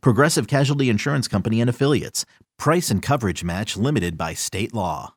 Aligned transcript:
Progressive 0.00 0.46
Casualty 0.46 0.88
Insurance 0.88 1.28
Company 1.28 1.60
and 1.60 1.70
Affiliates. 1.70 2.24
Price 2.58 2.90
and 2.90 3.02
coverage 3.02 3.44
match 3.44 3.76
limited 3.76 4.16
by 4.16 4.34
state 4.34 4.74
law. 4.74 5.14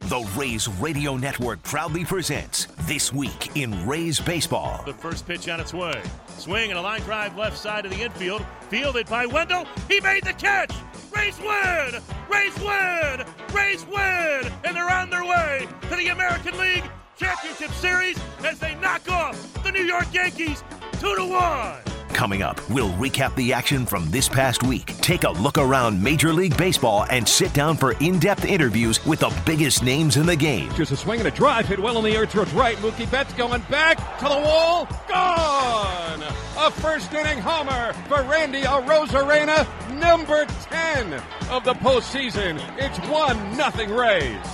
The 0.00 0.20
Rays 0.36 0.68
Radio 0.68 1.16
Network 1.16 1.62
proudly 1.64 2.04
presents 2.04 2.66
This 2.82 3.12
Week 3.12 3.56
in 3.56 3.86
Rays 3.86 4.20
Baseball. 4.20 4.82
The 4.86 4.94
first 4.94 5.26
pitch 5.26 5.48
on 5.48 5.60
its 5.60 5.74
way. 5.74 6.00
Swing 6.38 6.70
and 6.70 6.78
a 6.78 6.82
line 6.82 7.00
drive 7.02 7.36
left 7.36 7.58
side 7.58 7.84
of 7.84 7.90
the 7.90 8.02
infield. 8.02 8.44
Fielded 8.70 9.06
by 9.08 9.26
Wendle. 9.26 9.66
He 9.88 10.00
made 10.00 10.24
the 10.24 10.32
catch. 10.32 10.72
Rays 11.14 11.38
win! 11.40 12.00
Rays 12.30 12.58
win! 12.60 13.26
Rays 13.52 13.84
win! 13.86 14.52
And 14.64 14.76
they're 14.76 14.90
on 14.90 15.10
their 15.10 15.24
way 15.24 15.66
to 15.90 15.96
the 15.96 16.08
American 16.08 16.56
League 16.58 16.84
Championship 17.16 17.70
Series 17.72 18.18
as 18.44 18.58
they 18.60 18.76
knock 18.76 19.10
off 19.10 19.62
the 19.64 19.72
New 19.72 19.82
York 19.82 20.06
Yankees 20.12 20.62
2 21.00 21.16
to 21.16 21.24
1. 21.24 21.97
Coming 22.08 22.42
up, 22.42 22.68
we'll 22.68 22.92
recap 22.94 23.34
the 23.36 23.52
action 23.52 23.86
from 23.86 24.10
this 24.10 24.28
past 24.28 24.62
week, 24.62 24.86
take 24.98 25.24
a 25.24 25.30
look 25.30 25.58
around 25.58 26.02
Major 26.02 26.32
League 26.32 26.56
Baseball, 26.56 27.06
and 27.10 27.28
sit 27.28 27.52
down 27.52 27.76
for 27.76 27.92
in 28.00 28.18
depth 28.18 28.44
interviews 28.44 29.04
with 29.06 29.20
the 29.20 29.32
biggest 29.46 29.82
names 29.82 30.16
in 30.16 30.26
the 30.26 30.34
game. 30.34 30.72
Just 30.74 30.92
a 30.92 30.96
swing 30.96 31.20
and 31.20 31.28
a 31.28 31.30
drive 31.30 31.66
hit 31.66 31.78
well 31.78 31.98
in 31.98 32.04
the 32.04 32.16
air 32.16 32.26
towards 32.26 32.52
right. 32.52 32.76
Mookie 32.78 33.10
Betts 33.10 33.32
going 33.34 33.62
back 33.70 33.96
to 34.18 34.24
the 34.24 34.30
wall. 34.30 34.88
Gone! 35.08 36.22
A 36.58 36.70
first 36.72 37.12
inning 37.14 37.38
homer 37.38 37.92
for 38.08 38.22
Randy 38.24 38.62
Arozarena, 38.62 39.66
number 39.98 40.44
10 40.46 41.14
of 41.50 41.64
the 41.64 41.74
postseason. 41.74 42.60
It's 42.78 42.98
1 43.08 43.56
nothing 43.56 43.90
Rays. 43.90 44.44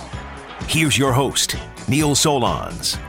Here's 0.67 0.97
your 0.97 1.13
host, 1.13 1.55
Neil 1.87 2.15
Solondz. 2.15 2.99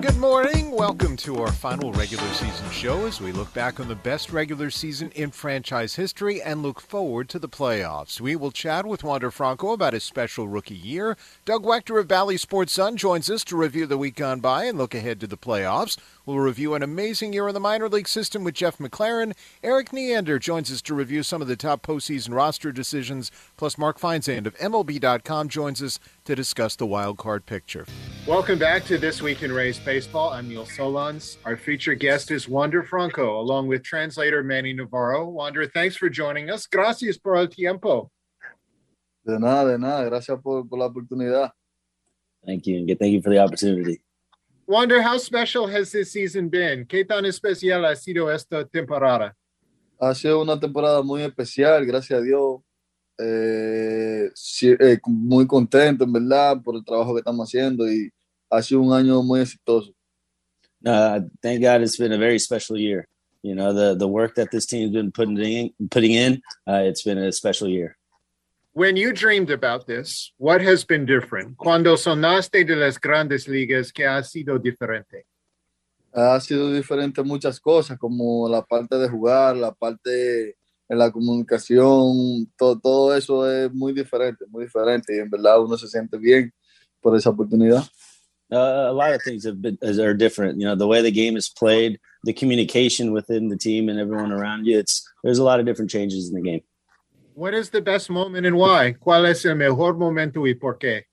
Good 0.00 0.18
morning. 0.18 0.70
Welcome 0.70 1.16
to 1.18 1.40
our 1.42 1.50
final 1.50 1.92
regular 1.92 2.28
season 2.28 2.70
show 2.70 3.06
as 3.06 3.20
we 3.20 3.32
look 3.32 3.52
back 3.52 3.80
on 3.80 3.88
the 3.88 3.96
best 3.96 4.30
regular 4.30 4.70
season 4.70 5.10
in 5.16 5.32
franchise 5.32 5.96
history 5.96 6.40
and 6.40 6.62
look 6.62 6.80
forward 6.80 7.28
to 7.30 7.40
the 7.40 7.48
playoffs. 7.48 8.20
We 8.20 8.36
will 8.36 8.52
chat 8.52 8.86
with 8.86 9.02
Wander 9.02 9.32
Franco 9.32 9.72
about 9.72 9.94
his 9.94 10.04
special 10.04 10.46
rookie 10.46 10.76
year. 10.76 11.16
Doug 11.44 11.64
Waechter 11.64 11.98
of 11.98 12.06
Bally 12.06 12.36
Sports 12.36 12.74
Sun 12.74 12.96
joins 12.96 13.28
us 13.28 13.42
to 13.44 13.56
review 13.56 13.86
the 13.86 13.98
week 13.98 14.14
gone 14.14 14.38
by 14.38 14.66
and 14.66 14.78
look 14.78 14.94
ahead 14.94 15.18
to 15.18 15.26
the 15.26 15.36
playoffs. 15.36 15.98
We'll 16.28 16.40
review 16.40 16.74
an 16.74 16.82
amazing 16.82 17.32
year 17.32 17.48
in 17.48 17.54
the 17.54 17.58
minor 17.58 17.88
league 17.88 18.06
system 18.06 18.44
with 18.44 18.52
Jeff 18.52 18.76
McLaren. 18.76 19.34
Eric 19.62 19.94
Neander 19.94 20.38
joins 20.38 20.70
us 20.70 20.82
to 20.82 20.92
review 20.92 21.22
some 21.22 21.40
of 21.40 21.48
the 21.48 21.56
top 21.56 21.80
postseason 21.80 22.34
roster 22.34 22.70
decisions. 22.70 23.30
Plus, 23.56 23.78
Mark 23.78 23.98
Feinsand 23.98 24.44
of 24.44 24.54
MLB.com 24.58 25.48
joins 25.48 25.82
us 25.82 25.98
to 26.26 26.34
discuss 26.34 26.76
the 26.76 26.84
wild 26.84 27.16
card 27.16 27.46
picture. 27.46 27.86
Welcome 28.26 28.58
back 28.58 28.84
to 28.88 28.98
This 28.98 29.22
Week 29.22 29.42
in 29.42 29.50
Rays 29.50 29.78
Baseball. 29.78 30.28
I'm 30.28 30.50
Neil 30.50 30.66
Solondz. 30.66 31.38
Our 31.46 31.56
featured 31.56 31.98
guest 31.98 32.30
is 32.30 32.46
Wander 32.46 32.82
Franco, 32.82 33.40
along 33.40 33.68
with 33.68 33.82
translator 33.82 34.42
Manny 34.44 34.74
Navarro. 34.74 35.26
Wander, 35.30 35.64
thanks 35.64 35.96
for 35.96 36.10
joining 36.10 36.50
us. 36.50 36.66
Gracias 36.66 37.16
por 37.16 37.36
el 37.36 37.46
tiempo. 37.46 38.10
De 39.24 39.38
nada, 39.38 39.70
de 39.70 39.78
nada. 39.78 40.10
Gracias 40.10 40.38
por, 40.42 40.64
por 40.64 40.78
la 40.78 40.90
oportunidad. 40.90 41.52
Thank 42.44 42.66
you. 42.66 42.84
Thank 42.86 43.14
you 43.14 43.22
for 43.22 43.30
the 43.30 43.38
opportunity. 43.38 44.02
Wander, 44.68 45.00
how 45.00 45.16
special 45.16 45.66
has 45.66 45.92
this 45.92 46.12
season 46.12 46.50
been? 46.50 46.84
¿Qué 46.84 47.02
tan 47.02 47.24
especial 47.24 47.86
ha 47.86 47.96
sido 47.96 48.30
esta 48.30 48.66
temporada? 48.66 49.34
Ha 49.98 50.14
sido 50.14 50.42
una 50.42 50.60
temporada 50.60 51.02
muy 51.02 51.22
especial, 51.22 51.86
gracias 51.86 52.20
a 52.20 52.22
Dios. 52.22 52.60
Eh, 53.18 54.30
sí, 54.34 54.76
eh, 54.78 54.98
muy 55.06 55.46
contento, 55.46 56.04
en 56.04 56.12
verdad, 56.12 56.62
por 56.62 56.76
el 56.76 56.84
trabajo 56.84 57.14
que 57.14 57.20
estamos 57.20 57.48
haciendo 57.48 57.90
y 57.90 58.10
ha 58.50 58.60
sido 58.60 58.82
un 58.82 58.92
año 58.92 59.22
muy 59.22 59.40
exitoso. 59.40 59.90
Uh, 60.84 61.20
thank 61.40 61.62
God 61.62 61.80
it's 61.80 61.96
been 61.96 62.12
a 62.12 62.18
very 62.18 62.38
special 62.38 62.76
year. 62.76 63.08
You 63.42 63.54
know, 63.54 63.72
the, 63.72 63.96
the 63.96 64.06
work 64.06 64.34
that 64.34 64.50
this 64.50 64.66
team's 64.66 64.92
been 64.92 65.10
putting 65.10 65.38
in, 65.38 65.72
putting 65.90 66.12
in 66.12 66.42
uh, 66.68 66.82
it's 66.84 67.02
been 67.02 67.16
a 67.16 67.32
special 67.32 67.68
year. 67.68 67.96
When 68.78 68.96
you 68.96 69.12
dreamed 69.12 69.50
about 69.50 69.88
this, 69.88 70.32
what 70.38 70.60
has 70.60 70.84
been 70.84 71.04
different? 71.04 71.56
Cuando 71.56 71.96
sonaste 71.96 72.64
de 72.64 72.76
las 72.76 72.96
grandes 72.96 73.48
ligas, 73.48 73.90
¿qué 73.92 74.06
ha 74.06 74.22
sido 74.22 74.56
diferente? 74.56 75.24
Ha 76.14 76.38
sido 76.38 76.72
diferente 76.72 77.24
muchas 77.24 77.58
cosas, 77.58 77.98
como 77.98 78.48
la 78.48 78.62
parte 78.62 78.96
de 78.96 79.08
jugar, 79.08 79.56
la 79.56 79.72
parte 79.72 80.54
en 80.88 80.96
la 80.96 81.10
comunicación, 81.10 82.46
todo, 82.56 82.78
todo 82.78 83.16
eso 83.16 83.50
es 83.50 83.68
muy 83.74 83.92
diferente, 83.92 84.44
muy 84.48 84.66
diferente. 84.66 85.16
Y 85.16 85.18
en 85.18 85.28
verdad 85.28 85.60
uno 85.60 85.76
se 85.76 85.88
siente 85.88 86.16
bien 86.16 86.52
por 87.00 87.16
esa 87.16 87.30
oportunidad. 87.30 87.82
Uh, 88.48 88.90
a 88.90 88.92
lot 88.92 89.12
of 89.12 89.20
things 89.24 89.44
have 89.44 89.60
been 89.60 89.76
are 89.82 90.14
different. 90.14 90.56
You 90.60 90.66
know, 90.66 90.76
the 90.76 90.86
way 90.86 91.02
the 91.02 91.10
game 91.10 91.36
is 91.36 91.48
played, 91.48 91.98
the 92.22 92.32
communication 92.32 93.12
within 93.12 93.48
the 93.48 93.58
team 93.58 93.88
and 93.88 93.98
everyone 93.98 94.30
around 94.30 94.66
you. 94.66 94.78
It's 94.78 95.02
there's 95.24 95.40
a 95.40 95.44
lot 95.44 95.58
of 95.58 95.66
different 95.66 95.90
changes 95.90 96.28
in 96.28 96.34
the 96.36 96.48
game. 96.48 96.62
What 97.38 97.54
is 97.54 97.70
the 97.70 97.80
best 97.80 98.10
moment 98.10 98.46
and 98.46 98.56
why? 98.56 98.94
¿Cuál 98.94 99.26
es 99.26 99.44
el 99.44 99.54
mejor 99.54 99.96
momento 99.96 100.44
y 100.44 100.54
por 100.54 100.76
qué? 100.76 101.04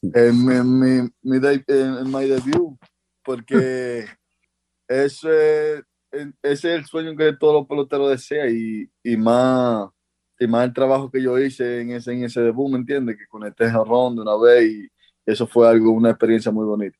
En 0.00 0.46
mi, 0.46 0.54
mi, 0.62 1.10
mi 1.22 1.38
de, 1.38 1.62
en 1.68 2.10
my 2.10 2.26
debut, 2.26 2.78
porque 3.22 4.06
ese, 4.88 5.82
ese 6.10 6.34
es 6.42 6.64
el 6.64 6.86
sueño 6.86 7.14
que 7.14 7.34
todos 7.34 7.52
los 7.52 7.66
peloteros 7.66 8.08
desean 8.08 8.48
y, 8.50 8.90
y, 9.04 9.14
más, 9.18 9.90
y 10.38 10.46
más 10.46 10.64
el 10.64 10.72
trabajo 10.72 11.10
que 11.10 11.22
yo 11.22 11.38
hice 11.38 11.82
en 11.82 11.90
ese, 11.90 12.14
en 12.14 12.24
ese 12.24 12.40
debut, 12.40 12.70
¿me 12.70 12.78
entiendes? 12.78 13.18
Que 13.18 13.26
conecté 13.26 13.66
a 13.66 13.84
Ron 13.84 14.16
de 14.16 14.22
una 14.22 14.38
vez 14.38 14.72
y 14.72 14.88
eso 15.26 15.46
fue 15.46 15.68
algo, 15.68 15.90
una 15.90 16.08
experiencia 16.08 16.50
muy 16.50 16.64
bonita. 16.64 16.96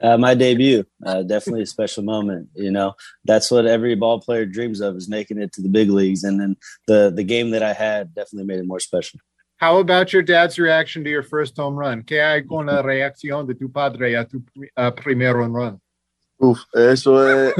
Uh, 0.00 0.18
my 0.18 0.34
debut, 0.34 0.84
uh, 1.06 1.22
definitely 1.22 1.62
a 1.62 1.66
special 1.66 2.02
moment. 2.02 2.48
You 2.54 2.70
know, 2.70 2.94
that's 3.24 3.50
what 3.50 3.66
every 3.66 3.94
ball 3.94 4.20
player 4.20 4.44
dreams 4.44 4.80
of 4.80 4.96
is 4.96 5.08
making 5.08 5.40
it 5.40 5.52
to 5.52 5.62
the 5.62 5.68
big 5.68 5.90
leagues. 5.90 6.24
And 6.24 6.40
then 6.40 6.56
the 6.86 7.12
the 7.14 7.24
game 7.24 7.50
that 7.50 7.62
I 7.62 7.72
had 7.72 8.14
definitely 8.14 8.46
made 8.46 8.58
it 8.58 8.66
more 8.66 8.80
special. 8.80 9.20
How 9.56 9.78
about 9.78 10.12
your 10.12 10.22
dad's 10.22 10.58
reaction 10.58 11.04
to 11.04 11.10
your 11.10 11.22
first 11.22 11.56
home 11.56 11.76
run? 11.76 12.02
¿Qué 12.02 12.20
hay 12.20 12.42
con 12.42 12.66
la 12.66 12.82
reacción 12.82 13.46
de 13.46 13.54
tu 13.54 13.68
padre 13.68 14.16
a 14.16 14.24
tu 14.24 14.42
uh, 14.76 14.90
primer 14.90 15.36
home 15.36 15.54
run? 15.54 15.80
Uf, 16.38 16.58
eso 16.74 17.26
es, 17.26 17.54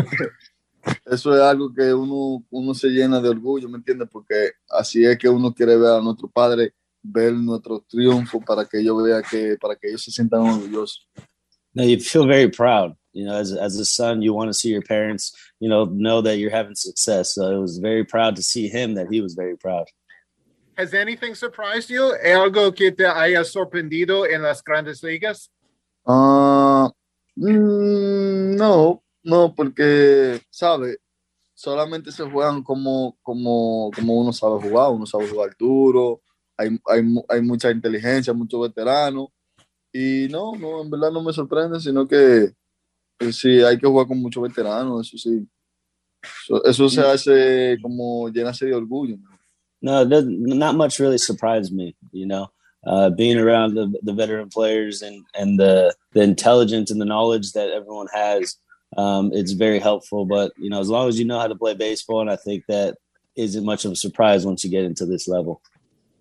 eso 1.06 1.34
es 1.34 1.40
algo 1.40 1.72
que 1.72 1.94
uno, 1.94 2.44
uno 2.50 2.74
se 2.74 2.88
llena 2.88 3.20
de 3.20 3.28
orgullo, 3.28 3.68
¿me 3.68 3.78
entiendes? 3.78 4.08
Porque 4.10 4.50
así 4.68 5.04
es 5.04 5.16
que 5.16 5.28
uno 5.28 5.54
quiere 5.54 5.76
ver 5.76 5.92
a 5.92 6.00
nuestro 6.00 6.28
padre 6.28 6.74
ver 7.04 7.34
nuestro 7.34 7.84
triunfo 7.86 8.40
para 8.40 8.64
que 8.64 8.80
ellos 8.80 9.02
vean 9.02 9.22
que, 9.30 9.56
para 9.60 9.76
que 9.76 9.88
ellos 9.88 10.02
se 10.02 10.10
sientan 10.10 10.40
orgullosos. 10.40 11.06
No, 11.74 11.82
you 11.82 11.98
feel 11.98 12.26
very 12.26 12.48
proud. 12.48 12.96
You 13.12 13.26
know, 13.26 13.36
as 13.36 13.52
as 13.52 13.78
a 13.78 13.84
son, 13.84 14.22
you 14.22 14.32
want 14.32 14.48
to 14.48 14.54
see 14.54 14.70
your 14.70 14.82
parents, 14.82 15.32
you 15.60 15.68
know, 15.68 15.84
know 15.84 16.20
that 16.20 16.38
you're 16.38 16.50
having 16.50 16.74
success. 16.74 17.34
So 17.34 17.50
it 17.50 17.60
was 17.60 17.78
very 17.78 18.04
proud 18.04 18.36
to 18.36 18.42
see 18.42 18.68
him 18.68 18.94
that 18.94 19.08
he 19.10 19.20
was 19.20 19.34
very 19.34 19.56
proud. 19.56 19.86
Has 20.76 20.94
anything 20.94 21.36
surprised 21.36 21.90
you? 21.90 22.12
¿Algo 22.24 22.74
que 22.74 22.90
te 22.90 23.04
haya 23.04 23.44
sorprendido 23.44 24.26
en 24.28 24.42
las 24.42 24.62
grandes 24.62 25.02
ligas? 25.02 25.48
Uh, 26.04 26.90
mm, 27.36 28.56
no, 28.56 29.02
no, 29.22 29.54
porque, 29.54 30.40
¿sabe? 30.50 30.96
Solamente 31.54 32.10
se 32.10 32.24
juegan 32.24 32.64
como, 32.64 33.16
como, 33.22 33.92
como 33.94 34.20
uno 34.20 34.32
sabe 34.32 34.60
jugar. 34.60 34.90
Uno 34.90 35.06
sabe 35.06 35.28
jugar 35.28 35.54
duro. 35.56 36.20
Hay, 36.56 36.76
hay, 36.86 37.02
hay 37.28 37.42
mucha 37.42 37.70
inteligencia, 37.70 38.32
muchos 38.32 38.60
veteranos 38.60 39.28
Y 39.96 40.26
no, 40.28 40.52
no, 40.56 40.82
en 40.82 40.90
verdad 40.90 41.12
no 41.12 41.22
me 41.22 41.32
sorprende, 41.32 41.78
sino 41.78 42.06
que 42.06 42.50
pues, 43.16 43.36
sí, 43.36 43.62
hay 43.62 43.78
que 43.78 43.86
jugar 43.86 44.08
con 44.08 44.20
muchos 44.20 44.42
veteranos, 44.42 45.06
eso 45.06 45.16
sí. 45.16 45.46
Eso, 46.20 46.64
eso 46.64 46.88
se 46.88 47.00
hace 47.00 47.78
como 47.80 48.28
llenarse 48.28 48.66
de 48.66 48.74
orgullo. 48.74 49.16
No, 49.80 50.04
not 50.04 50.74
much 50.74 50.98
really 50.98 51.18
surprised 51.18 51.72
me, 51.72 51.94
you 52.10 52.26
know. 52.26 52.50
Uh, 52.84 53.08
being 53.10 53.38
around 53.38 53.74
the, 53.74 53.86
the 54.02 54.12
veteran 54.12 54.48
players 54.48 55.00
and, 55.00 55.24
and 55.34 55.60
the, 55.60 55.94
the 56.12 56.22
intelligence 56.22 56.90
and 56.90 57.00
the 57.00 57.04
knowledge 57.04 57.52
that 57.52 57.70
everyone 57.70 58.08
has, 58.12 58.58
um, 58.96 59.30
it's 59.32 59.52
very 59.52 59.78
helpful. 59.78 60.24
But, 60.26 60.52
you 60.58 60.70
know, 60.70 60.80
as 60.80 60.88
long 60.88 61.08
as 61.08 61.18
you 61.18 61.24
know 61.24 61.38
how 61.38 61.46
to 61.46 61.54
play 61.54 61.74
baseball, 61.74 62.20
and 62.20 62.30
I 62.30 62.36
think 62.36 62.64
that 62.66 62.96
isn't 63.36 63.64
much 63.64 63.84
of 63.84 63.92
a 63.92 63.96
surprise 63.96 64.44
once 64.44 64.64
you 64.64 64.70
get 64.70 64.84
into 64.84 65.06
this 65.06 65.28
level. 65.28 65.62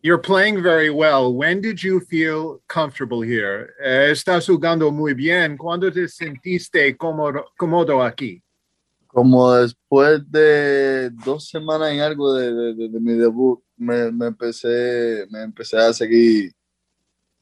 You're 0.06 0.18
playing 0.18 0.62
very 0.62 0.90
well. 0.90 1.34
When 1.34 1.62
did 1.62 1.82
you 1.82 2.02
feel 2.02 2.62
comfortable 2.68 3.22
here? 3.22 3.74
Eh, 3.82 4.12
estás 4.12 4.48
jugando 4.48 4.92
muy 4.92 5.14
bien. 5.14 5.56
¿Cuándo 5.58 5.90
te 5.94 6.10
sentiste 6.10 6.98
cómodo, 6.98 7.46
cómodo 7.58 8.04
aquí? 8.04 8.44
Como 9.08 9.54
después 9.54 10.30
de 10.30 11.10
dos 11.24 11.48
semanas 11.48 11.94
y 11.94 12.00
algo 12.00 12.34
de, 12.34 12.52
de, 12.76 12.90
de 12.90 13.00
mi 13.00 13.14
debut, 13.14 13.64
me, 13.78 14.12
me, 14.12 14.26
empecé, 14.26 15.26
me 15.32 15.42
empecé 15.42 15.78
a 15.78 15.94
seguir, 15.94 16.52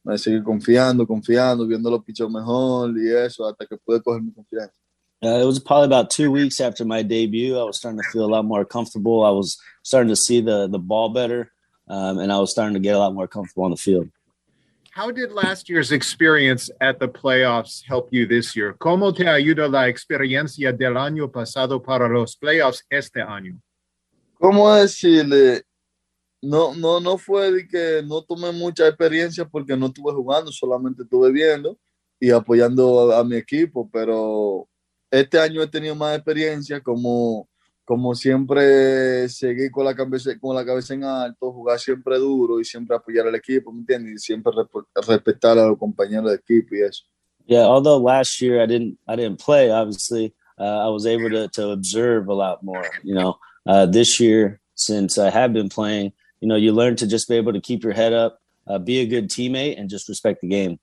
me 0.03 0.19
seguir 0.19 0.43
confiando, 0.43 1.07
confiando, 1.07 1.65
viendo 1.65 1.89
los 1.89 2.03
pichos 2.03 2.29
mejor 2.29 2.95
y 2.95 3.09
eso, 3.09 3.47
hasta 3.47 3.65
que 3.65 3.75
pude 3.75 4.03
coger 4.03 4.21
mi 4.21 4.31
confianza. 4.31 4.77
Uh, 5.23 5.41
it 5.41 5.45
was 5.45 5.59
probably 5.59 5.85
about 5.85 6.11
two 6.11 6.31
weeks 6.31 6.61
after 6.61 6.85
my 6.85 7.01
debut. 7.01 7.57
I 7.57 7.63
was 7.63 7.77
starting 7.77 7.99
to 7.99 8.09
feel 8.11 8.25
a 8.25 8.29
lot 8.29 8.45
more 8.45 8.65
comfortable. 8.65 9.25
I 9.25 9.31
was 9.31 9.57
starting 9.81 10.09
to 10.09 10.15
see 10.15 10.41
the 10.41 10.67
the 10.67 10.79
ball 10.79 11.09
better, 11.09 11.51
um, 11.91 12.19
and 12.19 12.31
I 12.31 12.39
was 12.39 12.51
starting 12.51 12.73
to 12.73 12.79
get 12.79 12.95
a 12.95 12.99
lot 12.99 13.13
more 13.13 13.27
comfortable 13.27 13.65
on 13.65 13.71
the 13.71 13.77
field. 13.77 14.09
How 14.91 15.11
did 15.11 15.31
last 15.31 15.69
year's 15.69 15.91
experience 15.91 16.69
at 16.79 16.99
the 16.99 17.07
playoffs 17.07 17.83
help 17.85 18.09
you 18.11 18.25
this 18.25 18.55
year? 18.55 18.73
¿Cómo 18.79 19.13
te 19.13 19.25
ayuda 19.25 19.69
la 19.69 19.88
experiencia 19.88 20.71
del 20.71 20.97
año 20.97 21.27
pasado 21.31 21.83
para 21.83 22.07
los 22.07 22.35
playoffs 22.35 22.83
este 22.89 23.21
año? 23.21 23.59
¿Cómo 24.39 24.73
decirle? 24.73 25.63
No, 26.41 26.73
no, 26.73 26.99
no 26.99 27.17
fue 27.17 27.51
de 27.51 27.67
que 27.67 28.01
no 28.05 28.21
tomé 28.23 28.51
mucha 28.51 28.87
experiencia 28.87 29.45
porque 29.45 29.77
no 29.77 29.87
estuve 29.87 30.13
jugando, 30.13 30.51
solamente 30.51 31.03
estuve 31.03 31.31
viendo 31.31 31.77
y 32.19 32.31
apoyando 32.31 33.11
a, 33.11 33.19
a 33.19 33.23
mi 33.23 33.35
equipo, 33.35 33.89
pero 33.91 34.67
este 35.11 35.39
año 35.39 35.61
he 35.61 35.67
tenido 35.67 35.94
más 35.94 36.15
experiencia, 36.15 36.81
como, 36.81 37.47
como 37.86 38.16
siempre 38.16 39.28
seguir 39.30 39.72
con 39.72 39.86
la, 39.86 39.95
cabeza, 39.95 40.31
con 40.39 40.56
la 40.56 40.66
cabeza 40.66 40.94
en 40.94 41.04
alto, 41.04 41.51
jugar 41.51 41.80
siempre 41.80 42.18
duro 42.18 42.60
y 42.60 42.66
siempre 42.66 42.95
apoyar 42.95 43.28
al 43.28 43.36
equipo, 43.36 43.72
¿me 43.72 43.80
entiendes? 43.80 44.13
Y 44.13 44.18
siempre 44.19 44.54
respetar 45.07 45.57
a 45.57 45.68
los 45.68 45.78
compañeros 45.78 46.30
de 46.30 46.36
equipo 46.38 46.75
y 46.75 46.81
eso. 46.81 47.04
Yeah, 47.48 47.66
although 47.66 47.98
last 47.98 48.39
year 48.39 48.62
I 48.62 48.66
didn't 48.66 48.98
I 49.07 49.16
didn't 49.16 49.39
play, 49.39 49.72
obviously, 49.72 50.33
uh, 50.60 50.86
I 50.86 50.89
was 50.89 51.06
able 51.06 51.30
to 51.31 51.48
to 51.50 51.72
observe 51.72 52.30
a 52.30 52.33
lot 52.33 52.63
more. 52.63 52.86
You 53.04 53.16
know, 53.16 53.39
uh, 53.66 53.88
this 53.88 54.19
year 54.19 54.62
since 54.75 55.18
I 55.18 55.30
have 55.31 55.51
been 55.51 55.68
playing, 55.68 56.13
you 56.39 56.48
know, 56.48 56.56
you 56.56 56.72
learn 56.72 56.95
to 56.98 57.07
just 57.07 57.28
be 57.28 57.36
able 57.36 57.54
to 57.54 57.60
keep 57.60 57.83
your 57.83 57.94
head 57.94 58.13
up, 58.13 58.39
uh, 58.68 58.80
be 58.80 59.00
a 59.00 59.06
good 59.06 59.30
teammate, 59.30 59.80
and 59.80 59.89
just 59.89 60.07
respect 60.07 60.42
the 60.42 60.48
game. 60.48 60.80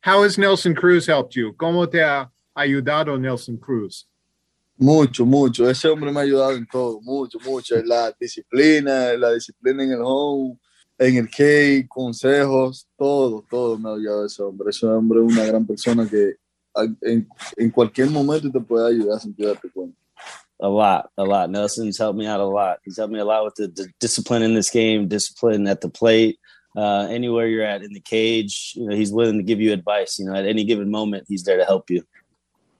How 0.00 0.24
has 0.24 0.36
Nelson 0.36 0.74
Cruz 0.74 1.06
helped 1.06 1.36
you? 1.36 1.52
¿Cómo 1.54 1.88
te 1.88 2.00
ha 2.00 2.28
ayudado 2.56 3.18
Nelson 3.18 3.56
Cruz? 3.56 4.06
Mucho, 4.82 5.24
mucho. 5.24 5.70
Ese 5.70 5.86
hombre 5.86 6.10
me 6.10 6.18
ha 6.18 6.22
ayudado 6.24 6.56
en 6.56 6.66
todo, 6.66 7.00
mucho, 7.02 7.38
mucho. 7.46 7.76
En 7.76 7.86
la 7.86 8.12
disciplina, 8.18 9.12
la 9.12 9.32
disciplina 9.32 9.84
en 9.84 9.92
el 9.92 10.00
home, 10.02 10.58
en 10.98 11.18
el 11.18 11.30
K, 11.30 11.86
consejos, 11.88 12.88
todo, 12.98 13.44
todo 13.48 13.78
me 13.78 13.90
ha 13.90 13.92
ayudado 13.92 14.26
ese 14.26 14.42
hombre. 14.42 14.70
Ese 14.70 14.84
hombre 14.86 15.20
es 15.20 15.32
una 15.32 15.44
gran 15.44 15.64
persona 15.64 16.04
que 16.10 16.34
en, 17.00 17.28
en 17.56 17.70
cualquier 17.70 18.10
momento 18.10 18.50
te 18.50 18.58
puede 18.58 18.88
ayudar 18.92 19.20
sin 19.20 19.32
que 19.32 19.46
darte 19.46 19.70
cuenta. 19.70 19.96
A 20.58 20.68
lot, 20.68 21.10
a 21.16 21.22
lot. 21.22 21.48
Nelson's 21.48 21.96
helped 21.96 22.18
me 22.18 22.26
out 22.26 22.40
a 22.40 22.44
lot. 22.44 22.78
He's 22.84 22.96
helped 22.96 23.12
me 23.12 23.20
a 23.20 23.24
lot 23.24 23.44
with 23.44 23.54
the, 23.54 23.68
the 23.68 23.88
discipline 24.00 24.42
in 24.42 24.52
this 24.52 24.70
game, 24.70 25.06
discipline 25.06 25.68
at 25.68 25.80
the 25.80 25.90
plate, 25.90 26.40
uh, 26.76 27.06
anywhere 27.08 27.46
you're 27.46 27.64
at 27.64 27.84
in 27.84 27.92
the 27.92 28.00
cage. 28.00 28.72
You 28.74 28.88
know, 28.88 28.96
he's 28.96 29.12
willing 29.12 29.36
to 29.36 29.44
give 29.44 29.60
you 29.60 29.72
advice. 29.72 30.18
You 30.18 30.24
know, 30.24 30.34
at 30.34 30.44
any 30.44 30.64
given 30.64 30.90
moment, 30.90 31.26
he's 31.28 31.44
there 31.44 31.58
to 31.58 31.64
help 31.64 31.88
you. 31.88 32.02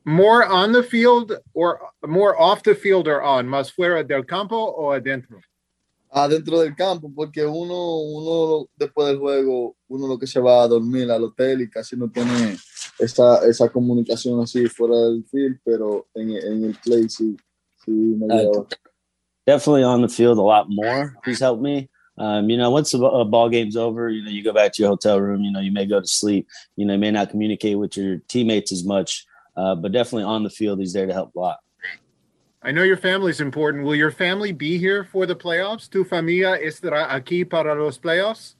More 0.04 0.44
on 0.44 0.72
the 0.72 0.82
field 0.82 1.32
or 1.54 1.80
more 2.06 2.40
off 2.40 2.62
the 2.62 2.74
field 2.74 3.08
or 3.08 3.22
on? 3.22 3.46
¿Más 3.46 3.72
fuera 3.72 4.04
del 4.04 4.24
campo 4.24 4.56
o 4.56 4.92
adentro? 4.92 5.40
Adentro 6.14 6.60
del 6.60 6.74
campo, 6.76 7.10
porque 7.14 7.44
uno, 7.46 7.96
uno 8.00 8.68
después 8.76 9.08
del 9.08 9.18
juego, 9.18 9.76
uno 9.88 10.06
lo 10.06 10.18
que 10.18 10.26
se 10.26 10.40
va 10.40 10.62
a 10.62 10.68
dormir 10.68 11.10
al 11.10 11.24
hotel 11.24 11.62
y 11.62 11.70
casi 11.70 11.96
no 11.96 12.10
tiene 12.10 12.58
esa, 12.98 13.46
esa 13.46 13.68
comunicación 13.70 14.38
así 14.40 14.66
fuera 14.68 14.94
del 14.94 15.24
field, 15.24 15.58
pero 15.64 16.06
en, 16.14 16.30
en 16.32 16.64
el 16.64 16.76
play 16.84 17.08
sí, 17.08 17.34
sí 17.82 17.90
me 17.90 18.26
uh, 18.26 18.66
Definitely 19.46 19.84
on 19.84 20.02
the 20.02 20.08
field 20.08 20.38
a 20.38 20.42
lot 20.42 20.66
more. 20.68 21.16
He's 21.24 21.40
helped 21.40 21.62
me. 21.62 21.88
Um, 22.18 22.48
you 22.48 22.56
know, 22.56 22.70
once 22.70 22.92
the 22.92 22.98
ball 22.98 23.48
game's 23.48 23.76
over, 23.76 24.08
you 24.08 24.22
know, 24.22 24.30
you 24.30 24.44
go 24.44 24.52
back 24.52 24.72
to 24.72 24.82
your 24.82 24.90
hotel 24.90 25.20
room. 25.20 25.42
You 25.42 25.50
know, 25.50 25.60
you 25.60 25.72
may 25.72 25.86
go 25.86 26.00
to 26.00 26.06
sleep. 26.06 26.46
You 26.76 26.86
know, 26.86 26.92
you 26.92 27.00
may 27.00 27.10
not 27.10 27.30
communicate 27.30 27.78
with 27.78 27.96
your 27.96 28.18
teammates 28.28 28.70
as 28.70 28.84
much. 28.84 29.26
Uh, 29.56 29.74
but 29.74 29.92
definitely 29.92 30.24
on 30.24 30.42
the 30.42 30.50
field, 30.50 30.78
he's 30.78 30.92
there 30.92 31.06
to 31.06 31.12
help 31.12 31.32
block. 31.32 31.58
I 32.62 32.70
know 32.70 32.84
your 32.84 32.96
family's 32.96 33.40
important. 33.40 33.84
Will 33.84 33.96
your 33.96 34.12
family 34.12 34.52
be 34.52 34.78
here 34.78 35.04
for 35.04 35.26
the 35.26 35.34
playoffs? 35.34 35.90
¿Tu 35.90 36.04
familia 36.04 36.56
estará 36.58 37.08
aquí 37.10 37.48
para 37.48 37.74
los 37.74 37.98
playoffs? 37.98 38.54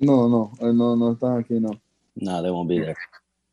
No, 0.00 0.28
no, 0.28 0.52
eh, 0.60 0.72
no, 0.72 0.96
no 0.96 1.14
están 1.14 1.38
aquí, 1.38 1.60
no. 1.60 1.70
No, 2.16 2.42
they 2.42 2.50
won't 2.50 2.68
be 2.68 2.80
there. 2.80 2.96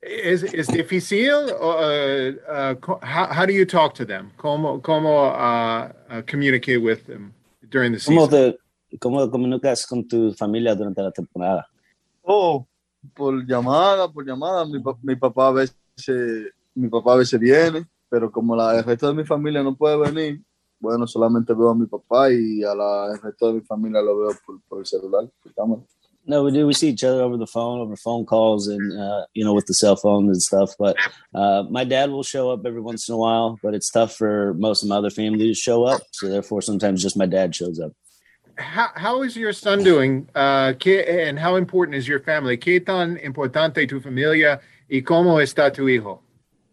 Is 0.01 0.43
is 0.43 0.67
difícil? 0.67 1.49
Uh, 1.59 2.51
uh, 2.51 2.75
how, 3.03 3.27
how 3.27 3.45
do 3.45 3.53
you 3.53 3.65
talk 3.65 3.93
to 3.95 4.05
them? 4.05 4.31
¿Cómo, 4.37 4.81
cómo 4.81 5.31
uh, 5.33 5.91
uh, 6.09 6.21
communicate 6.23 6.81
with 6.81 7.05
them 7.05 7.33
during 7.69 7.91
the 7.91 7.99
season? 7.99 8.15
¿Cómo, 8.15 8.29
te, 8.29 8.57
¿Cómo 8.99 9.31
comunicas 9.31 9.85
con 9.87 10.07
tu 10.07 10.33
familia 10.33 10.75
durante 10.75 11.01
la 11.01 11.11
temporada? 11.11 11.67
Oh, 12.23 12.67
por 13.15 13.45
llamada, 13.45 14.07
por 14.11 14.25
llamada. 14.25 14.65
Mi, 14.65 14.81
mi 15.03 15.15
papá 15.15 15.47
a 15.47 15.51
veces 15.51 15.75
mi 16.75 16.89
papá 16.89 17.13
a 17.13 17.17
veces 17.17 17.39
viene, 17.39 17.85
pero 18.09 18.31
como 18.31 18.55
la, 18.55 18.77
el 18.77 18.83
resto 18.83 19.07
de 19.07 19.13
mi 19.13 19.23
familia 19.23 19.63
no 19.63 19.75
puede 19.75 19.97
venir, 19.97 20.41
bueno, 20.79 21.07
solamente 21.07 21.53
veo 21.53 21.69
a 21.69 21.75
mi 21.75 21.87
papá 21.87 22.31
y 22.31 22.63
a 22.63 22.75
la, 22.75 23.11
el 23.13 23.21
resto 23.21 23.47
de 23.47 23.53
mi 23.53 23.61
familia 23.61 24.01
lo 24.01 24.17
veo 24.19 24.31
por, 24.45 24.61
por 24.67 24.79
el 24.79 24.85
celular, 24.85 25.27
por 25.41 25.53
cámara. 25.53 25.81
No, 26.27 26.43
we 26.43 26.51
do. 26.51 26.65
We 26.65 26.73
see 26.73 26.89
each 26.89 27.03
other 27.03 27.21
over 27.21 27.37
the 27.37 27.45
phone, 27.45 27.79
over 27.79 27.95
phone 27.95 28.25
calls, 28.25 28.67
and 28.67 28.99
uh, 28.99 29.25
you 29.35 29.45
know, 29.45 29.53
with 29.53 29.67
the 29.67 29.75
cell 29.75 29.95
phone 29.95 30.25
and 30.25 30.41
stuff. 30.41 30.73
But 30.79 30.97
uh, 31.35 31.65
my 31.69 31.83
dad 31.83 32.09
will 32.09 32.23
show 32.23 32.49
up 32.49 32.65
every 32.65 32.81
once 32.81 33.07
in 33.07 33.13
a 33.13 33.17
while. 33.17 33.59
But 33.61 33.75
it's 33.75 33.91
tough 33.91 34.15
for 34.15 34.55
most 34.55 34.81
of 34.81 34.89
my 34.89 34.95
other 34.95 35.11
family 35.11 35.47
to 35.47 35.53
show 35.53 35.83
up, 35.83 36.01
so 36.11 36.27
therefore, 36.27 36.63
sometimes 36.63 37.03
just 37.03 37.15
my 37.15 37.27
dad 37.27 37.53
shows 37.53 37.79
up. 37.79 37.91
How, 38.57 38.89
how 38.95 39.21
is 39.21 39.35
your 39.35 39.53
son 39.53 39.83
doing? 39.83 40.27
Uh, 40.33 40.73
and 40.83 41.37
how 41.37 41.57
important 41.57 41.95
is 41.95 42.07
your 42.07 42.21
family? 42.21 42.57
¿Qué 42.57 42.83
tan 42.83 43.19
importante 43.23 43.87
tu 43.87 43.99
familia 43.99 44.61
y 44.89 45.01
cómo 45.01 45.39
está 45.39 45.71
tu 45.71 45.87
hijo? 45.87 46.21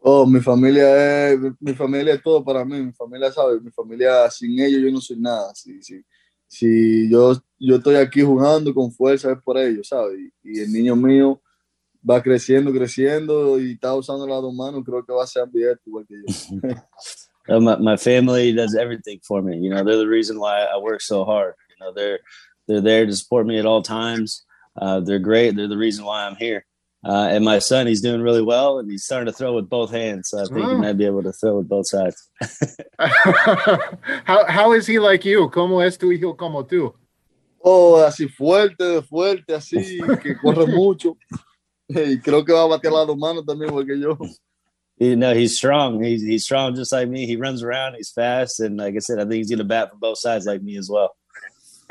Oh, 0.04 0.26
mi 0.26 0.40
familia 0.40 1.30
es, 1.30 1.38
mi 1.60 1.74
familia 1.74 2.14
es 2.14 2.22
todo 2.22 2.44
para 2.44 2.64
mí, 2.64 2.82
mi 2.82 2.92
familia 2.92 3.30
sabe, 3.30 3.60
mi 3.60 3.70
familia 3.70 4.28
sin 4.30 4.58
ellos 4.58 4.82
yo 4.82 4.90
no 4.90 5.00
soy 5.00 5.16
nada. 5.16 5.54
Si, 5.54 5.80
si, 5.80 6.02
si 6.48 7.08
yo, 7.08 7.34
yo 7.58 7.76
estoy 7.76 7.94
aquí 7.94 8.20
jugando 8.20 8.74
con 8.74 8.90
fuerza 8.90 9.30
es 9.30 9.38
por 9.42 9.56
ellos, 9.58 9.86
¿sabes? 9.86 10.18
Y, 10.18 10.58
y, 10.58 10.60
el 10.60 10.72
niño 10.72 10.96
mío 10.96 11.40
va 12.08 12.20
creciendo, 12.20 12.72
creciendo 12.72 13.60
y 13.60 13.72
está 13.72 13.94
usando 13.94 14.26
las 14.26 14.42
dos 14.42 14.52
manos, 14.52 14.82
creo 14.84 15.04
que 15.04 15.12
va 15.12 15.22
a 15.22 15.26
ser 15.26 15.42
abierto 15.42 15.82
igual 15.86 16.04
que 16.06 16.16
yo. 16.16 16.68
my, 17.60 17.76
my 17.76 17.96
family 17.96 18.52
does 18.52 18.74
everything 18.74 19.20
for 19.22 19.40
me. 19.40 19.56
You 19.58 19.70
know, 19.70 19.84
they're 19.84 19.96
the 19.96 20.06
reason 20.08 20.38
why 20.38 20.64
I 20.64 20.78
work 20.78 21.00
so 21.00 21.24
hard. 21.24 21.54
You 21.70 21.84
know, 21.84 21.92
they're 21.92 22.18
they're 22.66 22.80
there 22.80 23.06
to 23.06 23.12
support 23.14 23.46
me 23.46 23.58
at 23.58 23.66
all 23.66 23.82
times. 23.82 24.44
Uh, 24.80 25.00
they're 25.00 25.18
great. 25.18 25.54
They're 25.54 25.68
the 25.68 25.76
reason 25.76 26.04
why 26.04 26.26
I'm 26.26 26.36
here. 26.36 26.64
Uh, 27.04 27.28
and 27.32 27.44
my 27.44 27.58
son, 27.58 27.88
he's 27.88 28.00
doing 28.00 28.22
really 28.22 28.42
well, 28.42 28.78
and 28.78 28.88
he's 28.88 29.04
starting 29.04 29.26
to 29.26 29.32
throw 29.32 29.54
with 29.54 29.68
both 29.68 29.90
hands. 29.90 30.28
So 30.28 30.38
I 30.38 30.44
think 30.44 30.64
oh. 30.66 30.70
he 30.70 30.76
might 30.76 30.92
be 30.92 31.04
able 31.04 31.22
to 31.24 31.32
throw 31.32 31.58
with 31.58 31.68
both 31.68 31.88
sides. 31.88 32.30
how 32.98 34.46
how 34.46 34.72
is 34.72 34.86
he 34.86 35.00
like 35.00 35.24
you? 35.24 35.48
¿Cómo 35.48 35.84
es 35.84 35.96
tu 35.96 36.12
hijo 36.12 36.36
como 36.36 36.62
tú? 36.62 36.94
Oh, 37.64 38.04
así 38.04 38.28
fuerte, 38.28 39.02
fuerte, 39.02 39.54
así 39.54 39.98
que 40.22 40.36
corre 40.36 40.66
mucho. 40.66 41.16
Y 41.88 42.18
creo 42.18 42.44
que 42.44 42.52
va 42.52 42.62
a 42.62 42.66
batear 42.66 42.92
las 42.92 43.06
dos 43.06 43.16
manos 43.16 43.44
también, 43.44 43.70
igual 43.70 43.86
que 43.86 43.98
yo. 43.98 44.16
You 44.98 45.16
know, 45.16 45.34
he's 45.34 45.56
strong. 45.56 46.02
He's 46.02 46.22
he's 46.22 46.44
strong 46.44 46.76
just 46.76 46.92
like 46.92 47.08
me. 47.08 47.26
He 47.26 47.34
runs 47.34 47.64
around. 47.64 47.94
He's 47.96 48.12
fast, 48.12 48.60
and 48.60 48.76
like 48.76 48.94
I 48.94 49.00
said, 49.00 49.18
I 49.18 49.22
think 49.22 49.34
he's 49.34 49.50
gonna 49.50 49.64
bat 49.64 49.90
from 49.90 49.98
both 49.98 50.18
sides 50.18 50.46
like 50.46 50.62
me 50.62 50.76
as 50.76 50.88
well. 50.88 51.16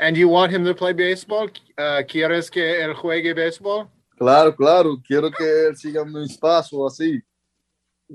And 0.00 0.16
you 0.16 0.28
want 0.28 0.52
him 0.52 0.64
to 0.64 0.74
play 0.74 0.94
baseball? 0.94 1.48
Uh, 1.76 2.02
¿Quieres 2.02 2.50
que 2.50 2.62
él 2.62 2.94
juegue 2.94 3.34
baseball? 3.34 3.88
Claro, 4.22 4.54
claro. 4.54 5.02
Quiero 5.04 5.30
que 5.32 5.66
él 5.66 5.76
siga 5.76 6.04
mis 6.04 6.36
pasos 6.38 6.78
así. 6.86 7.20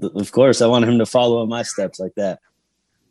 Of 0.02 0.32
course, 0.32 0.62
I 0.62 0.68
want 0.68 0.86
him 0.86 0.98
to 1.00 1.06
follow 1.06 1.46
my 1.46 1.64
steps 1.64 2.00
like 2.00 2.14
that. 2.16 2.40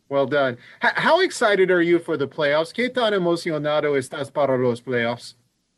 Well 0.09 0.27
done. 0.27 0.57
H 0.83 0.93
how 0.97 1.21
excited 1.21 1.71
are 1.71 1.83
you 1.83 1.99
for 1.99 2.17
the 2.17 2.27
playoffs? 2.27 2.73
¿Qué 2.73 2.89
tan 2.89 3.13
emocionado 3.13 3.97
estás 3.99 4.33
para 4.33 4.57
los 4.57 4.81
playoffs? 4.81 5.35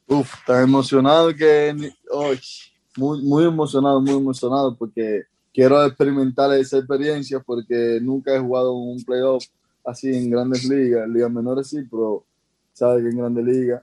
Uf, 0.07 0.33
tan 0.47 0.63
emocionado 0.63 1.35
que 1.35 1.91
oh, 2.13 2.35
muy, 2.97 3.23
muy 3.23 3.45
emocionado, 3.47 4.01
muy 4.01 4.15
emocionado 4.15 4.77
porque 4.77 5.25
quiero 5.53 5.85
experimentar 5.85 6.53
esa 6.53 6.79
experiencia 6.79 7.41
porque 7.41 7.99
nunca 8.01 8.33
he 8.35 8.39
jugado 8.39 8.75
un 8.75 9.03
playoff 9.03 9.45
así 9.85 10.15
en 10.15 10.31
grandes 10.31 10.65
ligas, 10.65 11.09
ligas 11.09 11.33
menores 11.33 11.69
sí, 11.69 11.83
pero 11.91 12.25
sabes 12.73 13.03
que 13.03 13.11
en 13.11 13.19
grandes 13.19 13.45
ligas 13.45 13.83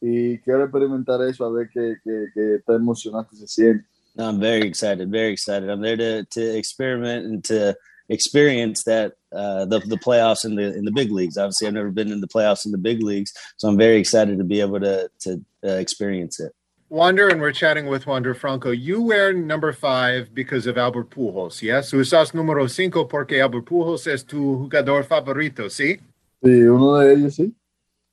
y 0.00 0.38
quiero 0.38 0.64
experimentar 0.64 1.22
eso 1.22 1.44
a 1.44 1.50
ver 1.50 1.68
qué, 1.72 1.96
qué, 2.04 2.26
qué 2.34 2.60
tan 2.66 2.76
emocionante 2.76 3.36
se 3.36 3.46
siente. 3.46 3.86
No, 4.16 4.28
I'm 4.28 4.40
very 4.40 4.66
excited, 4.66 5.10
very 5.10 5.32
excited. 5.32 5.70
I'm 5.70 5.80
there 5.80 5.96
to 5.96 6.24
to 6.24 6.58
experiment 6.58 7.26
and 7.26 7.44
to 7.44 7.76
experience 8.08 8.82
that 8.84 9.12
uh, 9.32 9.64
the 9.66 9.78
the 9.80 9.96
playoffs 9.96 10.44
in 10.44 10.56
the 10.56 10.74
in 10.76 10.84
the 10.84 10.90
big 10.90 11.12
leagues. 11.12 11.38
Obviously, 11.38 11.68
I've 11.68 11.74
never 11.74 11.90
been 11.90 12.10
in 12.10 12.20
the 12.20 12.26
playoffs 12.26 12.66
in 12.66 12.72
the 12.72 12.78
big 12.78 13.02
leagues, 13.02 13.32
so 13.56 13.68
I'm 13.68 13.76
very 13.76 13.98
excited 13.98 14.38
to 14.38 14.44
be 14.44 14.60
able 14.60 14.80
to 14.80 15.08
to 15.20 15.40
uh, 15.64 15.78
experience 15.78 16.40
it. 16.40 16.52
Wander, 16.90 17.28
and 17.28 17.40
we're 17.40 17.52
chatting 17.52 17.86
with 17.86 18.06
Wander 18.06 18.34
Franco. 18.34 18.70
You 18.70 19.02
wear 19.02 19.32
number 19.34 19.72
five 19.74 20.34
because 20.34 20.66
of 20.66 20.78
Albert 20.78 21.10
Pujols, 21.10 21.60
yes? 21.60 21.92
Usas 21.92 22.32
número 22.32 22.68
cinco 22.68 23.04
porque 23.04 23.42
Albert 23.42 23.66
Pujols 23.66 24.06
es 24.06 24.24
tu 24.24 24.56
jugador 24.56 25.04
favorito, 25.04 25.68
¿sí? 25.68 26.00
Sí, 26.42 26.62
uno 26.66 26.98
de 26.98 27.12
ellos, 27.12 27.36
sí. 27.36 27.52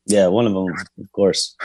Yeah, 0.05 0.27
one 0.27 0.45
of 0.45 0.53
them, 0.53 0.75
of 0.99 1.11
course. 1.13 1.55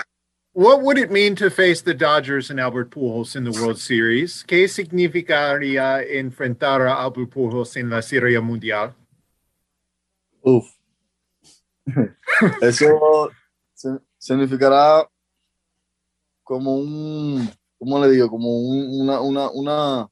What 0.53 0.83
would 0.83 0.99
it 0.99 1.13
mean 1.13 1.37
to 1.37 1.49
face 1.49 1.81
the 1.81 1.95
Dodgers 1.95 2.51
and 2.51 2.59
Albert 2.59 2.91
Pujols 2.91 3.37
in 3.37 3.45
the 3.45 3.53
World 3.53 3.79
Series? 3.79 4.45
¿Qué 4.49 4.69
significaría 4.69 6.03
enfrentar 6.03 6.89
a 6.89 7.01
Albert 7.01 7.31
Pujols 7.31 7.77
en 7.77 7.89
la 7.89 8.03
Serie 8.03 8.41
Mundial? 8.41 8.93
Uf. 10.43 10.67
Eso 12.61 13.31
significará 14.19 15.09
como 16.43 16.75
un, 16.79 17.49
¿cómo 17.79 18.05
le 18.05 18.11
digo? 18.11 18.29
Como 18.29 18.51
un, 18.51 19.03
una, 19.03 19.21
una, 19.21 19.51
una, 19.51 20.11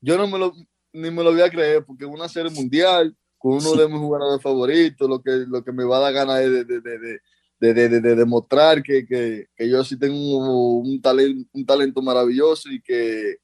yo 0.00 0.16
no 0.16 0.28
me 0.28 0.38
lo, 0.38 0.54
ni 0.94 1.10
me 1.10 1.22
lo 1.22 1.30
voy 1.30 1.42
a 1.42 1.50
creer, 1.50 1.84
porque 1.84 2.06
una 2.06 2.26
serie 2.26 2.50
mundial, 2.50 3.14
con 3.36 3.52
uno 3.52 3.74
de 3.74 3.86
mis 3.86 3.98
jugadores 3.98 4.42
favoritos, 4.42 5.06
lo 5.08 5.22
que, 5.22 5.44
lo 5.46 5.62
que 5.62 5.72
me 5.72 5.84
va 5.84 5.98
a 5.98 6.00
dar 6.00 6.12
ganas 6.14 6.38
de, 6.38 6.64
de, 6.64 6.80
de, 6.80 6.98
de, 6.98 7.20
de 7.62 8.16
demostrar 8.16 8.82
que, 8.82 9.06
que, 9.06 9.46
que, 9.56 9.68
yo 9.68 9.84
sí 9.84 9.96
tengo 9.96 10.16
un, 10.16 10.86
un, 10.88 11.00
talento, 11.00 11.48
un 11.52 11.64
talento 11.64 12.02
maravilloso 12.02 12.68
y 12.70 12.80
que 12.80 13.36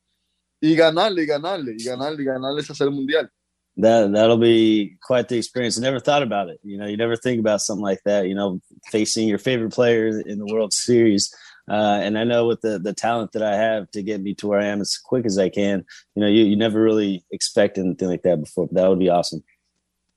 y 0.61 0.75
ganarle, 0.75 1.23
y 1.23 1.27
ganarle, 1.27 1.77
y 1.79 1.85
ganarle, 1.85 2.23
y 2.23 2.27
ganarle 2.27 2.61
esa 2.61 2.75
serie 2.75 2.93
mundial. 2.93 3.31
That 3.77 4.11
that'll 4.13 4.39
be 4.39 4.99
quite 5.01 5.29
the 5.29 5.37
experience. 5.37 5.79
I 5.79 5.83
never 5.83 6.01
thought 6.01 6.25
about 6.25 6.49
it. 6.49 6.59
You 6.65 6.79
know, 6.79 6.87
you 6.87 6.97
never 6.97 7.15
think 7.15 7.39
about 7.39 7.61
something 7.61 7.85
like 7.85 8.03
that. 8.05 8.27
You 8.27 8.35
know, 8.35 8.61
facing 8.91 9.29
your 9.29 9.39
favorite 9.39 9.73
players 9.73 10.17
in 10.27 10.41
the 10.41 10.53
World 10.53 10.73
Series. 10.73 11.33
Uh, 11.71 12.01
and 12.03 12.19
I 12.19 12.25
know 12.25 12.49
with 12.49 12.61
the 12.61 12.81
the 12.81 12.93
talent 12.93 13.31
that 13.33 13.43
I 13.45 13.55
have 13.55 13.89
to 13.93 14.03
get 14.03 14.21
me 14.21 14.35
to 14.35 14.49
where 14.49 14.59
I 14.59 14.67
am 14.67 14.81
as 14.81 14.99
quick 14.99 15.27
as 15.27 15.39
I 15.39 15.49
can, 15.49 15.85
you 16.17 16.23
know, 16.23 16.27
you, 16.27 16.43
you 16.43 16.57
never 16.57 16.83
really 16.83 17.23
expect 17.31 17.79
anything 17.79 18.09
like 18.09 18.23
that 18.23 18.41
before. 18.41 18.67
But 18.67 18.83
that 18.83 18.89
would 18.89 18.99
be 18.99 19.11
awesome. 19.11 19.45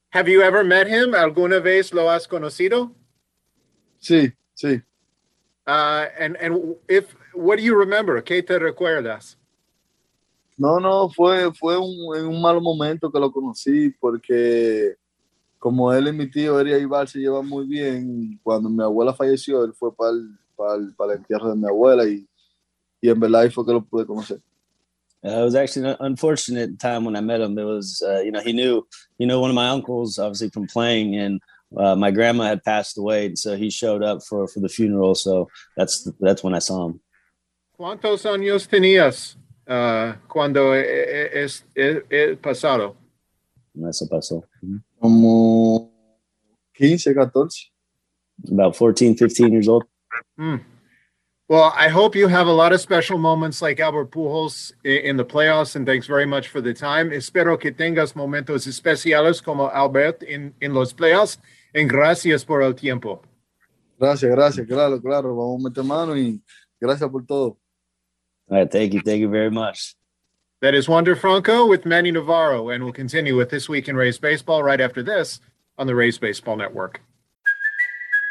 Have 0.09 0.27
you 0.27 0.41
ever 0.41 0.63
met 0.63 0.87
him? 0.87 1.13
¿Alguna 1.13 1.61
vez 1.61 1.93
lo 1.93 2.09
has 2.09 2.27
conocido? 2.27 2.95
Sí, 4.01 4.33
sí. 4.55 4.81
Uh, 5.67 6.07
and 6.19 6.35
and 6.37 6.75
if 6.89 7.15
what 7.33 7.57
do 7.57 7.63
you 7.63 7.75
remember? 7.75 8.21
¿Qué 8.23 8.43
te 8.43 8.57
recuerdas? 8.59 9.37
No, 10.57 10.79
no, 10.79 11.09
fue, 11.09 11.51
fue 11.53 11.77
un, 11.77 12.15
en 12.17 12.25
un 12.25 12.41
mal 12.41 12.59
momento 12.61 13.11
que 13.11 13.19
lo 13.19 13.31
conocí 13.31 13.89
porque 13.99 14.95
como 15.57 15.93
él 15.93 16.07
y 16.07 16.11
mi 16.11 16.29
tío 16.29 16.59
Eria 16.59 16.77
Ibar 16.77 17.07
se 17.07 17.19
llevan 17.19 17.47
muy 17.47 17.65
bien, 17.65 18.39
cuando 18.43 18.69
mi 18.69 18.83
abuela 18.83 19.13
falleció, 19.13 19.63
él 19.63 19.73
fue 19.73 19.95
para 19.95 20.11
el, 20.11 20.37
para 20.55 20.75
el, 20.75 20.95
para 20.95 21.13
el 21.13 21.19
entierro 21.19 21.49
de 21.49 21.55
mi 21.55 21.67
abuela 21.67 22.05
y, 22.07 22.27
y 22.99 23.09
en 23.09 23.19
verdad 23.19 23.41
ahí 23.41 23.49
fue 23.49 23.65
que 23.65 23.71
lo 23.71 23.83
pude 23.83 24.05
conocer. 24.05 24.41
Uh, 25.23 25.41
it 25.41 25.43
was 25.43 25.55
actually 25.55 25.87
an 25.87 25.97
unfortunate 25.99 26.79
time 26.79 27.05
when 27.05 27.15
I 27.15 27.21
met 27.21 27.41
him. 27.41 27.57
It 27.57 27.63
was, 27.63 28.01
uh, 28.03 28.21
you 28.21 28.31
know, 28.31 28.41
he 28.41 28.53
knew, 28.53 28.87
he 29.19 29.27
knew 29.27 29.39
one 29.39 29.51
of 29.51 29.55
my 29.55 29.69
uncles, 29.69 30.17
obviously 30.17 30.49
from 30.49 30.65
playing, 30.65 31.15
and 31.15 31.39
uh, 31.75 31.95
my 31.95 32.11
grandma 32.11 32.45
had 32.45 32.63
passed 32.63 32.97
away, 32.97 33.27
and 33.27 33.37
so 33.37 33.55
he 33.55 33.69
showed 33.69 34.03
up 34.03 34.23
for 34.27 34.47
for 34.47 34.59
the 34.59 34.69
funeral. 34.69 35.15
So 35.15 35.49
that's 35.77 36.09
that's 36.19 36.43
when 36.43 36.53
I 36.53 36.59
saw 36.59 36.87
him. 36.87 37.01
¿Cuántos 37.77 38.25
años 38.25 38.67
tenías 38.67 39.37
uh, 39.67 40.13
cuando 40.27 40.73
es, 40.73 41.63
es, 41.75 42.03
es 42.09 42.37
pasado? 42.37 42.95
Eso 43.87 44.07
pasó. 44.07 44.43
Como 45.01 45.91
15, 46.75 47.13
14. 47.13 47.71
About 48.51 48.75
14, 48.75 49.15
15 49.15 49.51
years 49.51 49.67
old. 49.67 49.85
Mm. 50.39 50.61
Well, 51.47 51.73
I 51.75 51.89
hope 51.89 52.15
you 52.15 52.27
have 52.27 52.47
a 52.47 52.53
lot 52.53 52.71
of 52.71 52.79
special 52.79 53.17
moments 53.17 53.61
like 53.61 53.81
Albert 53.81 54.11
Pujols 54.11 54.71
in 54.85 55.17
the 55.17 55.25
playoffs, 55.25 55.75
and 55.75 55.85
thanks 55.85 56.07
very 56.07 56.25
much 56.25 56.47
for 56.47 56.61
the 56.61 56.73
time. 56.73 57.11
Espero 57.11 57.59
que 57.59 57.71
tengas 57.71 58.15
momentos 58.15 58.67
especiales 58.67 59.43
como 59.43 59.67
Albert 59.67 60.23
in, 60.23 60.53
en 60.61 60.73
los 60.73 60.93
playoffs, 60.93 61.39
y 61.73 61.83
gracias 61.85 62.43
por 62.43 62.61
el 62.63 62.75
tiempo. 62.75 63.21
Gracias, 63.99 64.31
gracias, 64.31 64.67
claro, 64.67 64.99
claro. 64.99 65.35
Vamos 65.35 65.61
a 65.61 65.69
meter 65.69 65.83
mano 65.83 66.17
y 66.17 66.41
gracias 66.79 67.09
por 67.09 67.25
todo. 67.25 67.57
All 68.49 68.57
right, 68.57 68.69
thank 68.69 68.93
you, 68.93 69.01
thank 69.01 69.21
you 69.21 69.29
very 69.29 69.51
much. 69.51 69.95
That 70.61 70.75
is 70.75 70.87
Wander 70.87 71.15
Franco 71.15 71.65
with 71.65 71.85
Manny 71.85 72.11
Navarro, 72.11 72.69
and 72.69 72.83
we'll 72.83 72.93
continue 72.93 73.35
with 73.35 73.49
This 73.49 73.67
Week 73.69 73.87
in 73.87 73.95
Rays 73.95 74.19
Baseball 74.19 74.61
right 74.61 74.81
after 74.81 75.01
this 75.01 75.39
on 75.77 75.87
the 75.87 75.95
Rays 75.95 76.19
Baseball 76.19 76.55
Network. 76.55 77.01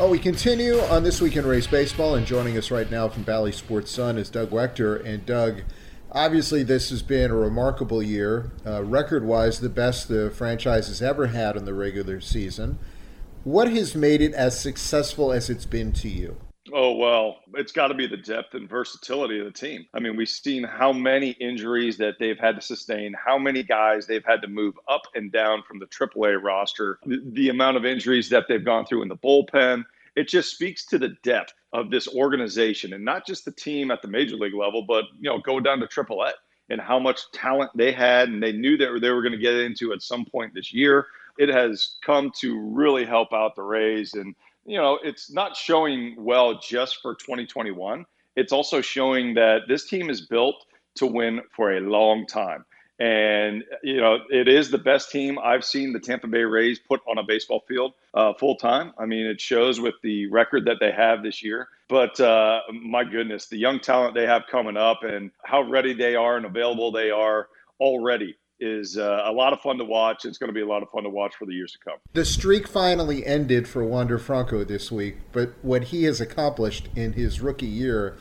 Oh, 0.00 0.08
we 0.08 0.20
continue 0.20 0.78
on 0.78 1.02
This 1.02 1.20
Week 1.20 1.34
in 1.34 1.44
Rays 1.44 1.66
Baseball, 1.66 2.14
and 2.14 2.24
joining 2.24 2.56
us 2.56 2.70
right 2.70 2.88
now 2.88 3.08
from 3.08 3.24
Bally 3.24 3.50
Sports 3.50 3.90
Sun 3.90 4.16
is 4.16 4.30
Doug 4.30 4.50
Waechter. 4.50 5.04
And 5.04 5.26
Doug, 5.26 5.62
obviously, 6.12 6.62
this 6.62 6.90
has 6.90 7.02
been 7.02 7.32
a 7.32 7.34
remarkable 7.34 8.00
year, 8.00 8.52
uh, 8.64 8.84
record 8.84 9.24
wise, 9.24 9.58
the 9.58 9.68
best 9.68 10.06
the 10.06 10.30
franchise 10.30 10.86
has 10.86 11.02
ever 11.02 11.26
had 11.26 11.56
in 11.56 11.64
the 11.64 11.74
regular 11.74 12.20
season. 12.20 12.78
What 13.42 13.72
has 13.72 13.96
made 13.96 14.20
it 14.20 14.34
as 14.34 14.60
successful 14.60 15.32
as 15.32 15.50
it's 15.50 15.66
been 15.66 15.90
to 15.94 16.08
you? 16.08 16.36
Oh, 16.72 16.92
well, 16.92 17.40
it's 17.54 17.72
got 17.72 17.88
to 17.88 17.94
be 17.94 18.06
the 18.06 18.16
depth 18.16 18.54
and 18.54 18.68
versatility 18.68 19.38
of 19.38 19.46
the 19.46 19.52
team. 19.52 19.86
I 19.94 20.00
mean, 20.00 20.16
we've 20.16 20.28
seen 20.28 20.64
how 20.64 20.92
many 20.92 21.30
injuries 21.30 21.96
that 21.98 22.18
they've 22.18 22.38
had 22.38 22.56
to 22.56 22.62
sustain, 22.62 23.14
how 23.14 23.38
many 23.38 23.62
guys 23.62 24.06
they've 24.06 24.24
had 24.24 24.42
to 24.42 24.48
move 24.48 24.74
up 24.88 25.02
and 25.14 25.32
down 25.32 25.62
from 25.62 25.78
the 25.78 25.86
AAA 25.86 26.42
roster, 26.42 26.98
the, 27.06 27.22
the 27.32 27.48
amount 27.48 27.76
of 27.76 27.84
injuries 27.84 28.28
that 28.30 28.46
they've 28.48 28.64
gone 28.64 28.84
through 28.84 29.02
in 29.02 29.08
the 29.08 29.16
bullpen. 29.16 29.84
It 30.16 30.28
just 30.28 30.52
speaks 30.52 30.84
to 30.86 30.98
the 30.98 31.16
depth 31.22 31.54
of 31.72 31.90
this 31.90 32.08
organization 32.08 32.92
and 32.92 33.04
not 33.04 33.26
just 33.26 33.44
the 33.44 33.52
team 33.52 33.90
at 33.90 34.02
the 34.02 34.08
major 34.08 34.36
league 34.36 34.54
level, 34.54 34.82
but, 34.82 35.04
you 35.20 35.30
know, 35.30 35.38
go 35.38 35.60
down 35.60 35.80
to 35.80 35.86
AAA 35.86 36.32
and 36.70 36.80
how 36.80 36.98
much 36.98 37.30
talent 37.32 37.70
they 37.74 37.92
had 37.92 38.28
and 38.28 38.42
they 38.42 38.52
knew 38.52 38.76
that 38.76 38.98
they 39.00 39.10
were 39.10 39.22
going 39.22 39.32
to 39.32 39.38
get 39.38 39.54
into 39.54 39.92
at 39.92 40.02
some 40.02 40.24
point 40.24 40.52
this 40.54 40.72
year. 40.72 41.06
It 41.38 41.48
has 41.48 41.96
come 42.02 42.32
to 42.40 42.58
really 42.58 43.04
help 43.04 43.32
out 43.32 43.54
the 43.54 43.62
Rays 43.62 44.14
and 44.14 44.34
you 44.68 44.76
know, 44.76 44.98
it's 45.02 45.32
not 45.32 45.56
showing 45.56 46.14
well 46.18 46.60
just 46.60 47.00
for 47.00 47.14
2021. 47.14 48.04
It's 48.36 48.52
also 48.52 48.80
showing 48.82 49.34
that 49.34 49.62
this 49.66 49.88
team 49.88 50.10
is 50.10 50.20
built 50.20 50.66
to 50.96 51.06
win 51.06 51.40
for 51.56 51.72
a 51.72 51.80
long 51.80 52.26
time. 52.26 52.64
And, 53.00 53.64
you 53.82 54.00
know, 54.00 54.18
it 54.28 54.48
is 54.48 54.70
the 54.70 54.78
best 54.78 55.10
team 55.10 55.38
I've 55.38 55.64
seen 55.64 55.92
the 55.92 56.00
Tampa 56.00 56.26
Bay 56.26 56.42
Rays 56.42 56.80
put 56.80 57.00
on 57.08 57.16
a 57.16 57.22
baseball 57.22 57.64
field 57.66 57.94
uh, 58.12 58.34
full 58.34 58.56
time. 58.56 58.92
I 58.98 59.06
mean, 59.06 59.24
it 59.26 59.40
shows 59.40 59.80
with 59.80 59.94
the 60.02 60.26
record 60.26 60.66
that 60.66 60.78
they 60.80 60.90
have 60.90 61.22
this 61.22 61.42
year. 61.42 61.68
But 61.88 62.20
uh, 62.20 62.60
my 62.72 63.04
goodness, 63.04 63.46
the 63.46 63.56
young 63.56 63.80
talent 63.80 64.14
they 64.14 64.26
have 64.26 64.42
coming 64.50 64.76
up 64.76 65.02
and 65.02 65.30
how 65.44 65.62
ready 65.62 65.94
they 65.94 66.14
are 66.16 66.36
and 66.36 66.44
available 66.44 66.92
they 66.92 67.10
are 67.10 67.48
already 67.80 68.36
is 68.60 68.96
uh, 68.96 69.22
a 69.24 69.32
lot 69.32 69.52
of 69.52 69.60
fun 69.60 69.78
to 69.78 69.84
watch. 69.84 70.24
It's 70.24 70.38
going 70.38 70.48
to 70.48 70.54
be 70.54 70.62
a 70.62 70.66
lot 70.66 70.82
of 70.82 70.90
fun 70.90 71.04
to 71.04 71.10
watch 71.10 71.34
for 71.36 71.46
the 71.46 71.54
years 71.54 71.72
to 71.72 71.78
come. 71.78 71.98
The 72.12 72.24
streak 72.24 72.68
finally 72.68 73.24
ended 73.26 73.68
for 73.68 73.84
Wander 73.84 74.18
Franco 74.18 74.64
this 74.64 74.90
week, 74.90 75.16
but 75.32 75.52
what 75.62 75.84
he 75.84 76.04
has 76.04 76.20
accomplished 76.20 76.88
in 76.94 77.12
his 77.14 77.40
rookie 77.40 77.66
year 77.66 78.16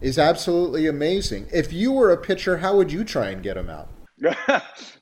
is 0.00 0.18
absolutely 0.18 0.86
amazing. 0.86 1.48
If 1.52 1.72
you 1.72 1.92
were 1.92 2.10
a 2.10 2.16
pitcher, 2.16 2.58
how 2.58 2.76
would 2.76 2.92
you 2.92 3.04
try 3.04 3.28
and 3.28 3.42
get 3.42 3.56
him 3.56 3.70
out? 3.70 3.88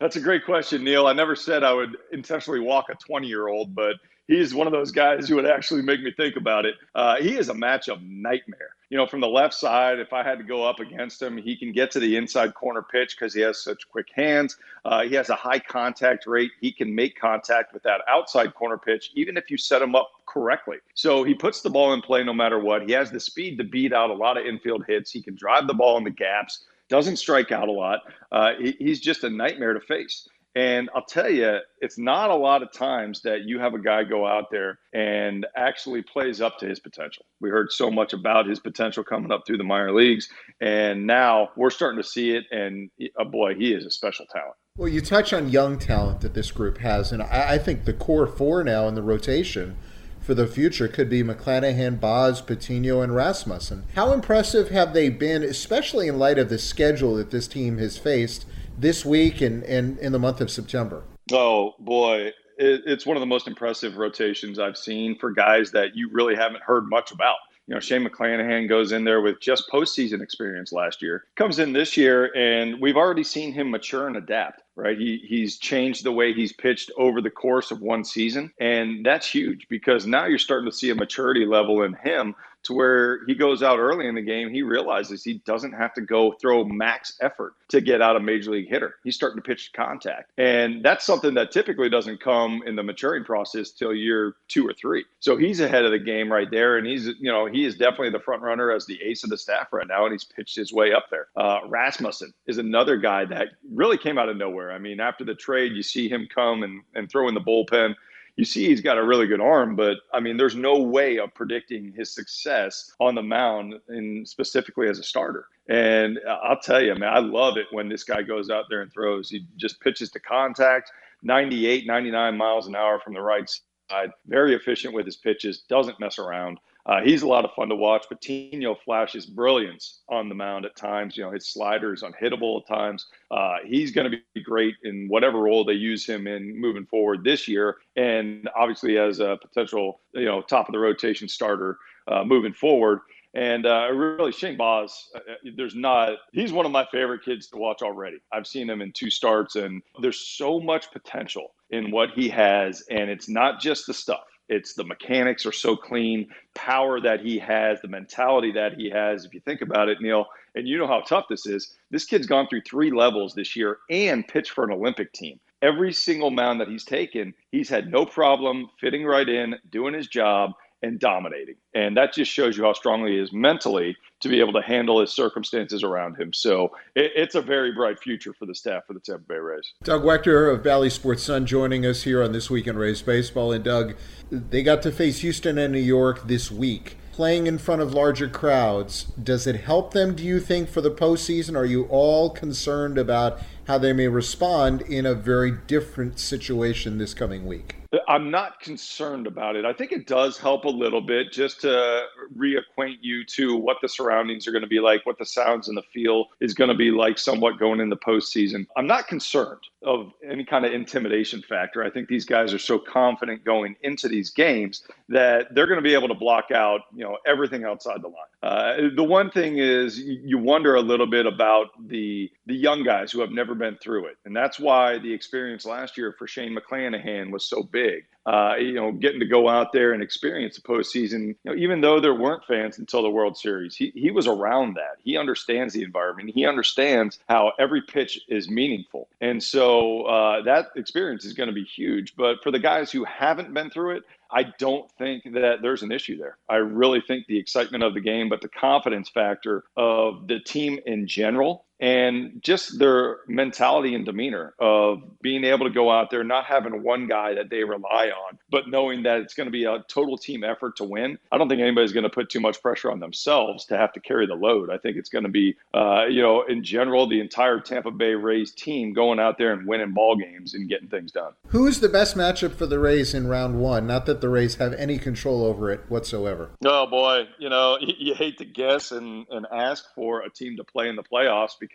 That's 0.01 0.17
a 0.17 0.21
great 0.21 0.45
question, 0.45 0.85
Neil. 0.85 1.07
I 1.07 1.13
never 1.13 1.35
said 1.35 1.65
I 1.65 1.73
would 1.73 1.97
intentionally 2.13 2.61
walk 2.61 2.87
a 2.91 2.95
20 2.95 3.27
year 3.27 3.49
old, 3.49 3.75
but 3.75 3.97
he's 4.29 4.55
one 4.55 4.67
of 4.67 4.73
those 4.73 4.93
guys 4.93 5.29
who 5.29 5.37
would 5.37 5.47
actually 5.47 5.83
make 5.83 6.01
me 6.03 6.13
think 6.17 6.37
about 6.37 6.67
it. 6.67 6.77
Uh, 6.95 7.17
he 7.17 7.37
is 7.37 7.49
a 7.49 7.55
matchup 7.55 8.01
nightmare. 8.03 8.71
You 8.91 8.97
know, 8.97 9.07
from 9.07 9.21
the 9.21 9.29
left 9.29 9.53
side, 9.53 9.99
if 9.99 10.15
I 10.15 10.23
had 10.23 10.39
to 10.39 10.45
go 10.45 10.67
up 10.67 10.81
against 10.81 11.21
him, 11.21 11.37
he 11.37 11.57
can 11.57 11.73
get 11.73 11.91
to 11.91 12.01
the 12.01 12.17
inside 12.17 12.55
corner 12.55 12.83
pitch 12.83 13.17
because 13.19 13.35
he 13.35 13.43
has 13.43 13.63
such 13.63 13.87
quick 13.91 14.09
hands. 14.15 14.57
Uh, 14.85 15.03
he 15.03 15.15
has 15.15 15.29
a 15.29 15.35
high 15.35 15.59
contact 15.59 16.27
rate. 16.27 16.53
He 16.59 16.73
can 16.73 16.95
make 16.95 17.21
contact 17.21 17.75
with 17.75 17.83
that 17.83 18.01
outside 18.09 18.55
corner 18.55 18.79
pitch, 18.79 19.11
even 19.15 19.37
if 19.37 19.51
you 19.51 19.59
set 19.59 19.83
him 19.83 19.95
up 19.95 20.11
correctly. 20.25 20.79
So 20.95 21.23
he 21.23 21.35
puts 21.35 21.61
the 21.61 21.69
ball 21.69 21.93
in 21.93 22.01
play 22.01 22.25
no 22.25 22.33
matter 22.33 22.59
what. 22.59 22.83
He 22.83 22.93
has 22.93 23.11
the 23.11 23.21
speed 23.21 23.59
to 23.59 23.65
beat 23.65 23.93
out 23.93 24.09
a 24.09 24.15
lot 24.15 24.39
of 24.39 24.47
infield 24.47 24.85
hits. 24.87 25.11
He 25.11 25.21
can 25.21 25.35
drive 25.35 25.67
the 25.67 25.75
ball 25.75 25.99
in 25.99 26.05
the 26.05 26.11
gaps, 26.11 26.65
doesn't 26.89 27.17
strike 27.17 27.53
out 27.53 27.69
a 27.69 27.73
lot. 27.73 28.01
Uh, 28.33 28.53
he, 28.59 28.75
he's 28.79 29.01
just 29.01 29.23
a 29.23 29.29
nightmare 29.29 29.75
to 29.75 29.81
face. 29.81 30.27
And 30.59 30.91
I'll 30.93 31.05
tell 31.05 31.31
you, 31.31 31.59
it's 31.81 31.99
not 31.99 32.31
a 32.31 32.35
lot 32.35 32.65
of 32.65 32.73
times 32.73 33.23
that 33.23 33.43
you 33.45 33.61
have 33.61 33.75
a 33.75 33.79
guy 33.79 34.03
go 34.03 34.27
out 34.27 34.47
there 34.51 34.81
and 34.93 35.47
actually 35.57 36.03
plays 36.03 36.41
up 36.41 36.59
to 36.59 36.67
his 36.67 36.81
potential. 36.81 37.25
We 37.41 37.49
heard 37.49 37.71
so 37.71 37.93
much 37.93 38.13
about 38.13 38.49
his 38.49 38.59
potential 38.59 39.05
coming 39.05 39.31
up 39.31 39.45
through 39.47 39.59
the 39.59 39.65
minor 39.65 39.95
leagues, 39.95 40.29
and 40.61 41.07
now 41.07 41.51
we're 41.57 41.71
starting 41.71 42.03
to 42.03 42.09
see 42.09 42.33
it. 42.33 42.43
And 42.51 42.91
oh 43.21 43.25
boy, 43.27 43.55
he 43.55 43.73
is 43.73 43.87
a 43.87 43.91
special 43.93 44.27
talent. 44.33 44.55
Well, 44.77 44.89
you 44.89 45.01
touch 45.01 45.33
on 45.33 45.49
young 45.49 45.79
talent 45.79 46.23
that 46.23 46.35
this 46.35 46.51
group 46.51 46.79
has, 46.79 47.13
and 47.13 47.23
I 47.23 47.57
think 47.59 47.85
the 47.85 47.93
core 47.93 48.27
four 48.27 48.65
now 48.65 48.89
in 48.89 48.97
the 48.97 49.03
rotation 49.03 49.77
for 50.21 50.35
the 50.35 50.49
future 50.49 50.89
could 50.89 51.09
be 51.09 51.23
McClanahan, 51.23 52.01
Baz, 52.01 52.41
Patino, 52.41 53.01
and 53.01 53.15
Rasmussen. 53.15 53.85
How 53.95 54.13
impressive 54.13 54.71
have 54.71 54.93
they 54.93 55.09
been, 55.09 55.45
especially 55.45 56.09
in 56.09 56.19
light 56.19 56.37
of 56.37 56.49
the 56.49 56.59
schedule 56.59 57.15
that 57.15 57.31
this 57.31 57.47
team 57.47 57.79
has 57.79 57.97
faced 57.97 58.45
this 58.81 59.05
week 59.05 59.41
and, 59.41 59.63
and 59.65 59.99
in 59.99 60.13
the 60.13 60.19
month 60.19 60.41
of 60.41 60.51
September? 60.51 61.05
Oh, 61.33 61.75
boy. 61.79 62.33
It, 62.59 62.83
it's 62.87 63.07
one 63.07 63.17
of 63.17 63.21
the 63.21 63.27
most 63.27 63.47
impressive 63.47 63.97
rotations 63.97 64.59
I've 64.59 64.77
seen 64.77 65.19
for 65.19 65.31
guys 65.31 65.71
that 65.73 65.95
you 65.95 66.09
really 66.13 66.35
haven't 66.35 66.63
heard 66.63 66.89
much 66.89 67.13
about. 67.13 67.37
You 67.67 67.75
know, 67.75 67.81
Shane 67.81 68.07
McClanahan 68.07 68.69
goes 68.69 68.93
in 68.93 69.05
there 69.05 69.21
with 69.21 69.41
just 69.41 69.69
postseason 69.71 70.23
experience 70.23 70.73
last 70.73 71.03
year, 71.03 71.25
comes 71.37 71.59
in 71.59 71.75
this 71.75 71.99
year, 71.99 72.33
and 72.35 72.81
we've 72.81 72.97
already 72.97 73.25
seen 73.25 73.53
him 73.53 73.71
mature 73.71 74.07
and 74.07 74.17
adapt 74.17 74.63
right? 74.79 74.97
He 74.97 75.21
he's 75.29 75.59
changed 75.59 76.05
the 76.05 76.13
way 76.13 76.33
he's 76.33 76.53
pitched 76.53 76.91
over 76.97 77.21
the 77.21 77.31
course 77.31 77.71
of 77.71 77.83
one 77.83 78.05
season, 78.05 78.53
and 78.61 79.05
that's 79.05 79.29
huge 79.29 79.67
because 79.69 80.07
now 80.07 80.27
you're 80.27 80.39
starting 80.39 80.71
to 80.71 80.77
see 80.77 80.91
a 80.91 80.95
maturity 80.95 81.45
level 81.45 81.83
in 81.83 81.95
him 81.95 82.35
to 82.69 82.75
where 82.75 83.25
he 83.27 83.35
goes 83.35 83.63
out 83.63 83.79
early 83.79 84.07
in 84.07 84.15
the 84.15 84.23
game, 84.23 84.51
he 84.51 84.63
realizes 84.63 85.25
he 85.25 85.43
doesn't 85.45 85.73
have 85.73 85.93
to 85.95 86.01
go 86.01 86.33
throw 86.33 86.65
max 86.65 87.17
effort 87.21 87.55
to 87.69 87.81
get 87.81 88.01
out 88.01 88.17
a 88.17 88.21
major 88.21 88.53
league 88.53 88.69
hitter. 88.69 88.95
He's 89.03 89.17
starting 89.17 89.43
to 89.43 89.47
pitch 89.47 89.73
contact. 89.75 90.31
And 90.39 90.85
that's 90.85 91.05
something 91.05 91.35
that 91.35 91.51
typically 91.51 91.89
doesn't 91.89 92.21
come 92.21 92.63
in 92.67 92.77
the 92.77 92.83
maturing 92.83 93.25
process 93.25 93.71
till 93.71 93.95
year 93.95 94.35
two 94.49 94.67
or 94.67 94.75
three. 94.75 95.05
So 95.21 95.37
he's 95.37 95.61
ahead 95.61 95.85
of 95.85 95.91
the 95.91 95.99
game 95.99 96.31
right 96.31 96.51
there. 96.51 96.77
And 96.79 96.87
he's, 96.87 97.07
you 97.07 97.33
know, 97.33 97.47
he 97.47 97.65
is 97.65 97.77
definitely 97.77 98.11
the 98.11 98.21
front 98.21 98.43
runner 98.43 98.71
as 98.71 98.87
the 98.87 99.01
ace 99.03 99.25
of 99.25 99.31
the 99.31 99.39
staff 99.39 99.73
right 99.73 99.89
now. 99.89 100.05
And 100.05 100.13
he's 100.13 100.25
pitched 100.25 100.57
his 100.57 100.73
way 100.73 100.93
up 100.93 101.07
there. 101.11 101.29
Uh, 101.37 101.61
Rasmussen 101.69 102.33
is 102.47 102.59
another 102.59 102.99
guy 102.99 103.25
that 103.25 103.49
really 103.73 103.99
came 103.99 104.19
out 104.19 104.29
of 104.29 104.37
nowhere. 104.37 104.73
I 104.73 104.79
mean, 104.79 105.01
after 105.01 105.25
the 105.25 105.35
trade, 105.35 105.73
you 105.73 105.83
see 105.83 106.09
him 106.09 106.29
come 106.33 106.63
and, 106.63 106.83
and 106.95 107.11
throw 107.11 107.29
in 107.29 107.35
the 107.35 107.41
bullpen 107.41 107.95
you 108.39 108.45
see 108.45 108.69
he's 108.69 108.81
got 108.81 108.97
a 108.97 109.05
really 109.05 109.27
good 109.27 109.41
arm, 109.41 109.75
but 109.75 109.97
I 110.15 110.21
mean, 110.21 110.37
there's 110.37 110.55
no 110.55 110.79
way 110.79 111.19
of 111.19 111.35
predicting 111.35 111.93
his 111.93 112.15
success 112.15 112.93
on 113.01 113.17
the 113.17 113.23
mound 113.23 113.75
and 113.89 114.27
specifically 114.27 114.89
as 114.89 115.01
a 115.01 115.03
starter. 115.03 115.49
And 115.69 116.21
uh, 116.25 116.39
I'll 116.45 116.61
tell 116.61 116.81
you, 116.81 116.95
man, 116.95 117.13
I 117.13 117.19
love 117.19 117.57
it 117.57 117.67
when 117.73 117.89
this 117.89 118.05
guy 118.05 118.23
goes 118.23 118.49
out 118.49 118.67
there 118.71 118.81
and 118.81 118.93
throws. 118.93 119.29
He 119.29 119.45
just 119.57 119.81
pitches 119.81 120.11
to 120.13 120.21
contact, 120.21 120.93
98, 121.25 121.85
99 121.85 122.37
miles 122.37 122.69
an 122.69 122.77
hour 122.77 123.01
from 123.01 123.15
the 123.15 123.21
right 123.21 123.51
side, 123.91 124.11
very 124.29 124.55
efficient 124.55 124.95
with 124.95 125.05
his 125.05 125.17
pitches, 125.17 125.65
doesn't 125.69 125.99
mess 125.99 126.21
around. 126.21 126.61
Uh, 126.89 127.03
he's 127.03 127.21
a 127.21 127.29
lot 127.29 127.45
of 127.45 127.51
fun 127.53 127.69
to 127.69 127.77
watch. 127.77 128.09
Patino 128.09 128.75
flashes 128.75 129.27
brilliance 129.27 130.01
on 130.09 130.31
the 130.31 130.35
mound 130.35 130.65
at 130.65 130.75
times. 130.75 131.17
You 131.17 131.25
know, 131.25 131.31
his 131.31 131.47
slider 131.47 131.93
is 131.93 132.03
unhittable 132.03 132.63
at 132.63 132.67
times. 132.67 133.07
Uh, 133.31 133.57
he's 133.67 133.91
going 133.91 134.11
to 134.11 134.19
be 134.35 134.43
great 134.43 134.75
in 134.85 135.07
whatever 135.09 135.39
role 135.39 135.65
they 135.65 135.75
use 135.75 136.07
him 136.07 136.27
in 136.27 136.59
moving 136.59 136.87
forward 136.87 137.25
this 137.25 137.47
year, 137.47 137.77
and 137.97 138.49
obviously 138.57 138.97
as 138.97 139.21
a 139.21 139.39
potential, 139.43 140.01
you 140.15 140.25
know, 140.25 140.41
top 140.41 140.67
of 140.69 140.73
the 140.73 140.79
rotation 140.79 141.29
starter 141.29 141.77
uh, 142.11 142.25
moving 142.25 142.55
forward. 142.55 143.01
And 143.35 143.67
uh, 143.67 143.91
really, 143.93 144.33
Shane 144.33 144.57
Baz, 144.57 145.11
uh, 145.15 145.21
there's 145.55 145.75
not, 145.75 146.13
he's 146.33 146.51
one 146.51 146.65
of 146.65 146.73
my 146.73 146.87
favorite 146.91 147.23
kids 147.23 147.49
to 147.49 147.59
watch 147.59 147.83
already. 147.83 148.17
I've 148.33 148.47
seen 148.47 148.69
him 148.69 148.81
in 148.81 148.93
two 148.93 149.11
starts, 149.11 149.55
and 149.55 149.83
there's 150.01 150.19
so 150.19 150.59
much 150.59 150.91
potential 150.91 151.55
in 151.69 151.91
what 151.91 152.11
he 152.13 152.31
has. 152.31 152.83
And 152.91 153.11
it's 153.11 153.29
not 153.29 153.61
just 153.61 153.87
the 153.87 153.93
stuff, 153.93 154.25
it's 154.49 154.75
the 154.75 154.85
mechanics 154.85 155.45
are 155.47 155.53
so 155.53 155.77
clean, 155.77 156.29
power 156.55 157.01
that 157.01 157.21
he 157.21 157.39
has, 157.39 157.81
the 157.81 157.89
mentality 157.89 158.53
that 158.53 158.75
he 158.75 158.91
has. 158.91 159.25
If 159.25 159.35
you 159.35 159.41
think 159.41 159.61
about 159.61 159.89
it, 159.89 160.01
Neil, 160.01 160.27
and 160.55 160.67
you 160.67 160.79
know 160.79 160.87
how 160.87 161.01
tough 161.01 161.27
this 161.29 161.47
is, 161.47 161.75
this 161.91 162.05
kid's 162.05 162.27
gone 162.27 162.49
through 162.49 162.63
three 162.63 162.91
levels 162.91 163.35
this 163.35 163.57
year 163.57 163.79
and 163.91 164.27
pitched 164.27 164.51
for 164.51 164.65
an 164.65 164.73
Olympic 164.73 165.13
team. 165.13 165.39
Every 165.61 165.93
single 165.93 166.31
mound 166.31 166.61
that 166.61 166.69
he's 166.69 166.85
taken, 166.85 167.35
he's 167.51 167.69
had 167.69 167.91
no 167.91 168.07
problem 168.07 168.71
fitting 168.81 169.05
right 169.05 169.29
in, 169.29 169.57
doing 169.71 169.95
his 169.95 170.07
job, 170.07 170.53
and 170.83 170.99
dominating. 171.01 171.57
And 171.75 171.97
that 171.97 172.13
just 172.13 172.31
shows 172.31 172.57
you 172.57 172.65
how 172.65 172.73
strongly 172.73 173.13
he 173.13 173.19
is 173.19 173.33
mentally 173.33 173.97
to 174.21 174.29
be 174.29 174.41
able 174.41 174.53
to 174.53 174.63
handle 174.63 175.01
his 175.01 175.11
circumstances 175.11 175.83
around 175.83 176.17
him. 176.21 176.33
So 176.33 176.73
it, 176.95 177.13
it's 177.15 177.35
a 177.35 177.43
very 177.43 177.73
bright 177.73 177.99
future 178.01 178.33
for 178.33 178.47
the 178.47 178.55
staff 178.55 178.87
for 178.87 178.95
the 178.95 179.01
Tampa 179.01 179.25
Bay 179.29 179.37
Rays. 179.37 179.75
Doug 179.83 180.03
Waechter 180.03 180.53
of 180.53 180.63
Bally 180.63 180.91
Sports 180.91 181.23
Sun 181.25 181.47
joining 181.47 181.85
us 181.85 182.03
here 182.03 182.23
on 182.23 182.33
This 182.33 182.51
Week 182.51 182.67
in 182.67 182.77
Rays 182.77 183.03
Baseball. 183.03 183.53
And 183.53 183.65
Doug, 183.65 183.97
they 184.31 184.63
got 184.63 184.83
to 184.83 184.93
face 184.93 185.21
Houston 185.21 185.59
and 185.59 185.73
New 185.73 185.81
York 185.81 186.27
this 186.27 186.51
week. 186.51 186.97
Playing 187.13 187.49
in 187.49 187.59
front 187.59 187.83
of 187.83 187.93
larger 187.93 188.29
crowds, 188.29 189.05
does 189.21 189.49
it 189.49 189.57
help 189.57 189.93
them, 189.93 190.15
do 190.15 190.23
you 190.23 190.39
think, 190.39 190.69
for 190.69 190.81
the 190.81 190.91
postseason? 190.91 191.57
Are 191.57 191.65
you 191.65 191.85
all 191.87 192.31
concerned 192.31 192.97
about 192.97 193.41
how 193.69 193.77
they 193.77 193.93
may 193.93 194.09
respond 194.09 194.81
in 194.81 195.05
a 195.05 195.15
very 195.15 195.53
different 195.53 196.19
situation 196.19 196.97
this 196.97 197.13
coming 197.13 197.47
week? 197.47 197.77
I'm 198.07 198.31
not 198.31 198.61
concerned 198.61 199.27
about 199.27 199.57
it. 199.57 199.65
I 199.65 199.73
think 199.73 199.93
it 199.93 200.07
does 200.07 200.37
help 200.37 200.65
a 200.65 200.71
little 200.71 201.01
bit 201.01 201.33
just 201.33 201.63
to 201.63 202.05
reacquaint 202.37 202.99
you 203.01 203.25
to 203.25 203.57
what 203.57 203.79
the 203.81 203.89
surroundings 203.89 204.47
are 204.47 204.53
going 204.53 204.63
to 204.63 204.69
be 204.69 204.81
like, 204.81 205.07
what 205.07 205.19
the 205.19 205.25
sounds 205.25 205.69
and 205.69 205.77
the 205.77 205.83
feel 205.95 206.27
is 206.41 206.53
going 206.53 206.69
to 206.69 206.75
be 206.75 206.91
like 206.91 207.19
somewhat 207.19 207.59
going 207.59 207.81
in 207.81 207.89
the 207.89 207.97
postseason. 207.97 208.67
I'm 208.77 208.87
not 208.87 209.09
concerned 209.09 209.63
of 209.83 210.13
any 210.29 210.45
kind 210.45 210.67
of 210.67 210.73
intimidation 210.73 211.41
factor. 211.41 211.83
I 211.83 211.89
think 211.89 212.09
these 212.09 212.27
guys 212.27 212.53
are 212.53 212.59
so 212.59 212.79
confident 212.79 213.45
going 213.45 213.77
into 213.83 214.09
these 214.09 214.31
games 214.31 214.83
that 215.09 215.55
they're 215.55 215.67
going 215.67 215.79
to 215.79 215.83
be 215.83 215.95
able 215.95 216.09
to 216.09 216.15
block 216.15 216.51
out, 216.51 216.83
you 216.95 217.05
know, 217.05 217.17
everything 217.27 217.65
outside 217.65 218.03
the 218.03 218.09
line. 218.09 218.29
Uh, 218.43 218.89
the 218.95 219.05
one 219.05 219.31
thing 219.31 219.59
is 219.59 219.99
you 219.99 220.39
wonder 220.39 220.75
a 220.75 220.81
little 220.81 221.07
bit 221.07 221.27
about 221.27 221.69
the 221.89 222.31
the 222.47 222.55
young 222.55 222.85
guys 222.85 223.11
who 223.11 223.21
have 223.21 223.31
never 223.31 223.55
been 223.59 223.77
through 223.77 224.07
it, 224.07 224.17
and 224.25 224.35
that's 224.35 224.59
why 224.59 224.99
the 224.99 225.13
experience 225.13 225.65
last 225.65 225.97
year 225.97 226.15
for 226.19 226.27
Shane 226.27 226.57
McClanahan 226.57 227.31
was 227.31 227.45
so 227.45 227.63
big. 227.63 228.05
Uh, 228.27 228.57
you 228.57 228.75
know, 228.75 228.93
getting 228.93 229.21
to 229.21 229.27
go 229.27 229.49
out 229.49 229.73
there 229.73 229.95
and 229.95 230.03
experience 230.03 230.57
the 230.57 230.61
postseason, 230.61 231.29
you 231.29 231.37
know, 231.45 231.55
even 231.55 231.81
though 231.81 231.99
there 231.99 232.15
weren't 232.15 232.45
fans 232.45 232.79
until 232.79 233.03
the 233.03 233.09
World 233.09 233.39
Series, 233.39 233.75
he, 233.75 233.91
he 233.95 234.11
was 234.11 234.27
around 234.27 234.75
that. 234.75 234.99
He 235.03 235.17
understands 235.17 235.73
the 235.73 235.83
environment. 235.83 236.33
He 236.35 236.45
understands 236.45 237.19
how 237.27 237.53
every 237.59 237.81
pitch 237.81 238.21
is 238.29 238.51
meaningful. 238.51 239.09
And 239.23 239.43
so 239.43 240.03
uh, 240.03 240.43
that 240.43 240.67
experience 240.77 241.25
is 241.25 241.33
going 241.33 241.49
to 241.49 241.55
be 241.55 241.65
huge. 241.65 242.17
But 242.17 242.43
for 242.43 242.51
the 242.51 242.59
guys 242.59 242.93
who 242.93 243.05
haven't 243.05 243.55
been 243.55 243.71
through 243.71 243.97
it, 243.97 244.03
I 244.31 244.53
don't 244.59 244.91
think 244.99 245.25
that 245.33 245.63
there's 245.63 245.83
an 245.83 245.91
issue 245.93 246.19
there. 246.19 246.37
I 246.51 246.57
really 246.57 247.01
think 247.01 247.27
the 247.27 247.39
excitement 247.39 247.83
of 247.83 247.95
the 247.95 248.01
game, 248.01 248.29
but 248.29 248.43
the 248.43 248.49
confidence 248.49 249.09
factor 249.09 249.65
of 249.77 250.27
the 250.29 250.39
team 250.39 250.79
in 250.85 251.07
general 251.07 251.65
and 251.81 252.41
just 252.43 252.79
their 252.79 253.19
mentality 253.29 253.95
and 253.95 254.05
demeanor 254.05 254.55
of 254.59 255.03
being 255.21 255.45
able 255.45 255.67
to 255.67 255.73
go 255.73 255.91
out 255.91 256.11
there, 256.11 256.25
not 256.25 256.45
having 256.45 256.83
one 256.83 257.07
guy 257.07 257.35
that 257.35 257.51
they 257.51 257.65
rely 257.65 258.11
on, 258.11 258.39
but 258.51 258.69
knowing 258.69 259.05
that 259.05 259.21
it's 259.21 259.35
going 259.35 259.47
to 259.47 259.53
be 259.53 259.65
a 259.65 259.85
total 259.89 260.19
team 260.19 260.43
effort 260.43 260.77
to 260.77 260.85
win. 260.85 261.19
I 261.31 261.39
don't 261.39 261.49
think 261.49 261.61
anybody's 261.61 261.93
going 261.93 262.05
to 262.05 262.11
put 262.11 262.31
too 262.31 262.41
much 262.41 262.61
pressure 262.61 262.91
on 262.91 263.01
themselves 263.01 263.67
to 263.67 263.77
have 263.77 263.93
to 263.93 264.01
carry 264.01 264.27
the 264.27 264.35
load. 264.35 264.71
I 264.71 264.79
think 264.79 264.97
it's 264.97 265.09
going 265.09 265.25
to 265.25 265.31
be, 265.31 265.57
uh, 265.73 266.07
you 266.09 266.23
know, 266.23 266.43
in 266.43 266.65
general, 266.65 267.09
the 267.09 267.21
entire 267.21 267.61
Tampa 267.61 267.91
Bay 267.91 268.15
Rays 268.15 268.51
team 268.53 268.93
going 268.93 269.21
out 269.21 269.39
there 269.39 269.53
and 269.53 269.67
winning 269.67 269.93
ball 269.93 270.17
games 270.17 270.55
and 270.55 270.69
getting 270.69 270.89
things 270.89 271.13
done. 271.13 271.33
Who's 271.49 271.81
the 271.81 271.89
best 271.89 272.17
matchup 272.17 272.55
for 272.55 272.67
the 272.67 272.79
Rays 272.79 273.15
in 273.15 273.29
round 273.29 273.61
one? 273.61 273.87
Not 273.87 274.07
that 274.07 274.21
the 274.21 274.29
Rays 274.29 274.57
have 274.57 274.73
any 274.75 274.99
control 274.99 275.45
over 275.45 275.71
it 275.71 275.83
whatsoever. 275.89 276.51
Oh 276.65 276.87
boy, 276.87 277.29
you 277.39 277.49
know, 277.49 277.79
you 277.81 278.15
hate 278.15 278.39
to 278.39 278.45
guess 278.45 278.91
and, 278.91 279.27
and 279.31 279.47
ask 279.53 279.85
for 279.95 280.23
a 280.23 280.31
team 280.31 280.57
to 280.57 280.65
play 280.65 280.89
in 280.89 280.97
the 280.97 281.03
playoffs 281.03 281.53
because 281.59 281.68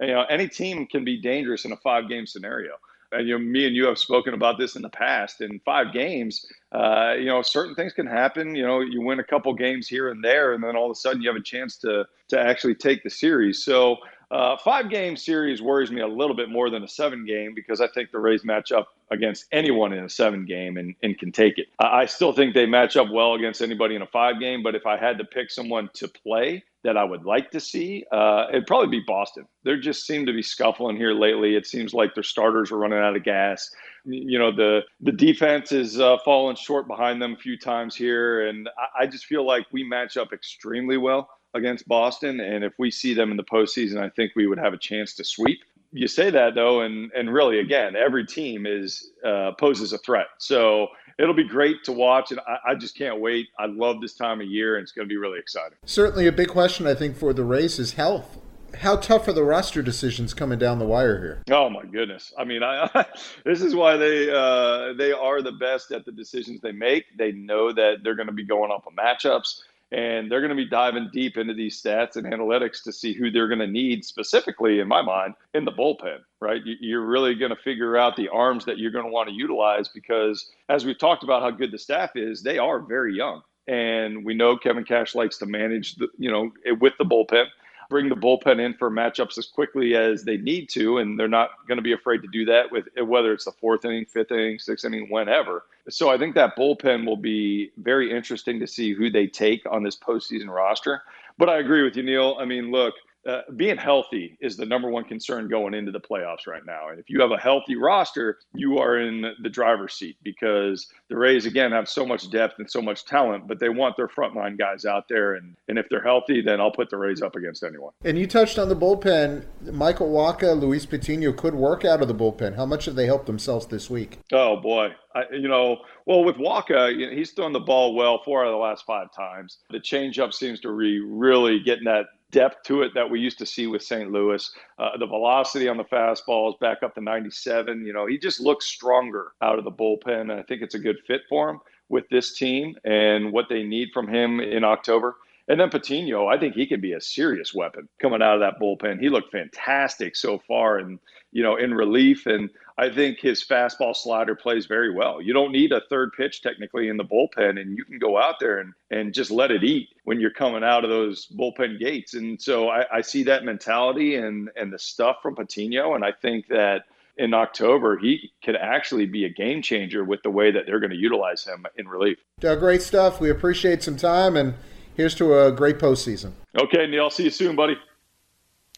you 0.00 0.08
know 0.08 0.24
any 0.28 0.48
team 0.48 0.86
can 0.86 1.04
be 1.04 1.20
dangerous 1.20 1.64
in 1.64 1.72
a 1.72 1.76
five 1.76 2.08
game 2.08 2.26
scenario. 2.26 2.72
And 3.12 3.28
you 3.28 3.38
know 3.38 3.44
me 3.44 3.66
and 3.66 3.76
you 3.76 3.84
have 3.86 3.98
spoken 3.98 4.32
about 4.32 4.58
this 4.58 4.74
in 4.74 4.82
the 4.82 4.88
past. 4.88 5.40
In 5.40 5.60
five 5.60 5.92
games 5.92 6.46
uh, 6.72 7.14
you 7.18 7.26
know 7.26 7.42
certain 7.42 7.74
things 7.74 7.92
can 7.92 8.06
happen. 8.06 8.54
You 8.54 8.66
know 8.66 8.80
you 8.80 9.02
win 9.02 9.20
a 9.20 9.24
couple 9.24 9.52
games 9.54 9.86
here 9.88 10.10
and 10.10 10.24
there 10.24 10.54
and 10.54 10.62
then 10.62 10.76
all 10.76 10.86
of 10.86 10.92
a 10.92 10.94
sudden 10.94 11.22
you 11.22 11.28
have 11.28 11.36
a 11.36 11.42
chance 11.42 11.76
to 11.78 12.06
to 12.28 12.40
actually 12.40 12.74
take 12.74 13.02
the 13.02 13.10
series. 13.10 13.64
So 13.64 13.98
uh, 14.32 14.56
five 14.56 14.88
game 14.88 15.14
series 15.14 15.60
worries 15.60 15.90
me 15.90 16.00
a 16.00 16.06
little 16.06 16.34
bit 16.34 16.48
more 16.48 16.70
than 16.70 16.82
a 16.82 16.88
seven 16.88 17.26
game 17.26 17.52
because 17.54 17.82
I 17.82 17.86
think 17.88 18.10
the 18.10 18.18
Rays 18.18 18.44
match 18.44 18.72
up 18.72 18.88
against 19.10 19.44
anyone 19.52 19.92
in 19.92 20.02
a 20.04 20.08
seven 20.08 20.46
game 20.46 20.78
and, 20.78 20.94
and 21.02 21.18
can 21.18 21.32
take 21.32 21.58
it. 21.58 21.66
I 21.78 22.06
still 22.06 22.32
think 22.32 22.54
they 22.54 22.64
match 22.64 22.96
up 22.96 23.10
well 23.10 23.34
against 23.34 23.60
anybody 23.60 23.94
in 23.94 24.00
a 24.00 24.06
five 24.06 24.40
game, 24.40 24.62
but 24.62 24.74
if 24.74 24.86
I 24.86 24.96
had 24.96 25.18
to 25.18 25.24
pick 25.24 25.50
someone 25.50 25.90
to 25.94 26.08
play 26.08 26.64
that 26.84 26.96
I 26.96 27.04
would 27.04 27.24
like 27.24 27.50
to 27.52 27.60
see, 27.60 28.04
uh, 28.12 28.46
it'd 28.50 28.66
probably 28.66 28.98
be 28.98 29.04
Boston. 29.06 29.46
There 29.62 29.78
just 29.78 30.06
seem 30.06 30.26
to 30.26 30.32
be 30.32 30.42
scuffling 30.42 30.96
here 30.96 31.12
lately. 31.12 31.54
It 31.54 31.66
seems 31.66 31.94
like 31.94 32.14
their 32.14 32.24
starters 32.24 32.72
are 32.72 32.78
running 32.78 32.98
out 32.98 33.16
of 33.16 33.22
gas. 33.22 33.70
You 34.04 34.38
know, 34.38 34.50
the 34.50 34.80
the 35.00 35.12
defense 35.12 35.70
is 35.70 36.00
uh, 36.00 36.18
falling 36.24 36.56
short 36.56 36.88
behind 36.88 37.22
them 37.22 37.34
a 37.34 37.36
few 37.36 37.56
times 37.56 37.94
here, 37.94 38.48
and 38.48 38.68
I, 38.76 39.04
I 39.04 39.06
just 39.06 39.26
feel 39.26 39.46
like 39.46 39.66
we 39.72 39.84
match 39.84 40.16
up 40.16 40.32
extremely 40.32 40.96
well 40.96 41.28
against 41.54 41.86
Boston. 41.86 42.40
And 42.40 42.64
if 42.64 42.72
we 42.78 42.90
see 42.90 43.14
them 43.14 43.30
in 43.30 43.36
the 43.36 43.44
postseason, 43.44 44.02
I 44.02 44.08
think 44.08 44.32
we 44.34 44.46
would 44.46 44.58
have 44.58 44.72
a 44.72 44.78
chance 44.78 45.14
to 45.14 45.24
sweep. 45.24 45.60
You 45.92 46.08
say 46.08 46.30
that 46.30 46.54
though, 46.54 46.80
and 46.80 47.10
and 47.12 47.32
really, 47.32 47.60
again, 47.60 47.96
every 47.96 48.26
team 48.26 48.66
is 48.66 49.10
uh, 49.24 49.52
poses 49.58 49.92
a 49.92 49.98
threat. 49.98 50.26
So 50.38 50.88
it'll 51.18 51.34
be 51.34 51.46
great 51.46 51.84
to 51.84 51.92
watch, 51.92 52.30
and 52.30 52.40
I, 52.40 52.70
I, 52.70 52.74
just 52.74 52.96
can't 52.96 53.20
wait. 53.20 53.48
I 53.58 53.66
love 53.66 54.00
this 54.00 54.14
time 54.14 54.40
of 54.40 54.46
year, 54.46 54.76
and 54.76 54.82
it's 54.82 54.92
going 54.92 55.06
to 55.06 55.12
be 55.12 55.18
really 55.18 55.38
exciting. 55.38 55.76
Certainly, 55.84 56.26
a 56.26 56.32
big 56.32 56.48
question 56.48 56.86
I 56.86 56.94
think 56.94 57.16
for 57.16 57.32
the 57.32 57.44
Rays 57.44 57.78
is 57.78 57.92
health. 57.92 58.38
How 58.78 58.96
tough 58.96 59.28
are 59.28 59.34
the 59.34 59.44
roster 59.44 59.82
decisions 59.82 60.32
coming 60.32 60.58
down 60.58 60.78
the 60.78 60.86
wire 60.86 61.20
here? 61.20 61.42
Oh 61.50 61.68
my 61.68 61.84
goodness! 61.84 62.32
I 62.38 62.44
mean, 62.44 62.62
I, 62.62 62.88
I, 62.94 63.04
this 63.44 63.60
is 63.60 63.74
why 63.74 63.98
they 63.98 64.30
uh, 64.30 64.94
they 64.94 65.12
are 65.12 65.42
the 65.42 65.52
best 65.52 65.92
at 65.92 66.06
the 66.06 66.12
decisions 66.12 66.60
they 66.62 66.72
make. 66.72 67.04
They 67.18 67.32
know 67.32 67.70
that 67.72 67.98
they're 68.02 68.16
going 68.16 68.28
to 68.28 68.32
be 68.32 68.44
going 68.44 68.70
off 68.70 68.86
of 68.86 68.94
matchups 68.94 69.60
and 69.92 70.30
they're 70.30 70.40
going 70.40 70.50
to 70.50 70.56
be 70.56 70.64
diving 70.64 71.10
deep 71.12 71.36
into 71.36 71.54
these 71.54 71.80
stats 71.80 72.16
and 72.16 72.26
analytics 72.26 72.82
to 72.82 72.92
see 72.92 73.12
who 73.12 73.30
they're 73.30 73.48
going 73.48 73.58
to 73.58 73.66
need 73.66 74.04
specifically 74.04 74.80
in 74.80 74.88
my 74.88 75.02
mind 75.02 75.34
in 75.54 75.64
the 75.64 75.72
bullpen 75.72 76.18
right 76.40 76.62
you're 76.64 77.06
really 77.06 77.34
going 77.34 77.54
to 77.54 77.62
figure 77.62 77.96
out 77.96 78.16
the 78.16 78.28
arms 78.28 78.64
that 78.64 78.78
you're 78.78 78.90
going 78.90 79.04
to 79.04 79.10
want 79.10 79.28
to 79.28 79.34
utilize 79.34 79.88
because 79.88 80.50
as 80.68 80.84
we've 80.84 80.98
talked 80.98 81.22
about 81.22 81.42
how 81.42 81.50
good 81.50 81.70
the 81.70 81.78
staff 81.78 82.10
is 82.16 82.42
they 82.42 82.58
are 82.58 82.80
very 82.80 83.14
young 83.14 83.42
and 83.68 84.24
we 84.24 84.34
know 84.34 84.56
kevin 84.56 84.84
cash 84.84 85.14
likes 85.14 85.38
to 85.38 85.46
manage 85.46 85.94
the 85.96 86.08
you 86.18 86.30
know 86.30 86.50
with 86.80 86.94
the 86.98 87.04
bullpen 87.04 87.46
bring 87.92 88.08
the 88.08 88.16
bullpen 88.16 88.58
in 88.58 88.72
for 88.72 88.90
matchups 88.90 89.36
as 89.36 89.46
quickly 89.46 89.94
as 89.94 90.24
they 90.24 90.38
need 90.38 90.66
to, 90.70 90.96
and 90.96 91.20
they're 91.20 91.28
not 91.28 91.50
going 91.68 91.76
to 91.76 91.82
be 91.82 91.92
afraid 91.92 92.22
to 92.22 92.28
do 92.28 92.46
that 92.46 92.72
with 92.72 92.86
whether 93.04 93.34
it's 93.34 93.44
the 93.44 93.52
fourth 93.52 93.84
inning, 93.84 94.06
fifth 94.06 94.32
inning, 94.32 94.58
sixth 94.58 94.86
inning, 94.86 95.08
whenever. 95.10 95.64
So 95.88 96.10
I 96.10 96.18
think 96.18 96.34
that 96.34 96.56
bullpen 96.56 97.04
will 97.04 97.16
be 97.16 97.72
very 97.76 98.12
interesting 98.12 98.60
to 98.60 98.66
see 98.66 98.92
who 98.92 99.10
they 99.10 99.26
take 99.26 99.62
on 99.70 99.82
this 99.82 99.96
postseason 99.96 100.48
roster. 100.48 101.02
But 101.38 101.48
I 101.48 101.58
agree 101.58 101.82
with 101.82 101.96
you, 101.96 102.02
Neil. 102.02 102.36
I 102.38 102.44
mean, 102.44 102.70
look, 102.70 102.94
uh, 103.26 103.42
being 103.56 103.76
healthy 103.76 104.36
is 104.40 104.56
the 104.56 104.66
number 104.66 104.90
one 104.90 105.04
concern 105.04 105.48
going 105.48 105.74
into 105.74 105.92
the 105.92 106.00
playoffs 106.00 106.46
right 106.46 106.64
now. 106.66 106.88
And 106.88 106.98
if 106.98 107.08
you 107.08 107.20
have 107.20 107.30
a 107.30 107.36
healthy 107.36 107.76
roster, 107.76 108.38
you 108.54 108.78
are 108.78 108.98
in 108.98 109.34
the 109.42 109.48
driver's 109.48 109.94
seat 109.94 110.16
because 110.22 110.88
the 111.08 111.16
Rays, 111.16 111.46
again, 111.46 111.72
have 111.72 111.88
so 111.88 112.04
much 112.04 112.30
depth 112.30 112.58
and 112.58 112.70
so 112.70 112.82
much 112.82 113.04
talent, 113.04 113.46
but 113.46 113.60
they 113.60 113.68
want 113.68 113.96
their 113.96 114.08
frontline 114.08 114.58
guys 114.58 114.84
out 114.84 115.08
there. 115.08 115.34
And, 115.34 115.56
and 115.68 115.78
if 115.78 115.86
they're 115.88 116.02
healthy, 116.02 116.42
then 116.42 116.60
I'll 116.60 116.72
put 116.72 116.90
the 116.90 116.96
Rays 116.96 117.22
up 117.22 117.36
against 117.36 117.62
anyone. 117.62 117.92
And 118.04 118.18
you 118.18 118.26
touched 118.26 118.58
on 118.58 118.68
the 118.68 118.76
bullpen. 118.76 119.44
Michael 119.72 120.10
Wacha, 120.10 120.58
Luis 120.58 120.86
Patino 120.86 121.32
could 121.32 121.54
work 121.54 121.84
out 121.84 122.02
of 122.02 122.08
the 122.08 122.14
bullpen. 122.14 122.56
How 122.56 122.66
much 122.66 122.86
have 122.86 122.96
they 122.96 123.06
helped 123.06 123.26
themselves 123.26 123.66
this 123.66 123.88
week? 123.88 124.18
Oh, 124.32 124.56
boy. 124.60 124.94
I, 125.14 125.24
you 125.30 125.48
know, 125.48 125.78
well, 126.06 126.24
with 126.24 126.36
Wacha, 126.36 126.96
you 126.96 127.06
know, 127.06 127.12
he's 127.12 127.32
thrown 127.32 127.52
the 127.52 127.60
ball 127.60 127.94
well 127.94 128.22
four 128.24 128.42
out 128.42 128.48
of 128.48 128.52
the 128.52 128.58
last 128.58 128.84
five 128.86 129.12
times. 129.14 129.58
The 129.70 129.78
changeup 129.78 130.32
seems 130.32 130.60
to 130.60 130.76
be 130.76 131.00
really 131.00 131.60
getting 131.60 131.84
that 131.84 132.06
depth 132.32 132.64
to 132.64 132.82
it 132.82 132.92
that 132.94 133.08
we 133.08 133.20
used 133.20 133.38
to 133.38 133.46
see 133.46 133.66
with 133.66 133.82
St. 133.82 134.10
Louis. 134.10 134.50
Uh, 134.78 134.96
the 134.98 135.06
velocity 135.06 135.68
on 135.68 135.76
the 135.76 135.84
fastball 135.84 136.48
is 136.48 136.56
back 136.60 136.82
up 136.82 136.94
to 136.96 137.00
97. 137.00 137.86
You 137.86 137.92
know, 137.92 138.06
he 138.06 138.18
just 138.18 138.40
looks 138.40 138.66
stronger 138.66 139.32
out 139.40 139.58
of 139.58 139.64
the 139.64 139.70
bullpen, 139.70 140.22
and 140.22 140.32
I 140.32 140.42
think 140.42 140.62
it's 140.62 140.74
a 140.74 140.80
good 140.80 140.98
fit 141.06 141.20
for 141.28 141.50
him 141.50 141.60
with 141.88 142.08
this 142.08 142.36
team 142.36 142.74
and 142.84 143.32
what 143.32 143.46
they 143.48 143.62
need 143.62 143.90
from 143.92 144.08
him 144.08 144.40
in 144.40 144.64
October. 144.64 145.16
And 145.48 145.58
then 145.58 145.70
Patino, 145.70 146.28
I 146.28 146.38
think 146.38 146.54
he 146.54 146.66
could 146.66 146.80
be 146.80 146.92
a 146.92 147.00
serious 147.00 147.52
weapon 147.52 147.88
coming 148.00 148.22
out 148.22 148.34
of 148.34 148.40
that 148.40 148.60
bullpen. 148.60 149.00
He 149.00 149.08
looked 149.08 149.32
fantastic 149.32 150.14
so 150.14 150.38
far, 150.46 150.78
and 150.78 150.98
you 151.32 151.42
know, 151.42 151.56
in 151.56 151.74
relief. 151.74 152.26
And 152.26 152.50
I 152.78 152.90
think 152.90 153.18
his 153.18 153.44
fastball 153.44 153.94
slider 153.94 154.34
plays 154.34 154.66
very 154.66 154.94
well. 154.94 155.20
You 155.20 155.32
don't 155.32 155.52
need 155.52 155.72
a 155.72 155.82
third 155.90 156.12
pitch 156.16 156.42
technically 156.42 156.88
in 156.88 156.96
the 156.96 157.04
bullpen, 157.04 157.60
and 157.60 157.76
you 157.76 157.84
can 157.84 157.98
go 157.98 158.18
out 158.18 158.36
there 158.38 158.58
and, 158.58 158.72
and 158.90 159.12
just 159.12 159.30
let 159.30 159.50
it 159.50 159.64
eat 159.64 159.88
when 160.04 160.20
you're 160.20 160.30
coming 160.30 160.62
out 160.62 160.84
of 160.84 160.90
those 160.90 161.26
bullpen 161.26 161.78
gates. 161.78 162.14
And 162.14 162.40
so 162.40 162.68
I, 162.68 162.98
I 162.98 163.00
see 163.00 163.24
that 163.24 163.44
mentality 163.44 164.14
and, 164.16 164.48
and 164.56 164.72
the 164.72 164.78
stuff 164.78 165.16
from 165.22 165.34
Patino. 165.34 165.94
And 165.94 166.04
I 166.04 166.12
think 166.12 166.48
that 166.48 166.84
in 167.16 167.34
October, 167.34 167.98
he 167.98 168.32
could 168.42 168.56
actually 168.56 169.06
be 169.06 169.24
a 169.24 169.28
game 169.28 169.60
changer 169.60 170.02
with 170.04 170.22
the 170.22 170.30
way 170.30 170.50
that 170.50 170.66
they're 170.66 170.80
going 170.80 170.90
to 170.90 170.96
utilize 170.96 171.44
him 171.44 171.66
in 171.76 171.86
relief. 171.86 172.18
Doug, 172.40 172.60
great 172.60 172.82
stuff. 172.82 173.20
We 173.20 173.28
appreciate 173.30 173.82
some 173.82 173.96
time, 173.96 174.36
and 174.36 174.54
here's 174.96 175.14
to 175.16 175.38
a 175.38 175.52
great 175.52 175.78
postseason. 175.78 176.32
Okay, 176.60 176.86
Neil. 176.86 177.10
See 177.10 177.24
you 177.24 177.30
soon, 177.30 177.56
buddy. 177.56 177.76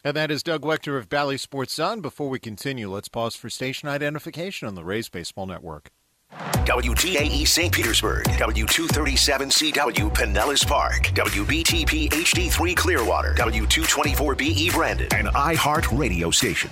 And 0.02 0.16
that 0.16 0.30
is 0.30 0.42
Doug 0.42 0.62
Waechter 0.62 0.98
of 0.98 1.08
Bally 1.08 1.38
Sports 1.38 1.74
Sun. 1.74 2.02
Before 2.02 2.28
we 2.28 2.38
continue, 2.38 2.90
let's 2.90 3.08
pause 3.08 3.34
for 3.34 3.48
station 3.48 3.88
identification 3.88 4.68
on 4.68 4.74
the 4.74 4.84
Rays 4.84 5.08
Baseball 5.08 5.46
Network. 5.46 5.90
WDAE 6.32 7.46
St. 7.46 7.72
Petersburg, 7.72 8.24
W237CW 8.24 10.12
Pinellas 10.14 10.66
Park, 10.66 11.04
WBTP 11.14 12.10
HD3 12.10 12.76
Clearwater, 12.76 13.34
W224BE 13.34 14.72
Brandon, 14.72 15.08
an 15.12 15.26
iHeart 15.32 15.96
radio 15.96 16.30
station. 16.30 16.70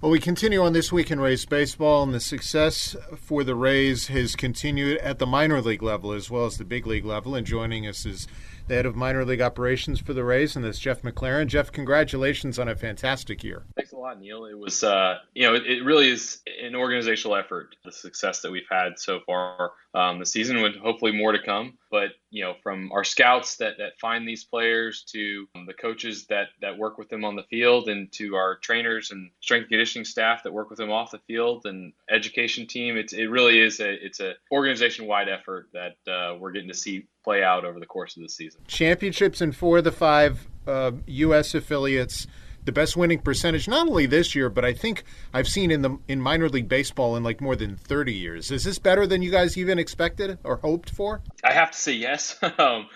Well, 0.00 0.10
we 0.10 0.20
continue 0.20 0.62
on 0.62 0.72
this 0.72 0.92
week 0.92 1.10
in 1.10 1.20
Rays 1.20 1.46
baseball, 1.46 2.02
and 2.02 2.12
the 2.12 2.20
success 2.20 2.94
for 3.16 3.44
the 3.44 3.54
Rays 3.54 4.08
has 4.08 4.36
continued 4.36 4.98
at 4.98 5.18
the 5.18 5.26
minor 5.26 5.60
league 5.62 5.82
level 5.82 6.12
as 6.12 6.30
well 6.30 6.46
as 6.46 6.58
the 6.58 6.64
big 6.64 6.86
league 6.86 7.04
level. 7.04 7.34
And 7.34 7.46
joining 7.46 7.86
us 7.86 8.04
is 8.04 8.26
the 8.66 8.74
head 8.74 8.86
of 8.86 8.96
minor 8.96 9.24
league 9.24 9.40
operations 9.40 10.00
for 10.00 10.14
the 10.14 10.24
Rays, 10.24 10.56
and 10.56 10.64
that's 10.64 10.78
Jeff 10.78 11.02
McLaren. 11.02 11.46
Jeff, 11.46 11.70
congratulations 11.70 12.58
on 12.58 12.68
a 12.68 12.74
fantastic 12.74 13.44
year. 13.44 13.64
Thanks 13.76 13.92
a 13.92 13.96
lot, 13.96 14.18
Neil. 14.18 14.46
It 14.46 14.58
was, 14.58 14.82
uh, 14.82 15.18
you 15.34 15.46
know, 15.46 15.54
it, 15.54 15.66
it, 15.66 15.84
really 15.84 16.08
is 16.08 16.40
an 16.62 16.74
organizational 16.74 17.36
effort, 17.36 17.76
the 17.84 17.92
success 17.92 18.40
that 18.40 18.50
we've 18.50 18.62
had 18.70 18.98
so 18.98 19.20
far 19.26 19.72
um, 19.94 20.18
the 20.18 20.26
season, 20.26 20.62
with 20.62 20.76
hopefully 20.76 21.12
more 21.12 21.32
to 21.32 21.42
come. 21.42 21.78
But, 21.90 22.10
you 22.30 22.42
know, 22.42 22.54
from 22.62 22.90
our 22.92 23.04
scouts 23.04 23.56
that, 23.56 23.74
that 23.78 23.98
find 24.00 24.26
these 24.26 24.44
players 24.44 25.04
to 25.12 25.46
um, 25.54 25.66
the 25.66 25.74
coaches 25.74 26.26
that, 26.26 26.48
that 26.60 26.78
work 26.78 26.98
with 26.98 27.08
them 27.08 27.24
on 27.24 27.36
the 27.36 27.44
field 27.44 27.88
and 27.88 28.10
to 28.14 28.34
our 28.34 28.56
trainers 28.56 29.10
and 29.10 29.30
strength 29.40 29.68
conditioning 29.68 30.04
staff 30.04 30.42
that 30.42 30.52
work 30.52 30.70
with 30.70 30.78
them 30.78 30.90
off 30.90 31.10
the 31.10 31.20
field 31.26 31.66
and 31.66 31.92
education 32.10 32.66
team, 32.66 32.96
it's, 32.96 33.12
it 33.12 33.26
really 33.26 33.60
is 33.60 33.78
a, 33.80 33.92
it's 34.04 34.20
a 34.20 34.32
organization 34.50 35.06
wide 35.06 35.28
effort 35.28 35.68
that 35.72 36.10
uh, 36.10 36.36
we're 36.36 36.50
getting 36.50 36.68
to 36.68 36.74
see 36.74 37.06
play 37.24 37.42
out 37.42 37.64
over 37.64 37.80
the 37.80 37.86
course 37.86 38.16
of 38.16 38.22
the 38.22 38.28
season. 38.28 38.60
Championships 38.68 39.40
in 39.40 39.52
four 39.52 39.78
of 39.78 39.84
the 39.84 39.92
five 39.92 40.46
uh, 40.66 40.92
U.S. 41.06 41.54
affiliates. 41.54 42.26
The 42.64 42.72
best 42.72 42.96
winning 42.96 43.18
percentage, 43.18 43.68
not 43.68 43.88
only 43.88 44.06
this 44.06 44.34
year, 44.34 44.48
but 44.48 44.64
I 44.64 44.72
think 44.72 45.04
I've 45.34 45.48
seen 45.48 45.70
in 45.70 45.82
the 45.82 45.98
in 46.08 46.18
minor 46.18 46.48
league 46.48 46.66
baseball 46.66 47.14
in 47.14 47.22
like 47.22 47.42
more 47.42 47.54
than 47.54 47.76
thirty 47.76 48.14
years. 48.14 48.50
Is 48.50 48.64
this 48.64 48.78
better 48.78 49.06
than 49.06 49.20
you 49.20 49.30
guys 49.30 49.58
even 49.58 49.78
expected 49.78 50.38
or 50.44 50.56
hoped 50.56 50.88
for? 50.88 51.20
I 51.44 51.52
have 51.52 51.72
to 51.72 51.78
say 51.78 51.92
yes. 51.92 52.38
um, 52.58 52.88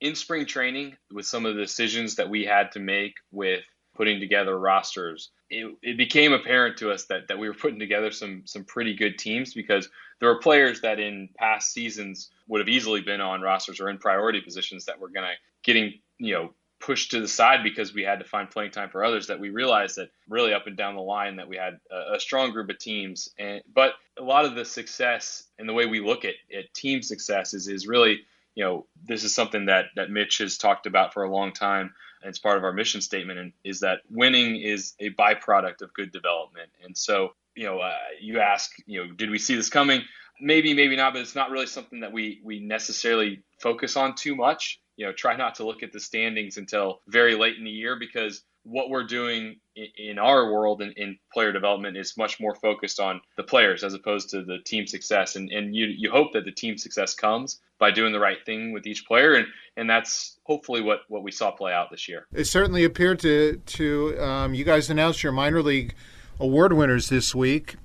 in 0.00 0.16
spring 0.16 0.44
training, 0.44 0.96
with 1.12 1.24
some 1.24 1.46
of 1.46 1.54
the 1.54 1.62
decisions 1.62 2.16
that 2.16 2.28
we 2.28 2.44
had 2.44 2.72
to 2.72 2.80
make 2.80 3.14
with 3.30 3.62
putting 3.94 4.20
together 4.20 4.58
rosters, 4.58 5.30
it, 5.50 5.74
it, 5.82 5.96
became 5.96 6.32
apparent 6.32 6.78
to 6.78 6.90
us 6.90 7.04
that, 7.06 7.28
that 7.28 7.38
we 7.38 7.48
were 7.48 7.54
putting 7.54 7.78
together 7.78 8.10
some 8.10 8.42
some 8.46 8.64
pretty 8.64 8.94
good 8.94 9.18
teams 9.18 9.54
because 9.54 9.88
there 10.18 10.28
were 10.28 10.38
players 10.38 10.80
that 10.80 10.98
in 10.98 11.28
past 11.36 11.72
seasons 11.72 12.30
would 12.48 12.60
have 12.60 12.68
easily 12.68 13.00
been 13.00 13.20
on 13.20 13.42
rosters 13.42 13.80
or 13.80 13.88
in 13.88 13.98
priority 13.98 14.40
positions 14.40 14.86
that 14.86 14.98
were 14.98 15.08
going 15.08 15.26
to 15.26 15.34
getting 15.62 16.00
you 16.18 16.34
know 16.34 16.54
pushed 16.82 17.12
to 17.12 17.20
the 17.20 17.28
side 17.28 17.62
because 17.62 17.94
we 17.94 18.02
had 18.02 18.18
to 18.18 18.24
find 18.24 18.50
playing 18.50 18.72
time 18.72 18.90
for 18.90 19.04
others 19.04 19.28
that 19.28 19.38
we 19.38 19.50
realized 19.50 19.96
that 19.96 20.10
really 20.28 20.52
up 20.52 20.66
and 20.66 20.76
down 20.76 20.96
the 20.96 21.00
line 21.00 21.36
that 21.36 21.48
we 21.48 21.56
had 21.56 21.78
a, 21.90 22.16
a 22.16 22.20
strong 22.20 22.50
group 22.50 22.68
of 22.68 22.78
teams. 22.78 23.28
And 23.38 23.62
but 23.72 23.92
a 24.18 24.22
lot 24.22 24.44
of 24.44 24.56
the 24.56 24.64
success 24.64 25.44
and 25.58 25.68
the 25.68 25.72
way 25.72 25.86
we 25.86 26.00
look 26.00 26.24
at, 26.24 26.34
at 26.56 26.74
team 26.74 27.00
success 27.02 27.54
is, 27.54 27.68
is 27.68 27.86
really 27.86 28.22
you 28.54 28.64
know 28.64 28.86
this 29.04 29.22
is 29.22 29.34
something 29.34 29.66
that 29.66 29.86
that 29.96 30.10
Mitch 30.10 30.38
has 30.38 30.58
talked 30.58 30.86
about 30.86 31.14
for 31.14 31.22
a 31.22 31.32
long 31.32 31.52
time 31.52 31.94
and 32.22 32.30
it's 32.30 32.38
part 32.38 32.56
of 32.56 32.64
our 32.64 32.72
mission 32.72 33.00
statement 33.00 33.38
and 33.38 33.52
is 33.64 33.80
that 33.80 34.00
winning 34.10 34.56
is 34.56 34.94
a 35.00 35.10
byproduct 35.10 35.82
of 35.82 35.92
good 35.94 36.12
development. 36.12 36.70
And 36.84 36.96
so 36.96 37.34
you 37.54 37.64
know 37.64 37.80
uh, 37.80 37.96
you 38.20 38.40
ask 38.40 38.72
you 38.86 39.04
know 39.04 39.12
did 39.12 39.30
we 39.30 39.38
see 39.38 39.54
this 39.54 39.68
coming? 39.68 40.02
Maybe 40.40 40.74
maybe 40.74 40.96
not 40.96 41.12
but 41.12 41.22
it's 41.22 41.34
not 41.34 41.50
really 41.50 41.66
something 41.66 42.00
that 42.00 42.12
we 42.12 42.40
we 42.44 42.60
necessarily 42.60 43.42
focus 43.60 43.96
on 43.96 44.14
too 44.14 44.34
much. 44.34 44.80
You 44.96 45.06
know 45.06 45.12
try 45.12 45.36
not 45.36 45.56
to 45.56 45.64
look 45.64 45.82
at 45.82 45.92
the 45.92 46.00
standings 46.00 46.56
until 46.56 47.00
very 47.08 47.34
late 47.34 47.56
in 47.56 47.64
the 47.64 47.70
year 47.70 47.98
because 47.98 48.42
what 48.64 48.90
we're 48.90 49.04
doing 49.04 49.56
in 49.74 50.18
our 50.18 50.52
world 50.52 50.82
in, 50.82 50.92
in, 50.92 51.18
player 51.32 51.50
development 51.50 51.96
is 51.96 52.16
much 52.16 52.38
more 52.38 52.54
focused 52.54 53.00
on 53.00 53.20
the 53.36 53.42
players 53.42 53.82
as 53.82 53.94
opposed 53.94 54.28
to 54.28 54.42
the 54.44 54.58
team 54.58 54.86
success 54.86 55.34
and, 55.34 55.50
and 55.50 55.74
you, 55.74 55.86
you 55.86 56.10
hope 56.10 56.32
that 56.32 56.44
the 56.44 56.52
team 56.52 56.76
success 56.76 57.14
comes 57.14 57.60
by 57.78 57.90
doing 57.90 58.12
the 58.12 58.20
right 58.20 58.44
thing 58.44 58.72
with 58.72 58.86
each 58.86 59.06
player 59.06 59.34
and, 59.34 59.46
and 59.76 59.88
that's 59.88 60.38
hopefully 60.44 60.82
what, 60.82 61.00
what 61.08 61.22
we 61.22 61.32
saw 61.32 61.50
play 61.50 61.72
out 61.72 61.90
this 61.90 62.06
year 62.06 62.26
it 62.34 62.44
certainly 62.44 62.84
appeared 62.84 63.18
to 63.18 63.60
to 63.64 64.18
um, 64.20 64.52
you 64.54 64.64
guys 64.64 64.90
announced 64.90 65.22
your 65.22 65.32
minor 65.32 65.62
league 65.62 65.94
award 66.38 66.72
winners 66.74 67.08
this 67.08 67.34
week 67.34 67.76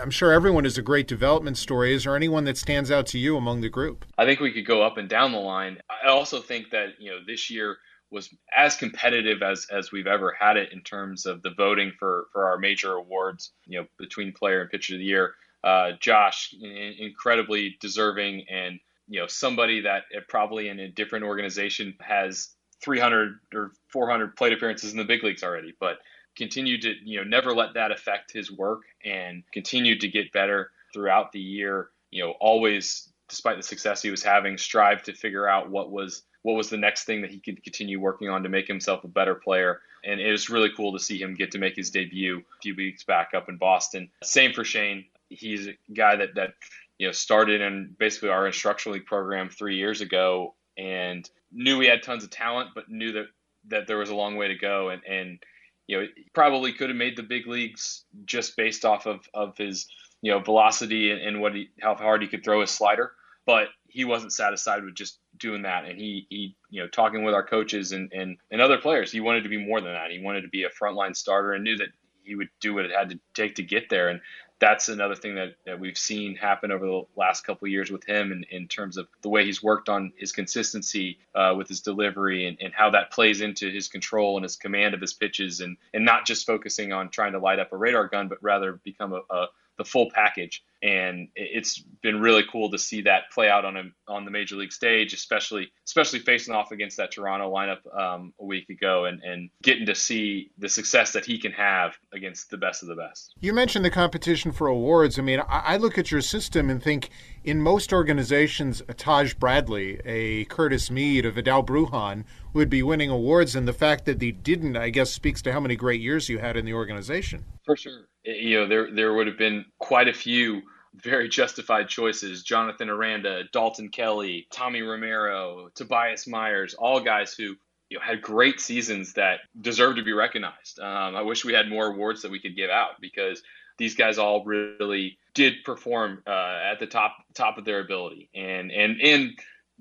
I'm 0.00 0.10
sure 0.10 0.32
everyone 0.32 0.66
is 0.66 0.76
a 0.76 0.82
great 0.82 1.08
development 1.08 1.56
story. 1.56 1.94
Is 1.94 2.04
there 2.04 2.14
anyone 2.14 2.44
that 2.44 2.58
stands 2.58 2.90
out 2.90 3.06
to 3.06 3.18
you 3.18 3.38
among 3.38 3.62
the 3.62 3.70
group? 3.70 4.04
I 4.18 4.26
think 4.26 4.40
we 4.40 4.52
could 4.52 4.66
go 4.66 4.82
up 4.82 4.98
and 4.98 5.08
down 5.08 5.32
the 5.32 5.38
line. 5.38 5.78
I 6.04 6.08
also 6.08 6.40
think 6.40 6.70
that 6.70 7.00
you 7.00 7.10
know 7.10 7.20
this 7.26 7.50
year 7.50 7.78
was 8.12 8.28
as 8.54 8.76
competitive 8.76 9.42
as 9.42 9.66
as 9.70 9.90
we've 9.90 10.06
ever 10.06 10.36
had 10.38 10.56
it 10.56 10.72
in 10.72 10.82
terms 10.82 11.26
of 11.26 11.42
the 11.42 11.50
voting 11.50 11.92
for 11.98 12.26
for 12.32 12.46
our 12.46 12.58
major 12.58 12.92
awards. 12.94 13.52
You 13.66 13.80
know, 13.80 13.86
between 13.98 14.32
player 14.32 14.60
and 14.60 14.70
pitcher 14.70 14.94
of 14.94 14.98
the 14.98 15.04
year. 15.04 15.34
Uh, 15.64 15.92
Josh, 16.00 16.54
incredibly 16.60 17.76
deserving, 17.80 18.44
and 18.50 18.80
you 19.08 19.20
know 19.20 19.26
somebody 19.26 19.80
that 19.82 20.04
probably 20.28 20.68
in 20.68 20.80
a 20.80 20.88
different 20.88 21.24
organization 21.24 21.94
has 22.00 22.50
300 22.82 23.38
or 23.54 23.72
400 23.92 24.36
plate 24.36 24.52
appearances 24.52 24.90
in 24.90 24.98
the 24.98 25.04
big 25.04 25.22
leagues 25.22 25.42
already, 25.42 25.72
but 25.78 25.98
continued 26.36 26.82
to 26.82 26.94
you 27.04 27.18
know 27.18 27.24
never 27.24 27.54
let 27.54 27.74
that 27.74 27.92
affect 27.92 28.32
his 28.32 28.50
work 28.50 28.82
and 29.04 29.44
continued 29.52 30.00
to 30.00 30.08
get 30.08 30.32
better 30.32 30.70
throughout 30.92 31.32
the 31.32 31.40
year. 31.40 31.90
You 32.10 32.24
know, 32.24 32.34
always 32.40 33.08
despite 33.28 33.56
the 33.56 33.62
success 33.62 34.02
he 34.02 34.10
was 34.10 34.22
having, 34.22 34.58
strive 34.58 35.02
to 35.02 35.14
figure 35.14 35.48
out 35.48 35.70
what 35.70 35.90
was 35.90 36.22
what 36.42 36.54
was 36.54 36.70
the 36.70 36.76
next 36.76 37.04
thing 37.04 37.22
that 37.22 37.30
he 37.30 37.38
could 37.38 37.62
continue 37.62 38.00
working 38.00 38.28
on 38.28 38.42
to 38.42 38.48
make 38.48 38.66
himself 38.66 39.04
a 39.04 39.08
better 39.08 39.34
player. 39.34 39.80
And 40.04 40.20
it 40.20 40.30
was 40.30 40.50
really 40.50 40.70
cool 40.76 40.92
to 40.92 40.98
see 40.98 41.20
him 41.20 41.34
get 41.34 41.52
to 41.52 41.58
make 41.58 41.76
his 41.76 41.90
debut 41.90 42.38
a 42.38 42.60
few 42.60 42.74
weeks 42.74 43.04
back 43.04 43.30
up 43.34 43.48
in 43.48 43.56
Boston. 43.56 44.10
Same 44.24 44.52
for 44.52 44.64
Shane. 44.64 45.04
He's 45.28 45.68
a 45.68 45.76
guy 45.94 46.16
that 46.16 46.34
that 46.34 46.54
you 46.98 47.06
know 47.06 47.12
started 47.12 47.60
in 47.60 47.94
basically 47.98 48.30
our 48.30 48.46
instructional 48.46 48.94
league 48.94 49.06
program 49.06 49.48
three 49.48 49.76
years 49.76 50.00
ago 50.00 50.54
and 50.76 51.28
knew 51.52 51.78
we 51.78 51.86
had 51.86 52.02
tons 52.02 52.24
of 52.24 52.30
talent, 52.30 52.70
but 52.74 52.88
knew 52.88 53.12
that 53.12 53.26
that 53.68 53.86
there 53.86 53.98
was 53.98 54.10
a 54.10 54.14
long 54.14 54.36
way 54.36 54.48
to 54.48 54.56
go. 54.56 54.90
And 54.90 55.02
and 55.04 55.38
you 55.86 56.00
know 56.00 56.06
probably 56.32 56.72
could 56.72 56.90
have 56.90 56.96
made 56.96 57.16
the 57.16 57.22
big 57.22 57.46
leagues 57.46 58.04
just 58.24 58.56
based 58.56 58.84
off 58.84 59.06
of 59.06 59.28
of 59.32 59.56
his 59.56 59.86
you 60.22 60.32
know 60.32 60.40
velocity 60.40 61.12
and, 61.12 61.20
and 61.20 61.40
what 61.40 61.54
he 61.54 61.70
how 61.80 61.94
hard 61.94 62.22
he 62.22 62.28
could 62.28 62.44
throw 62.44 62.60
his 62.60 62.70
slider 62.70 63.12
but 63.46 63.68
he 63.88 64.04
wasn't 64.04 64.32
satisfied 64.32 64.84
with 64.84 64.94
just 64.94 65.18
doing 65.42 65.62
that. 65.62 65.84
And 65.84 65.98
he, 65.98 66.26
he 66.30 66.56
you 66.70 66.82
know 66.82 66.88
talking 66.88 67.24
with 67.24 67.34
our 67.34 67.46
coaches 67.46 67.92
and, 67.92 68.10
and, 68.12 68.38
and 68.50 68.60
other 68.60 68.78
players 68.78 69.12
he 69.12 69.20
wanted 69.20 69.42
to 69.42 69.50
be 69.50 69.62
more 69.62 69.80
than 69.80 69.92
that. 69.92 70.10
He 70.10 70.22
wanted 70.22 70.42
to 70.42 70.48
be 70.48 70.64
a 70.64 70.70
frontline 70.70 71.14
starter 71.14 71.52
and 71.52 71.64
knew 71.64 71.76
that 71.76 71.88
he 72.24 72.34
would 72.34 72.48
do 72.60 72.74
what 72.74 72.84
it 72.84 72.92
had 72.92 73.10
to 73.10 73.18
take 73.34 73.56
to 73.56 73.62
get 73.62 73.90
there. 73.90 74.08
And 74.08 74.20
that's 74.60 74.88
another 74.88 75.16
thing 75.16 75.34
that, 75.34 75.56
that 75.66 75.80
we've 75.80 75.98
seen 75.98 76.36
happen 76.36 76.70
over 76.70 76.86
the 76.86 77.02
last 77.16 77.44
couple 77.44 77.66
of 77.66 77.72
years 77.72 77.90
with 77.90 78.04
him 78.04 78.30
in, 78.30 78.44
in 78.48 78.68
terms 78.68 78.96
of 78.96 79.08
the 79.22 79.28
way 79.28 79.44
he's 79.44 79.60
worked 79.60 79.88
on 79.88 80.12
his 80.16 80.30
consistency 80.30 81.18
uh, 81.34 81.52
with 81.56 81.66
his 81.66 81.80
delivery 81.80 82.46
and, 82.46 82.56
and 82.60 82.72
how 82.72 82.88
that 82.90 83.10
plays 83.10 83.40
into 83.40 83.68
his 83.68 83.88
control 83.88 84.36
and 84.36 84.44
his 84.44 84.54
command 84.54 84.94
of 84.94 85.00
his 85.00 85.14
pitches 85.14 85.60
and, 85.60 85.76
and 85.92 86.04
not 86.04 86.24
just 86.24 86.46
focusing 86.46 86.92
on 86.92 87.08
trying 87.08 87.32
to 87.32 87.40
light 87.40 87.58
up 87.58 87.72
a 87.72 87.76
radar 87.76 88.06
gun, 88.06 88.28
but 88.28 88.38
rather 88.40 88.80
become 88.84 89.12
a, 89.12 89.34
a 89.34 89.46
the 89.78 89.84
full 89.84 90.10
package. 90.14 90.62
And 90.82 91.28
it's 91.36 91.78
been 92.02 92.20
really 92.20 92.42
cool 92.50 92.72
to 92.72 92.78
see 92.78 93.02
that 93.02 93.30
play 93.32 93.48
out 93.48 93.64
on 93.64 93.76
a, 93.76 93.82
on 94.08 94.24
the 94.24 94.32
major 94.32 94.56
league 94.56 94.72
stage, 94.72 95.14
especially 95.14 95.70
especially 95.86 96.18
facing 96.18 96.52
off 96.54 96.72
against 96.72 96.96
that 96.96 97.12
Toronto 97.12 97.54
lineup 97.54 97.78
um, 97.96 98.32
a 98.40 98.44
week 98.44 98.68
ago, 98.68 99.04
and, 99.04 99.22
and 99.22 99.50
getting 99.62 99.86
to 99.86 99.94
see 99.94 100.50
the 100.58 100.68
success 100.68 101.12
that 101.12 101.24
he 101.24 101.38
can 101.38 101.52
have 101.52 101.96
against 102.12 102.50
the 102.50 102.56
best 102.56 102.82
of 102.82 102.88
the 102.88 102.96
best. 102.96 103.32
You 103.40 103.52
mentioned 103.52 103.84
the 103.84 103.90
competition 103.90 104.50
for 104.50 104.66
awards. 104.66 105.20
I 105.20 105.22
mean, 105.22 105.38
I, 105.40 105.62
I 105.64 105.76
look 105.76 105.98
at 105.98 106.10
your 106.10 106.20
system 106.20 106.68
and 106.68 106.82
think 106.82 107.10
in 107.44 107.60
most 107.60 107.92
organizations, 107.92 108.82
a 108.88 108.94
Taj 108.94 109.34
Bradley, 109.34 110.00
a 110.04 110.46
Curtis 110.46 110.90
Mead, 110.90 111.24
a 111.24 111.30
Vidal 111.30 111.62
Bruján 111.62 112.24
would 112.54 112.68
be 112.68 112.82
winning 112.82 113.08
awards, 113.08 113.54
and 113.54 113.68
the 113.68 113.72
fact 113.72 114.04
that 114.06 114.18
they 114.18 114.32
didn't, 114.32 114.76
I 114.76 114.90
guess, 114.90 115.12
speaks 115.12 115.40
to 115.42 115.52
how 115.52 115.60
many 115.60 115.76
great 115.76 116.00
years 116.00 116.28
you 116.28 116.38
had 116.38 116.56
in 116.56 116.64
the 116.64 116.74
organization. 116.74 117.44
For 117.64 117.76
sure 117.76 118.08
you 118.24 118.60
know, 118.60 118.66
there 118.66 118.90
there 118.92 119.14
would 119.14 119.26
have 119.26 119.38
been 119.38 119.64
quite 119.78 120.08
a 120.08 120.12
few 120.12 120.62
very 120.94 121.28
justified 121.28 121.88
choices. 121.88 122.42
Jonathan 122.42 122.90
Aranda, 122.90 123.44
Dalton 123.52 123.88
Kelly, 123.88 124.46
Tommy 124.52 124.82
Romero, 124.82 125.70
Tobias 125.74 126.26
Myers, 126.26 126.74
all 126.74 127.00
guys 127.00 127.34
who 127.34 127.56
you 127.88 127.98
know, 127.98 128.00
had 128.00 128.20
great 128.20 128.60
seasons 128.60 129.14
that 129.14 129.40
deserve 129.60 129.96
to 129.96 130.02
be 130.02 130.12
recognized. 130.12 130.78
Um, 130.78 131.16
I 131.16 131.22
wish 131.22 131.44
we 131.44 131.54
had 131.54 131.68
more 131.68 131.86
awards 131.86 132.22
that 132.22 132.30
we 132.30 132.40
could 132.40 132.56
give 132.56 132.70
out 132.70 133.00
because 133.00 133.42
these 133.78 133.94
guys 133.94 134.18
all 134.18 134.44
really 134.44 135.18
did 135.34 135.64
perform 135.64 136.22
uh, 136.26 136.60
at 136.70 136.78
the 136.78 136.86
top 136.86 137.16
top 137.34 137.58
of 137.58 137.64
their 137.64 137.80
ability 137.80 138.28
and 138.34 138.70
and 138.70 139.00
and 139.00 139.30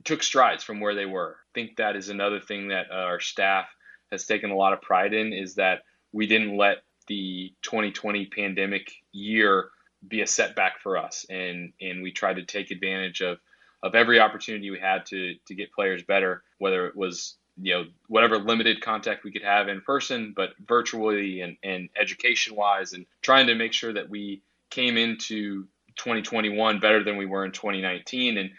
took 0.04 0.24
strides 0.24 0.64
from 0.64 0.80
where 0.80 0.96
they 0.96 1.06
were. 1.06 1.36
I 1.36 1.52
think 1.54 1.76
that 1.78 1.96
is 1.96 2.10
another 2.10 2.40
thing 2.40 2.70
that 2.70 2.88
uh, 2.90 2.96
our 2.96 3.20
staff 3.20 3.68
has 4.12 4.26
taken 4.26 4.50
a 4.50 4.56
lot 4.56 4.74
of 4.74 4.82
pride 4.82 5.14
in 5.14 5.34
is 5.34 5.56
that 5.56 5.82
we 6.14 6.26
didn't 6.26 6.58
let 6.58 6.78
the 7.12 7.54
2020 7.62 8.28
pandemic 8.28 8.90
year 9.12 9.70
be 10.08 10.22
a 10.22 10.28
setback 10.28 10.80
for 10.80 10.98
us, 10.98 11.26
and 11.30 11.74
and 11.82 12.02
we 12.02 12.14
tried 12.14 12.38
to 12.38 12.44
take 12.44 12.72
advantage 12.72 13.20
of 13.20 13.38
of 13.84 13.96
every 13.96 14.22
opportunity 14.22 14.72
we 14.72 14.80
had 14.80 15.06
to 15.08 15.36
to 15.46 15.54
get 15.54 15.74
players 15.74 16.04
better, 16.04 16.42
whether 16.58 16.88
it 16.88 16.96
was 16.96 17.36
you 17.62 17.74
know 17.74 17.84
whatever 18.08 18.38
limited 18.38 18.80
contact 18.80 19.26
we 19.26 19.32
could 19.32 19.44
have 19.44 19.68
in 19.68 19.82
person, 19.82 20.32
but 20.34 20.52
virtually 20.66 21.42
and 21.42 21.58
and 21.64 21.90
education 22.00 22.56
wise, 22.56 22.94
and 22.94 23.06
trying 23.22 23.48
to 23.48 23.56
make 23.56 23.74
sure 23.74 23.92
that 23.92 24.10
we 24.10 24.42
came 24.70 24.96
into 24.96 25.66
2021 25.98 26.80
better 26.80 27.04
than 27.04 27.18
we 27.18 27.26
were 27.26 27.44
in 27.44 27.52
2019, 27.52 28.38
and 28.38 28.52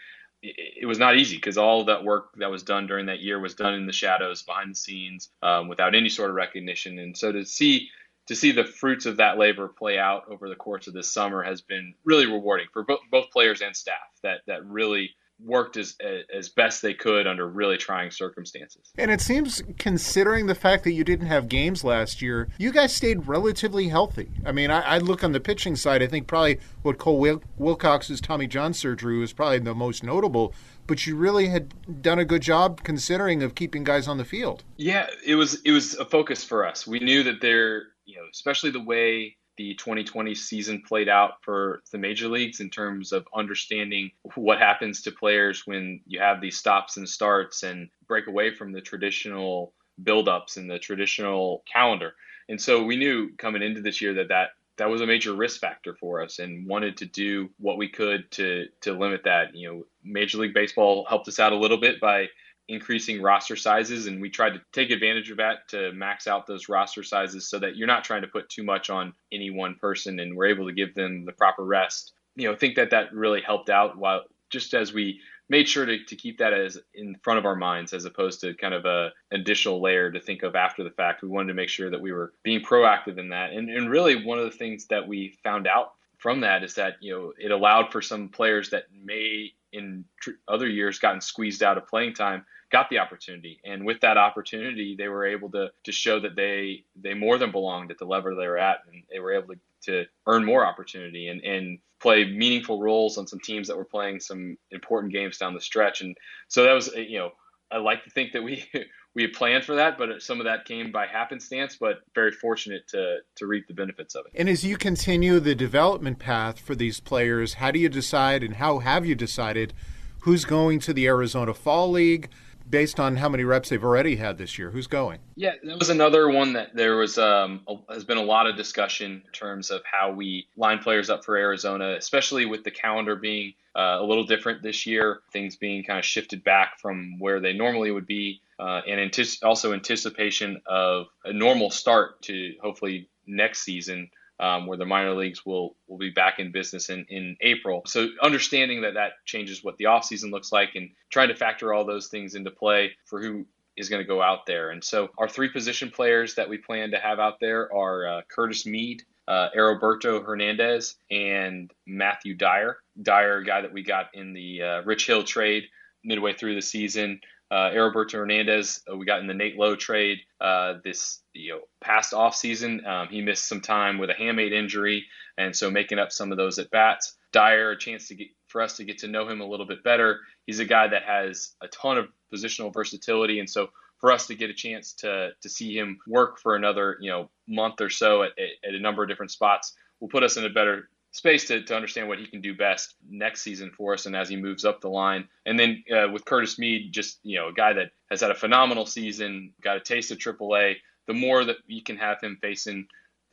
it 0.43 0.85
was 0.85 0.99
not 0.99 1.15
easy 1.15 1.37
because 1.37 1.57
all 1.57 1.85
that 1.85 2.03
work 2.03 2.35
that 2.35 2.51
was 2.51 2.63
done 2.63 2.85
during 2.85 3.07
that 3.07 3.21
year 3.21 3.39
was 3.39 3.55
done 3.55 3.73
in 3.73 3.87
the 3.87 3.93
shadows, 3.93 4.43
behind 4.43 4.71
the 4.71 4.75
scenes, 4.75 5.29
um, 5.41 5.69
without 5.69 5.95
any 5.95 6.09
sort 6.09 6.29
of 6.29 6.35
recognition. 6.35 6.99
And 6.99 7.17
so 7.17 7.31
to 7.31 7.45
see 7.45 7.89
to 8.27 8.35
see 8.35 8.51
the 8.51 8.65
fruits 8.65 9.05
of 9.05 9.17
that 9.17 9.37
labor 9.37 9.67
play 9.67 9.97
out 9.97 10.23
over 10.29 10.49
the 10.49 10.55
course 10.55 10.87
of 10.87 10.93
this 10.93 11.13
summer 11.13 11.43
has 11.43 11.61
been 11.61 11.93
really 12.05 12.25
rewarding 12.25 12.67
for 12.71 12.83
both, 12.83 12.99
both 13.11 13.29
players 13.31 13.61
and 13.61 13.75
staff 13.75 13.95
that 14.23 14.41
that 14.47 14.65
really 14.65 15.11
worked 15.39 15.77
as 15.77 15.97
as 16.33 16.49
best 16.49 16.81
they 16.81 16.93
could 16.93 17.27
under 17.27 17.47
really 17.47 17.75
trying 17.75 18.11
circumstances. 18.11 18.91
And 18.97 19.11
it 19.11 19.19
seems, 19.19 19.61
considering 19.77 20.45
the 20.45 20.55
fact 20.55 20.83
that 20.85 20.93
you 20.93 21.03
didn't 21.03 21.25
have 21.27 21.49
games 21.49 21.83
last 21.83 22.21
year, 22.21 22.49
you 22.57 22.71
guys 22.71 22.95
stayed 22.95 23.27
relatively 23.27 23.89
healthy. 23.89 24.29
I 24.45 24.51
mean, 24.51 24.71
I, 24.71 24.81
I 24.81 24.97
look 24.99 25.23
on 25.23 25.31
the 25.31 25.39
pitching 25.39 25.75
side. 25.75 26.01
I 26.01 26.07
think 26.07 26.27
probably 26.27 26.59
what 26.83 26.97
Cole 26.97 27.19
Wil- 27.19 27.43
Wilcox's 27.57 28.21
Tommy 28.21 28.47
John 28.47 28.73
surgery 28.73 29.17
was 29.17 29.33
probably 29.33 29.59
the 29.59 29.75
most 29.75 30.03
notable. 30.03 30.53
But 30.85 31.07
you 31.07 31.15
really 31.15 31.47
had 31.47 32.01
done 32.01 32.19
a 32.19 32.25
good 32.25 32.41
job 32.41 32.83
considering 32.83 33.41
of 33.41 33.55
keeping 33.55 33.85
guys 33.85 34.07
on 34.07 34.17
the 34.17 34.25
field. 34.25 34.63
Yeah, 34.77 35.07
it 35.25 35.35
was 35.35 35.61
it 35.63 35.71
was 35.71 35.95
a 35.95 36.05
focus 36.05 36.43
for 36.43 36.65
us. 36.65 36.85
We 36.85 36.99
knew 36.99 37.23
that 37.23 37.41
there 37.41 37.83
you 38.05 38.17
know, 38.17 38.23
especially 38.31 38.71
the 38.71 38.83
way 38.83 39.35
the 39.57 39.75
2020 39.75 40.33
season 40.33 40.81
played 40.87 41.07
out 41.07 41.33
for 41.41 41.81
the 41.91 41.97
major 41.97 42.27
leagues 42.27 42.59
in 42.59 42.69
terms 42.69 43.11
of 43.11 43.27
understanding 43.35 44.09
what 44.35 44.57
happens 44.57 45.01
to 45.01 45.11
players 45.11 45.67
when 45.67 46.01
you 46.07 46.19
have 46.19 46.41
these 46.41 46.57
stops 46.57 46.97
and 46.97 47.07
starts 47.07 47.63
and 47.63 47.89
break 48.07 48.27
away 48.27 48.53
from 48.53 48.71
the 48.71 48.81
traditional 48.81 49.73
buildups 50.01 50.57
and 50.57 50.69
the 50.69 50.79
traditional 50.79 51.63
calendar. 51.71 52.13
And 52.49 52.59
so 52.59 52.83
we 52.83 52.95
knew 52.95 53.29
coming 53.37 53.61
into 53.61 53.81
this 53.81 54.01
year 54.01 54.15
that 54.15 54.29
that 54.29 54.49
that 54.77 54.89
was 54.89 55.01
a 55.01 55.07
major 55.07 55.33
risk 55.33 55.61
factor 55.61 55.93
for 55.93 56.21
us 56.21 56.39
and 56.39 56.67
wanted 56.67 56.97
to 56.97 57.05
do 57.05 57.49
what 57.59 57.77
we 57.77 57.87
could 57.87 58.29
to 58.31 58.65
to 58.81 58.93
limit 58.93 59.21
that. 59.25 59.55
You 59.55 59.67
know, 59.67 59.85
Major 60.03 60.39
League 60.39 60.53
Baseball 60.53 61.05
helped 61.07 61.27
us 61.27 61.39
out 61.39 61.53
a 61.53 61.57
little 61.57 61.77
bit 61.77 62.01
by 62.01 62.27
increasing 62.69 63.21
roster 63.21 63.55
sizes 63.55 64.07
and 64.07 64.21
we 64.21 64.29
tried 64.29 64.53
to 64.53 64.61
take 64.71 64.89
advantage 64.89 65.29
of 65.29 65.37
that 65.37 65.67
to 65.67 65.91
max 65.93 66.27
out 66.27 66.47
those 66.47 66.69
roster 66.69 67.03
sizes 67.03 67.49
so 67.49 67.59
that 67.59 67.75
you're 67.75 67.87
not 67.87 68.03
trying 68.03 68.21
to 68.21 68.27
put 68.27 68.49
too 68.49 68.63
much 68.63 68.89
on 68.89 69.13
any 69.31 69.49
one 69.49 69.75
person 69.75 70.19
and 70.19 70.35
we're 70.35 70.45
able 70.45 70.67
to 70.67 70.73
give 70.73 70.95
them 70.95 71.25
the 71.25 71.33
proper 71.33 71.65
rest. 71.65 72.13
You 72.35 72.49
know 72.49 72.55
think 72.55 72.75
that 72.75 72.91
that 72.91 73.13
really 73.13 73.41
helped 73.41 73.69
out 73.69 73.97
while 73.97 74.21
just 74.49 74.73
as 74.73 74.93
we 74.93 75.19
made 75.49 75.67
sure 75.67 75.85
to, 75.85 76.03
to 76.05 76.15
keep 76.15 76.37
that 76.37 76.53
as 76.53 76.77
in 76.93 77.15
front 77.21 77.37
of 77.37 77.45
our 77.45 77.55
minds 77.55 77.93
as 77.93 78.05
opposed 78.05 78.41
to 78.41 78.53
kind 78.55 78.73
of 78.73 78.85
a 78.85 79.11
additional 79.31 79.81
layer 79.81 80.09
to 80.09 80.19
think 80.19 80.43
of 80.43 80.55
after 80.55 80.83
the 80.83 80.89
fact. 80.91 81.21
We 81.21 81.27
wanted 81.27 81.49
to 81.49 81.53
make 81.53 81.69
sure 81.69 81.89
that 81.89 82.01
we 82.01 82.11
were 82.11 82.33
being 82.43 82.61
proactive 82.61 83.17
in 83.17 83.29
that. 83.29 83.51
And, 83.51 83.69
and 83.69 83.89
really 83.89 84.25
one 84.25 84.39
of 84.39 84.45
the 84.45 84.57
things 84.57 84.87
that 84.87 85.07
we 85.07 85.37
found 85.43 85.67
out 85.67 85.93
from 86.23 86.39
that 86.39 86.63
is 86.63 86.75
that 86.75 86.93
you 87.01 87.13
know 87.13 87.33
it 87.37 87.51
allowed 87.51 87.91
for 87.91 88.01
some 88.01 88.29
players 88.29 88.69
that 88.69 88.85
may 89.03 89.51
in 89.73 90.05
tr- 90.21 90.39
other 90.47 90.69
years 90.69 90.97
gotten 90.97 91.19
squeezed 91.19 91.61
out 91.61 91.77
of 91.77 91.85
playing 91.85 92.13
time 92.13 92.45
got 92.71 92.89
the 92.89 92.97
opportunity. 92.97 93.59
And 93.65 93.85
with 93.85 93.99
that 94.01 94.17
opportunity 94.17 94.95
they 94.97 95.09
were 95.09 95.25
able 95.25 95.51
to 95.51 95.69
to 95.83 95.91
show 95.91 96.21
that 96.21 96.37
they 96.37 96.85
they 96.95 97.13
more 97.13 97.37
than 97.37 97.51
belonged 97.51 97.91
at 97.91 97.97
the 97.97 98.05
level 98.05 98.35
they 98.37 98.47
were 98.47 98.57
at 98.57 98.77
and 98.89 99.03
they 99.11 99.19
were 99.19 99.33
able 99.33 99.49
to, 99.49 99.59
to 99.83 100.05
earn 100.25 100.45
more 100.45 100.65
opportunity 100.65 101.27
and 101.27 101.41
and 101.43 101.79
play 101.99 102.23
meaningful 102.23 102.81
roles 102.81 103.17
on 103.17 103.27
some 103.27 103.39
teams 103.41 103.67
that 103.67 103.77
were 103.77 103.85
playing 103.85 104.21
some 104.21 104.57
important 104.71 105.11
games 105.11 105.37
down 105.37 105.53
the 105.53 105.61
stretch. 105.61 105.99
And 105.99 106.15
so 106.47 106.63
that 106.63 106.73
was 106.73 106.87
you 106.95 107.19
know 107.19 107.31
I 107.69 107.77
like 107.79 108.05
to 108.05 108.09
think 108.11 108.31
that 108.31 108.43
we 108.43 108.63
we 109.15 109.21
had 109.21 109.33
planned 109.33 109.63
for 109.63 109.75
that, 109.75 109.97
but 109.97 110.21
some 110.21 110.39
of 110.39 110.45
that 110.45 110.65
came 110.65 110.91
by 110.91 111.05
happenstance. 111.05 111.77
But 111.79 112.01
very 112.15 112.31
fortunate 112.31 112.87
to 112.89 113.19
to 113.35 113.47
reap 113.47 113.67
the 113.67 113.73
benefits 113.73 114.15
of 114.15 114.25
it. 114.25 114.31
And 114.35 114.49
as 114.49 114.63
you 114.63 114.77
continue 114.77 115.39
the 115.39 115.55
development 115.55 116.19
path 116.19 116.59
for 116.59 116.75
these 116.75 116.99
players, 116.99 117.55
how 117.55 117.71
do 117.71 117.79
you 117.79 117.89
decide, 117.89 118.43
and 118.43 118.55
how 118.55 118.79
have 118.79 119.05
you 119.05 119.15
decided, 119.15 119.73
who's 120.21 120.45
going 120.45 120.79
to 120.79 120.93
the 120.93 121.07
Arizona 121.07 121.53
Fall 121.53 121.91
League? 121.91 122.29
Based 122.69 122.99
on 122.99 123.17
how 123.17 123.29
many 123.29 123.43
reps 123.43 123.69
they've 123.69 123.83
already 123.83 124.15
had 124.15 124.37
this 124.37 124.57
year, 124.57 124.71
who's 124.71 124.87
going? 124.87 125.19
Yeah, 125.35 125.53
that 125.63 125.77
was 125.77 125.89
another 125.89 126.29
one 126.29 126.53
that 126.53 126.75
there 126.75 126.97
was 126.97 127.17
um, 127.17 127.61
a, 127.67 127.93
has 127.93 128.03
been 128.03 128.17
a 128.17 128.23
lot 128.23 128.47
of 128.47 128.55
discussion 128.55 129.21
in 129.25 129.31
terms 129.31 129.69
of 129.69 129.81
how 129.85 130.11
we 130.11 130.47
line 130.57 130.79
players 130.79 131.09
up 131.09 131.23
for 131.23 131.37
Arizona, 131.37 131.95
especially 131.97 132.45
with 132.45 132.63
the 132.63 132.71
calendar 132.71 133.15
being 133.15 133.53
uh, 133.75 133.97
a 133.99 134.03
little 134.03 134.23
different 134.23 134.63
this 134.63 134.85
year, 134.85 135.19
things 135.31 135.55
being 135.55 135.83
kind 135.83 135.99
of 135.99 136.05
shifted 136.05 136.43
back 136.43 136.79
from 136.79 137.19
where 137.19 137.39
they 137.39 137.53
normally 137.53 137.91
would 137.91 138.07
be 138.07 138.41
uh, 138.59 138.81
and 138.87 139.11
also 139.43 139.73
anticipation 139.73 140.61
of 140.65 141.07
a 141.25 141.33
normal 141.33 141.69
start 141.69 142.21
to 142.23 142.53
hopefully 142.61 143.09
next 143.27 143.61
season 143.61 144.09
um, 144.43 144.67
where 144.67 144.77
the 144.77 144.85
minor 144.85 145.13
leagues 145.13 145.45
will 145.45 145.77
will 145.87 145.97
be 145.97 146.09
back 146.09 146.37
in 146.37 146.51
business 146.51 146.89
in, 146.89 147.05
in 147.07 147.37
April. 147.39 147.81
So 147.87 148.09
understanding 148.21 148.81
that 148.81 148.95
that 148.95 149.13
changes 149.23 149.63
what 149.63 149.77
the 149.77 149.85
offseason 149.85 150.31
looks 150.31 150.51
like 150.51 150.71
and 150.75 150.89
trying 151.09 151.29
to 151.29 151.35
factor 151.35 151.73
all 151.73 151.85
those 151.85 152.07
things 152.07 152.35
into 152.35 152.51
play 152.51 152.91
for 153.05 153.21
who 153.21 153.45
is 153.77 153.87
going 153.87 154.01
to 154.01 154.07
go 154.07 154.21
out 154.21 154.45
there. 154.45 154.71
And 154.71 154.83
so 154.83 155.09
our 155.17 155.29
three 155.29 155.49
position 155.49 155.91
players 155.91 156.35
that 156.35 156.49
we 156.49 156.57
plan 156.57 156.91
to 156.91 156.99
have 156.99 157.19
out 157.19 157.39
there 157.39 157.73
are 157.73 158.05
uh, 158.05 158.21
Curtis 158.27 158.65
Mead, 158.65 159.03
uh, 159.29 159.47
Heriberto 159.55 160.23
Hernandez, 160.23 160.97
and 161.09 161.71
Matthew 161.87 162.35
Dyer. 162.35 162.77
Dyer, 163.01 163.37
a 163.37 163.45
guy 163.45 163.61
that 163.61 163.71
we 163.71 163.81
got 163.81 164.07
in 164.13 164.33
the 164.33 164.61
uh, 164.61 164.81
Rich 164.81 165.07
Hill 165.07 165.23
trade 165.23 165.63
midway 166.03 166.33
through 166.33 166.55
the 166.55 166.61
season. 166.61 167.21
Uh, 167.53 167.69
Heriberto 167.69 168.13
Hernandez, 168.13 168.81
uh, 168.91 168.97
we 168.97 169.05
got 169.05 169.19
in 169.19 169.27
the 169.27 169.33
Nate 169.35 169.55
Lowe 169.55 169.75
trade 169.75 170.17
uh, 170.41 170.79
this 170.83 171.21
you 171.33 171.51
know 171.51 171.59
past 171.81 172.11
off 172.11 172.35
season. 172.35 172.83
Um, 172.83 173.09
he 173.09 173.21
missed 173.21 173.47
some 173.47 173.61
time 173.61 173.99
with 173.99 174.09
a 174.09 174.13
hamate 174.15 174.53
injury, 174.53 175.05
and 175.37 175.55
so 175.55 175.69
making 175.69 175.99
up 175.99 176.11
some 176.11 176.31
of 176.31 176.39
those 176.39 176.57
at 176.57 176.71
bats. 176.71 177.15
Dyer, 177.31 177.69
a 177.69 177.77
chance 177.77 178.07
to 178.07 178.15
get 178.15 178.29
for 178.47 178.59
us 178.59 178.77
to 178.77 178.83
get 178.83 178.97
to 178.99 179.07
know 179.07 179.29
him 179.29 179.39
a 179.39 179.45
little 179.45 179.67
bit 179.67 179.83
better. 179.83 180.21
He's 180.47 180.59
a 180.61 180.65
guy 180.65 180.87
that 180.87 181.03
has 181.03 181.51
a 181.61 181.67
ton 181.67 181.99
of 181.99 182.07
positional 182.33 182.73
versatility, 182.73 183.37
and 183.37 183.47
so 183.47 183.67
for 183.99 184.11
us 184.11 184.25
to 184.27 184.35
get 184.35 184.49
a 184.49 184.55
chance 184.55 184.93
to 184.93 185.29
to 185.39 185.47
see 185.47 185.77
him 185.77 185.99
work 186.07 186.39
for 186.39 186.55
another 186.55 186.97
you 187.01 187.11
know 187.11 187.29
month 187.47 187.81
or 187.81 187.89
so 187.91 188.23
at, 188.23 188.31
at 188.67 188.73
a 188.73 188.79
number 188.79 189.03
of 189.03 189.09
different 189.09 189.31
spots 189.31 189.75
will 189.99 190.09
put 190.09 190.23
us 190.23 190.37
in 190.37 190.45
a 190.45 190.49
better 190.49 190.89
space 191.13 191.45
to, 191.45 191.63
to 191.63 191.75
understand 191.75 192.07
what 192.07 192.19
he 192.19 192.27
can 192.27 192.41
do 192.41 192.55
best 192.55 192.95
next 193.09 193.41
season 193.41 193.71
for 193.77 193.93
us 193.93 194.05
and 194.05 194.15
as 194.15 194.27
he 194.27 194.35
moves 194.35 194.65
up 194.65 194.81
the 194.81 194.89
line. 194.89 195.27
And 195.45 195.57
then 195.57 195.83
uh, 195.95 196.09
with 196.11 196.25
Curtis 196.25 196.59
Mead, 196.59 196.91
just 196.91 197.19
you 197.23 197.39
know 197.39 197.47
a 197.47 197.53
guy 197.53 197.73
that 197.73 197.91
has 198.09 198.21
had 198.21 198.31
a 198.31 198.35
phenomenal 198.35 198.85
season, 198.85 199.53
got 199.61 199.77
a 199.77 199.79
taste 199.79 200.11
of 200.11 200.17
AAA. 200.17 200.75
The 201.07 201.13
more 201.13 201.45
that 201.45 201.57
you 201.67 201.81
can 201.81 201.97
have 201.97 202.19
him 202.19 202.37
facing 202.41 202.87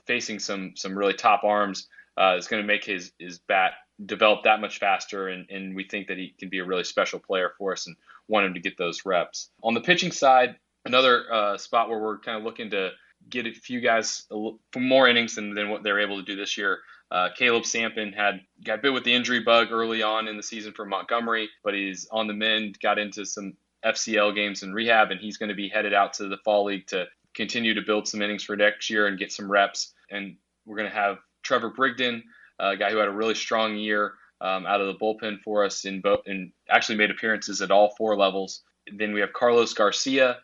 facing 0.06 0.38
some 0.38 0.74
some 0.76 0.96
really 0.96 1.14
top 1.14 1.42
arms, 1.42 1.88
uh, 2.16 2.36
is 2.38 2.46
going 2.46 2.62
to 2.62 2.66
make 2.66 2.84
his 2.84 3.12
his 3.18 3.38
bat 3.38 3.72
develop 4.06 4.44
that 4.44 4.60
much 4.60 4.78
faster. 4.78 5.28
And, 5.28 5.48
and 5.50 5.74
we 5.74 5.84
think 5.84 6.08
that 6.08 6.18
he 6.18 6.34
can 6.38 6.48
be 6.48 6.58
a 6.58 6.64
really 6.64 6.84
special 6.84 7.18
player 7.18 7.52
for 7.58 7.72
us 7.72 7.86
and 7.86 7.96
want 8.28 8.46
him 8.46 8.54
to 8.54 8.60
get 8.60 8.78
those 8.78 9.04
reps. 9.04 9.50
On 9.62 9.74
the 9.74 9.80
pitching 9.80 10.12
side, 10.12 10.56
another 10.84 11.32
uh, 11.32 11.58
spot 11.58 11.88
where 11.88 11.98
we're 11.98 12.18
kind 12.18 12.38
of 12.38 12.44
looking 12.44 12.70
to 12.70 12.90
get 13.28 13.46
a 13.46 13.52
few 13.52 13.80
guys 13.80 14.26
for 14.28 14.80
more 14.80 15.08
innings 15.08 15.34
than, 15.34 15.54
than 15.54 15.68
what 15.68 15.82
they're 15.82 16.00
able 16.00 16.16
to 16.16 16.22
do 16.22 16.36
this 16.36 16.56
year. 16.56 16.78
Uh, 17.11 17.29
Caleb 17.37 17.64
Sampen 17.64 18.14
had 18.14 18.40
got 18.64 18.83
bit 18.83 18.92
with 18.92 19.05
the 19.05 19.12
injury 19.12 19.40
bug 19.40 19.68
early 19.73 20.03
on 20.03 20.29
in 20.29 20.37
the 20.37 20.42
season 20.42 20.73
for 20.73 20.85
Montgomery, 20.85 21.49
but 21.64 21.75
he's 21.75 22.07
on 22.12 22.29
the 22.29 22.35
mend, 22.35 22.79
got 22.81 22.99
into 22.99 23.25
some 23.25 23.55
FCL 23.85 24.35
games 24.35 24.62
and 24.62 24.75
rehab, 24.75 25.11
and 25.11 25.20
he's 25.20 25.37
going 25.37 25.49
to 25.49 25.55
be 25.55 25.68
headed 25.68 25.92
out 25.92 26.12
to 26.14 26.29
the 26.29 26.37
fall 26.38 26.64
league 26.64 26.87
to 26.88 27.07
continue 27.35 27.75
to 27.75 27.83
build 27.83 28.07
some 28.07 28.23
innings 28.23 28.44
for 28.44 28.57
next 28.57 28.90
year 28.90 29.07
and 29.07 29.18
get 29.18 29.33
some 29.33 29.51
reps. 29.51 29.92
And 30.11 30.37
we're 30.66 30.77
going 30.77 30.88
to 30.88 30.94
have 30.94 31.18
Trevor 31.42 31.70
Brigden, 31.70 32.23
a 32.59 32.77
guy 32.77 32.90
who 32.90 32.99
had 32.99 33.09
a 33.09 33.12
really 33.12 33.35
strong 33.35 33.77
year 33.77 34.14
um, 34.40 34.66
out 34.66 34.81
of 34.81 34.87
the 34.87 34.94
bullpen 34.94 35.40
for 35.42 35.64
us 35.64 35.85
in 35.85 36.01
both, 36.01 36.20
and 36.27 36.53
actually 36.68 36.96
made 36.96 37.11
appearances 37.11 37.61
at 37.61 37.70
all 37.70 37.94
four 37.96 38.16
levels. 38.16 38.62
Then 38.92 39.12
we 39.12 39.20
have 39.20 39.33
Carlos 39.33 39.75
Garcia, 39.75 40.38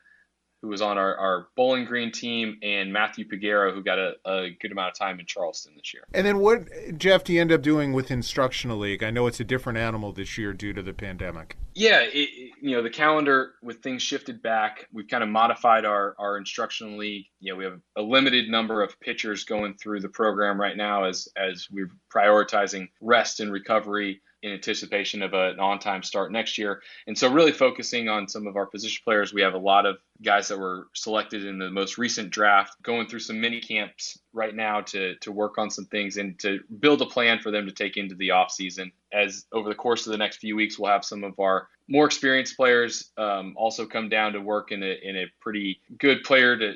who 0.67 0.71
was 0.71 0.83
on 0.83 0.99
our, 0.99 1.17
our 1.17 1.47
Bowling 1.55 1.85
Green 1.85 2.11
team, 2.11 2.59
and 2.61 2.93
Matthew 2.93 3.25
Peguero, 3.25 3.73
who 3.73 3.85
got 3.85 4.01
a, 4.01 4.17
a, 4.25 4.51
good 4.61 4.73
amount 4.73 4.89
of 4.89 4.99
time 4.99 5.21
in 5.21 5.27
Charleston 5.27 5.75
this 5.77 5.95
year. 5.95 6.03
And 6.13 6.27
then 6.27 6.41
what, 6.41 6.67
Jeff, 6.99 7.23
do 7.23 7.33
you 7.33 7.41
end 7.41 7.53
up 7.53 7.63
doing 7.63 7.93
with 7.93 8.11
Instructional 8.11 8.77
League? 8.77 9.05
I 9.05 9.13
know 9.13 9.29
it's 9.29 9.39
a 9.39 9.45
different 9.45 9.79
animal 9.79 10.11
this 10.11 10.37
year 10.37 10.53
due 10.53 10.73
to 10.73 10.83
the 10.83 10.93
pandemic. 10.93 11.57
Yeah, 11.75 12.01
it, 12.01 12.53
you 12.61 12.75
know, 12.75 12.83
the 12.83 12.91
calendar 12.91 13.53
with 13.63 13.81
things 13.81 14.03
shifted 14.03 14.43
back, 14.43 14.89
we've 14.93 15.07
kind 15.07 15.23
of 15.23 15.31
modified 15.31 15.85
our, 15.85 16.17
our 16.19 16.37
Instructional 16.37 16.99
League. 16.99 17.27
You 17.39 17.53
know, 17.53 17.59
we 17.59 17.65
have 17.65 17.81
a 17.97 18.03
limited 18.03 18.49
number 18.49 18.83
of 18.83 18.99
pitchers 18.99 19.45
going 19.45 19.75
through 19.75 20.01
the 20.01 20.09
program 20.09 20.61
right 20.61 20.77
now 20.77 21.05
as, 21.05 21.29
as 21.37 21.69
we're 21.71 21.91
prioritizing 22.13 22.89
rest 23.01 23.39
and 23.39 23.53
recovery 23.53 24.21
in 24.47 24.53
anticipation 24.53 25.23
of 25.23 25.35
an 25.35 25.59
on-time 25.59 26.03
start 26.03 26.31
next 26.31 26.57
year. 26.57 26.81
And 27.07 27.19
so 27.19 27.31
really 27.31 27.53
focusing 27.53 28.09
on 28.09 28.29
some 28.29 28.47
of 28.47 28.57
our 28.57 28.67
position 28.67 29.03
players, 29.05 29.35
we 29.35 29.43
have 29.43 29.55
a 29.55 29.59
lot 29.59 29.87
of 29.87 29.97
guys 30.23 30.49
that 30.49 30.59
were 30.59 30.87
selected 30.95 31.45
in 31.45 31.59
the 31.59 31.71
most 31.71 31.99
recent 31.99 32.31
draft 32.31 32.81
going 32.83 33.09
through 33.09 33.19
some 33.19 33.41
mini 33.41 33.61
camps 33.61 34.19
right 34.33 34.55
now 34.55 34.83
to 34.83 35.17
to 35.17 35.33
work 35.33 35.59
on 35.59 35.71
some 35.71 35.87
things 35.87 36.17
and 36.17 36.39
to 36.39 36.61
build 36.79 37.03
a 37.03 37.07
plan 37.07 37.41
for 37.41 37.51
them 37.51 37.67
to 37.67 37.73
take 37.73 37.97
into 37.97 38.15
the 38.15 38.31
off 38.31 38.53
season. 38.53 38.93
As 39.13 39.47
over 39.53 39.69
the 39.69 39.75
course 39.75 40.07
of 40.07 40.13
the 40.13 40.19
next 40.19 40.37
few 40.37 40.55
weeks, 40.55 40.79
we'll 40.79 40.93
have 40.93 41.05
some 41.05 41.25
of 41.25 41.39
our 41.41 41.69
more 41.89 42.07
experienced 42.07 42.57
players 42.57 43.11
um, 43.17 43.55
also 43.57 43.87
come 43.87 44.09
down 44.09 44.33
to 44.33 44.41
work 44.41 44.71
in 44.71 44.83
a 44.83 44.95
in 45.03 45.17
a 45.17 45.27
pretty 45.41 45.81
good 45.99 46.23
player 46.23 46.57
to 46.57 46.75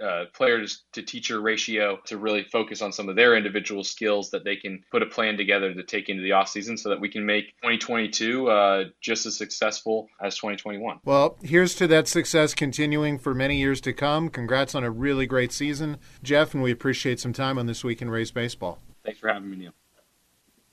uh, 0.00 0.24
player 0.34 0.64
to 0.92 1.02
teacher 1.02 1.40
ratio 1.40 1.98
to 2.06 2.16
really 2.16 2.44
focus 2.44 2.82
on 2.82 2.92
some 2.92 3.08
of 3.08 3.16
their 3.16 3.36
individual 3.36 3.84
skills 3.84 4.30
that 4.30 4.44
they 4.44 4.56
can 4.56 4.82
put 4.90 5.02
a 5.02 5.06
plan 5.06 5.36
together 5.36 5.74
to 5.74 5.82
take 5.82 6.08
into 6.08 6.22
the 6.22 6.30
offseason 6.30 6.78
so 6.78 6.88
that 6.88 7.00
we 7.00 7.08
can 7.08 7.24
make 7.24 7.46
2022 7.62 8.48
uh, 8.48 8.84
just 9.00 9.26
as 9.26 9.36
successful 9.36 10.08
as 10.20 10.36
2021. 10.36 11.00
Well, 11.04 11.36
here's 11.42 11.74
to 11.76 11.86
that 11.88 12.08
success 12.08 12.54
continuing 12.54 13.18
for 13.18 13.34
many 13.34 13.58
years 13.58 13.80
to 13.82 13.92
come. 13.92 14.28
Congrats 14.28 14.74
on 14.74 14.84
a 14.84 14.90
really 14.90 15.26
great 15.26 15.52
season, 15.52 15.98
Jeff, 16.22 16.54
and 16.54 16.62
we 16.62 16.70
appreciate 16.70 17.20
some 17.20 17.32
time 17.32 17.58
on 17.58 17.66
This 17.66 17.84
Week 17.84 18.02
in 18.02 18.10
Rays 18.10 18.30
Baseball. 18.30 18.78
Thanks 19.04 19.20
for 19.20 19.28
having 19.28 19.50
me, 19.50 19.56
Neil. 19.56 19.72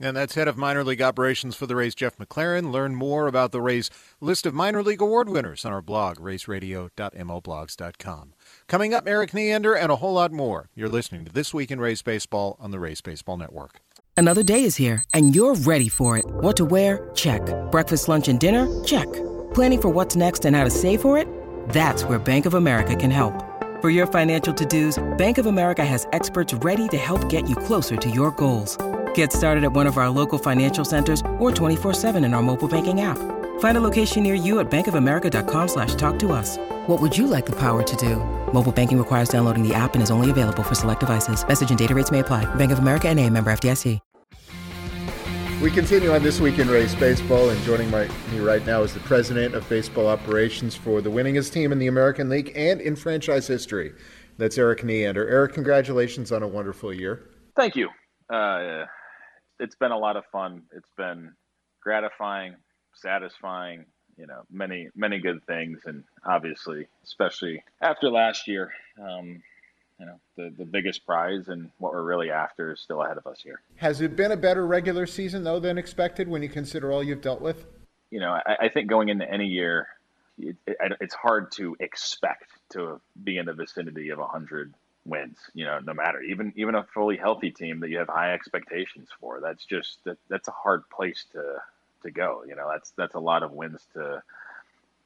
And 0.02 0.16
that's 0.16 0.36
head 0.36 0.48
of 0.48 0.56
minor 0.56 0.86
league 0.86 1.02
operations 1.02 1.58
for 1.58 1.66
the 1.66 1.76
Rays, 1.76 1.94
Jeff 1.94 2.18
McLerran. 2.18 2.72
Learn 2.72 2.96
more 2.96 3.28
about 3.28 3.52
the 3.52 3.62
Rays 3.62 3.90
list 4.22 4.46
of 4.46 4.54
minor 4.54 4.82
league 4.82 5.02
award 5.02 5.28
winners 5.28 5.66
on 5.66 5.74
our 5.74 5.82
blog, 5.82 6.20
raysradio.mlblogs.com. 6.20 8.34
Coming 8.70 8.94
up, 8.94 9.08
Erik 9.08 9.34
Neander 9.34 9.74
and 9.74 9.92
a 9.92 9.96
whole 9.96 10.14
lot 10.14 10.32
more. 10.32 10.70
You're 10.76 10.90
listening 10.90 11.26
to 11.26 11.32
This 11.32 11.56
Week 11.56 11.72
in 11.72 11.80
Rays 11.80 12.04
Baseball 12.04 12.56
on 12.60 12.70
the 12.70 12.80
Rays 12.80 13.02
Baseball 13.02 13.36
Network. 13.36 13.80
Another 14.16 14.44
day 14.44 14.64
is 14.64 14.76
here, 14.76 15.04
and 15.12 15.34
you're 15.34 15.56
ready 15.56 15.90
for 15.90 16.20
it. 16.20 16.26
What 16.28 16.56
to 16.58 16.66
wear? 16.66 17.10
Check. 17.16 17.42
Breakfast, 17.72 18.08
lunch, 18.08 18.28
and 18.28 18.40
dinner? 18.40 18.68
Check. 18.84 19.12
Planning 19.56 19.82
for 19.82 19.90
what's 19.90 20.16
next 20.16 20.46
and 20.46 20.56
how 20.56 20.66
to 20.66 20.70
save 20.70 21.02
for 21.02 21.18
it? 21.18 21.28
That's 21.70 22.04
where 22.04 22.20
Bank 22.20 22.46
of 22.46 22.54
America 22.54 22.96
can 22.96 23.10
help. 23.10 23.34
For 23.82 23.90
your 23.90 24.06
financial 24.06 24.54
to-dos, 24.54 25.00
Bank 25.18 25.40
of 25.40 25.48
America 25.48 25.84
has 25.84 26.08
experts 26.14 26.54
ready 26.54 26.88
to 26.90 26.98
help 26.98 27.28
get 27.28 27.50
you 27.50 27.56
closer 27.56 27.98
to 27.98 28.10
your 28.12 28.30
goals. 28.32 28.78
Get 29.16 29.34
started 29.34 29.64
at 29.64 29.72
one 29.72 29.88
of 29.88 29.98
our 29.98 30.12
local 30.12 30.38
financial 30.38 30.86
centers 30.86 31.22
or 31.40 31.50
24-7 31.50 32.24
in 32.24 32.36
our 32.36 32.44
mobile 32.44 32.68
banking 32.68 33.02
app. 33.02 33.18
Find 33.60 33.78
a 33.78 33.82
location 33.82 34.24
near 34.24 34.36
you 34.36 34.60
at 34.60 34.70
bankofamerica.com 34.70 35.68
slash 35.70 35.96
talk 35.96 36.20
to 36.20 36.34
us. 36.34 36.58
What 36.88 37.02
would 37.02 37.18
you 37.18 37.28
like 37.28 37.46
the 37.46 37.56
power 37.56 37.84
to 37.84 37.96
do? 37.96 38.18
Mobile 38.54 38.74
banking 38.74 38.98
requires 38.98 39.30
downloading 39.30 39.66
the 39.66 39.74
app 39.74 39.94
and 39.94 40.04
is 40.04 40.12
only 40.12 40.30
available 40.30 40.64
for 40.64 40.76
select 40.76 41.00
devices. 41.00 41.48
Message 41.48 41.70
and 41.70 41.80
data 41.80 41.96
rates 41.96 42.12
may 42.12 42.20
apply. 42.20 42.44
Bank 42.56 42.74
of 42.74 42.80
America 42.80 43.08
and 43.08 43.18
a 43.18 43.30
member 43.30 43.50
FDIC. 43.52 44.02
We 45.62 45.72
continue 45.72 46.14
on 46.14 46.24
This 46.24 46.40
Week 46.40 46.58
in 46.58 46.70
Rays 46.70 46.96
Baseball, 46.96 47.50
and 47.50 47.62
joining 47.64 47.92
my, 47.92 48.08
me 48.32 48.40
right 48.40 48.66
now 48.66 48.82
is 48.82 48.94
the 48.94 49.02
president 49.02 49.54
of 49.56 49.68
baseball 49.68 50.08
operations 50.08 50.74
for 50.74 51.02
the 51.02 51.10
winningest 51.10 51.52
team 51.52 51.74
in 51.74 51.80
the 51.80 51.88
American 51.88 52.30
League 52.30 52.54
and 52.56 52.80
in 52.80 52.96
franchise 52.96 53.46
history. 53.46 53.92
That's 54.38 54.58
Erik 54.58 54.86
Neander. 54.86 55.28
Erik, 55.28 55.52
congratulations 55.52 56.32
on 56.32 56.44
a 56.44 56.48
wonderful 56.48 56.94
year. 56.94 57.26
Thank 57.58 57.76
you. 57.76 57.90
Uh, 58.34 58.86
it's 59.60 59.76
been 59.76 59.92
a 59.92 59.98
lot 59.98 60.16
of 60.16 60.24
fun. 60.32 60.62
It's 60.72 60.92
been 60.96 61.34
gratifying, 61.84 62.56
satisfying, 63.02 63.86
you 64.18 64.28
know, 64.28 64.42
many 64.52 64.90
many 64.96 65.20
good 65.20 65.44
things, 65.46 65.80
and 65.86 66.04
obviously, 66.26 66.88
especially 67.04 67.64
after 67.82 68.10
last 68.10 68.48
year, 68.48 68.72
um, 69.02 69.42
you 70.00 70.06
know, 70.06 70.20
the 70.36 70.54
the 70.58 70.66
biggest 70.66 71.06
prize 71.06 71.48
and 71.48 71.70
what 71.78 71.94
we're 71.94 72.04
really 72.04 72.32
after 72.32 72.72
is 72.74 72.80
still 72.80 73.02
ahead 73.02 73.18
of 73.18 73.28
us 73.28 73.42
here. 73.42 73.62
Has 73.78 74.02
it 74.02 74.16
been 74.16 74.32
a 74.32 74.38
better 74.38 74.66
regular 74.66 75.06
season 75.06 75.44
though 75.44 75.60
than 75.60 75.78
expected 75.78 76.28
when 76.28 76.42
you 76.42 76.50
consider 76.50 76.92
all 76.92 77.04
you've 77.04 77.22
dealt 77.22 77.42
with? 77.42 77.66
You 78.12 78.20
know, 78.20 78.32
I, 78.32 78.56
I 78.62 78.70
think 78.70 78.90
going 78.90 79.10
into 79.10 79.30
any 79.30 79.46
year, 79.46 79.88
it, 80.40 80.56
it, 80.66 80.78
it's 81.00 81.14
hard 81.14 81.52
to 81.54 81.76
expect 81.80 82.52
to 82.72 83.00
be 83.24 83.38
in 83.38 83.46
the 83.46 83.54
vicinity 83.54 84.10
of 84.10 84.20
100 84.20 84.74
wins. 85.06 85.38
You 85.54 85.66
know, 85.66 85.80
no 85.80 85.94
matter 85.94 86.22
even 86.22 86.54
even 86.56 86.76
a 86.76 86.84
fully 86.94 87.18
healthy 87.18 87.52
team 87.52 87.80
that 87.82 87.90
you 87.90 87.98
have 87.98 88.08
high 88.08 88.34
expectations 88.34 89.10
for. 89.20 89.40
That's 89.42 89.66
just 89.66 90.04
that, 90.06 90.18
that's 90.30 90.48
a 90.48 90.54
hard 90.54 90.90
place 90.90 91.26
to 91.34 91.62
to 92.04 92.12
go. 92.12 92.44
You 92.48 92.56
know, 92.56 92.70
that's 92.72 92.92
that's 92.92 93.16
a 93.16 93.20
lot 93.20 93.44
of 93.44 93.52
wins 93.52 93.86
to 93.94 94.24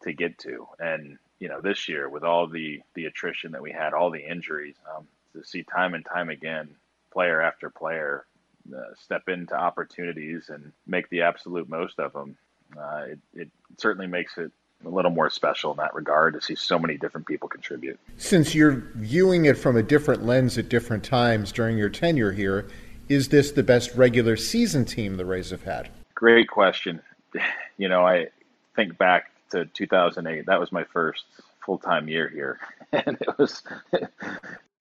to 0.04 0.14
get 0.14 0.38
to. 0.40 0.68
And 0.80 1.18
you 1.40 1.50
know, 1.50 1.62
this 1.62 1.90
year 1.90 2.10
with 2.10 2.24
all 2.24 2.48
the 2.48 2.82
the 2.94 3.06
attrition 3.06 3.52
that 3.54 3.62
we 3.62 3.72
had, 3.72 3.94
all 3.94 4.12
the 4.12 4.26
injuries, 4.26 4.76
um, 4.96 5.08
to 5.34 5.44
see 5.44 5.64
time 5.64 5.94
and 5.94 6.06
time 6.06 6.30
again, 6.30 6.70
player 7.12 7.42
after 7.42 7.70
player 7.70 8.26
uh, 8.74 8.94
step 8.96 9.28
into 9.28 9.56
opportunities 9.56 10.50
and 10.50 10.72
make 10.88 11.10
the 11.10 11.22
absolute 11.22 11.68
most 11.68 12.00
of 12.00 12.14
them. 12.14 12.38
Uh, 12.78 13.04
it, 13.10 13.20
it 13.36 13.50
certainly 13.78 14.08
makes 14.08 14.38
it 14.38 14.52
a 14.86 14.90
little 14.90 15.12
more 15.12 15.30
special 15.30 15.72
in 15.72 15.78
that 15.78 15.94
regard 15.94 16.34
to 16.34 16.42
see 16.42 16.56
so 16.56 16.78
many 16.78 16.98
different 16.98 17.28
people 17.28 17.48
contribute. 17.48 18.00
Since 18.18 18.56
you're 18.56 18.84
viewing 18.96 19.46
it 19.46 19.58
from 19.58 19.78
a 19.78 19.84
different 19.84 20.26
lens 20.26 20.58
at 20.58 20.70
different 20.70 21.04
times 21.04 21.52
during 21.52 21.78
your 21.78 21.90
tenure 21.90 22.32
here, 22.32 22.68
is 23.10 23.30
this 23.30 23.52
the 23.52 23.64
best 23.64 23.94
regular 23.96 24.38
season 24.38 24.86
team 24.86 25.18
the 25.18 25.26
Rays 25.26 25.50
have 25.52 25.64
had? 25.64 25.90
Great 26.24 26.48
question. 26.48 27.02
You 27.76 27.90
know, 27.90 28.06
I 28.06 28.28
think 28.76 29.00
back 29.00 29.32
to 29.50 29.66
2008. 29.66 30.46
That 30.46 30.60
was 30.60 30.72
my 30.72 30.84
first 30.84 31.26
full 31.66 31.80
time 31.80 32.08
year 32.08 32.30
here, 32.30 32.60
and 32.94 33.18
it 33.20 33.38
was 33.40 33.64
it, 33.92 34.12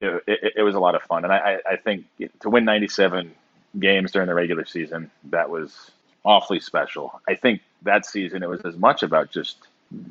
it, 0.02 0.52
it, 0.56 0.62
was 0.62 0.74
a 0.74 0.78
lot 0.78 0.94
of 0.94 1.00
fun. 1.02 1.24
And 1.24 1.32
I, 1.32 1.56
I 1.68 1.76
think 1.76 2.04
to 2.40 2.50
win 2.50 2.66
97 2.66 3.32
games 3.80 4.12
during 4.12 4.28
the 4.28 4.34
regular 4.34 4.66
season, 4.66 5.10
that 5.30 5.48
was 5.48 5.90
awfully 6.22 6.60
special. 6.60 7.18
I 7.26 7.34
think 7.34 7.62
that 7.80 8.04
season 8.04 8.42
it 8.42 8.48
was 8.50 8.60
as 8.66 8.76
much 8.76 9.02
about 9.02 9.30
just 9.30 9.56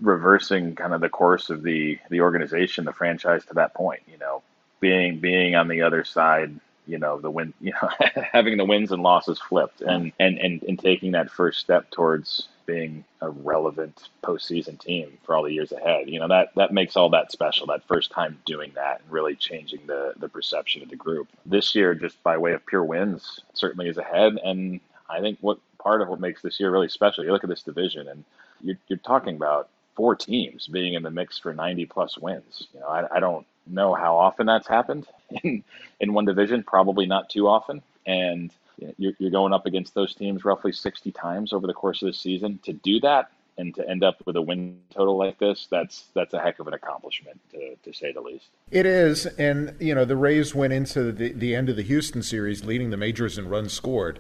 reversing 0.02 0.74
kind 0.74 0.96
of 0.96 1.02
the 1.02 1.10
course 1.10 1.52
of 1.52 1.62
the 1.62 2.00
the 2.10 2.22
organization, 2.22 2.84
the 2.84 2.94
franchise 2.94 3.46
to 3.46 3.54
that 3.54 3.76
point. 3.76 4.02
You 4.12 4.18
know, 4.18 4.42
being 4.80 5.20
being 5.20 5.54
on 5.56 5.68
the 5.68 5.84
other 5.84 6.04
side, 6.04 6.60
you 6.92 7.00
know, 7.00 7.20
the 7.20 7.32
win, 7.32 7.54
you 7.62 7.72
know, 7.72 7.90
having 8.32 8.58
the 8.58 8.66
wins 8.66 8.92
and 8.92 9.02
losses 9.02 9.40
flipped, 9.40 9.82
and 9.82 10.12
and 10.20 10.38
and 10.38 10.62
and 10.64 10.78
taking 10.78 11.14
that 11.14 11.32
first 11.32 11.60
step 11.60 11.90
towards 11.90 12.50
being 12.66 13.04
a 13.22 13.30
relevant 13.30 14.10
postseason 14.24 14.80
team 14.80 15.18
for 15.24 15.36
all 15.36 15.44
the 15.44 15.54
years 15.54 15.72
ahead. 15.72 16.10
You 16.10 16.20
know 16.20 16.28
that 16.28 16.52
that 16.56 16.74
makes 16.74 16.98
all 16.98 17.10
that 17.12 17.32
special. 17.32 17.68
That 17.68 17.88
first 17.88 18.12
time 18.12 18.38
doing 18.46 18.74
that 18.76 19.02
and 19.02 19.12
really 19.12 19.36
changing 19.36 19.88
the 19.88 20.14
the 20.18 20.30
perception 20.30 20.84
of 20.84 20.90
the 20.90 20.98
group. 20.98 21.30
This 21.46 21.74
year, 21.74 21.96
just 21.96 22.22
by 22.24 22.38
way 22.38 22.52
of 22.52 22.66
pure 22.66 22.84
wins, 22.84 23.40
certainly 23.54 23.88
is 23.88 23.98
ahead. 23.98 24.38
And 24.44 24.82
I 25.10 25.22
think 25.22 25.38
what 25.42 25.60
part 25.80 26.02
of 26.02 26.10
what 26.10 26.20
makes 26.20 26.42
this 26.42 26.60
year 26.60 26.72
really 26.72 26.90
special. 26.90 27.24
You 27.24 27.32
look 27.32 27.44
at 27.44 27.50
this 27.50 27.64
division, 27.64 28.08
and 28.08 28.24
you're, 28.62 28.78
you're 28.88 29.00
talking 29.00 29.36
about 29.36 29.70
four 29.96 30.16
teams 30.16 30.68
being 30.68 30.94
in 30.94 31.04
the 31.04 31.12
mix 31.12 31.40
for 31.40 31.54
90 31.54 31.86
plus 31.88 32.18
wins. 32.18 32.68
You 32.74 32.80
know, 32.82 32.88
I, 32.88 33.18
I 33.18 33.20
don't 33.20 33.46
know 33.68 33.94
how 33.94 34.18
often 34.18 34.46
that's 34.46 34.68
happened 34.68 35.08
in 35.44 35.64
in 36.00 36.14
one 36.14 36.26
division. 36.26 36.64
Probably 36.64 37.06
not 37.06 37.30
too 37.30 37.48
often. 37.48 37.82
And 38.06 38.52
you're, 38.98 39.14
you're 39.20 39.32
going 39.32 39.54
up 39.54 39.66
against 39.66 39.94
those 39.94 40.16
teams 40.16 40.44
roughly 40.44 40.72
60 40.72 41.12
times 41.12 41.54
over 41.54 41.68
the 41.68 41.74
course 41.74 42.02
of 42.02 42.08
the 42.08 42.14
season. 42.14 42.60
To 42.64 42.74
do 42.74 43.00
that 43.02 43.32
and 43.58 43.76
to 43.76 43.88
end 43.88 44.04
up 44.04 44.22
with 44.26 44.36
a 44.36 44.42
win 44.42 44.80
total 44.94 45.18
like 45.18 45.38
this, 45.38 45.68
that's 45.70 46.06
that's 46.14 46.34
a 46.34 46.40
heck 46.40 46.60
of 46.60 46.68
an 46.68 46.74
accomplishment 46.74 47.40
to, 47.52 47.76
to 47.84 47.94
say 47.94 48.12
the 48.12 48.22
least. 48.22 48.48
It 48.72 48.86
is, 48.86 49.26
and 49.26 49.76
you 49.80 49.94
know 49.94 50.06
the 50.06 50.16
Rays 50.16 50.56
went 50.56 50.74
into 50.74 51.12
the, 51.12 51.34
the 51.34 51.56
end 51.56 51.70
of 51.70 51.76
the 51.76 51.84
Houston 51.84 52.24
series 52.24 52.64
leading 52.64 52.90
the 52.90 52.98
majors 52.98 53.38
in 53.38 53.50
runs 53.50 53.74
scored. 53.74 54.20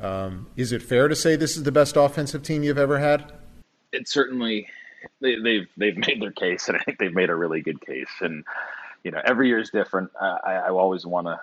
Um, 0.00 0.46
is 0.56 0.72
it 0.72 0.82
fair 0.82 1.08
to 1.08 1.16
say 1.16 1.34
this 1.34 1.56
is 1.56 1.64
the 1.64 1.72
best 1.72 1.96
offensive 1.96 2.42
team 2.42 2.62
you've 2.62 2.78
ever 2.78 2.98
had? 2.98 3.32
It 3.92 4.08
certainly 4.08 4.68
they, 5.20 5.32
have 5.32 5.42
they've, 5.42 5.68
they've 5.76 5.96
made 5.96 6.22
their 6.22 6.30
case, 6.30 6.68
and 6.68 6.76
I 6.76 6.80
think 6.80 6.98
they've 6.98 7.14
made 7.14 7.30
a 7.30 7.34
really 7.34 7.62
good 7.62 7.80
case. 7.80 8.10
And 8.20 8.44
you 9.08 9.12
know 9.12 9.22
every 9.24 9.48
year 9.48 9.58
is 9.58 9.70
different. 9.70 10.10
I, 10.20 10.52
I 10.66 10.68
always 10.68 11.06
want 11.06 11.28
to 11.28 11.40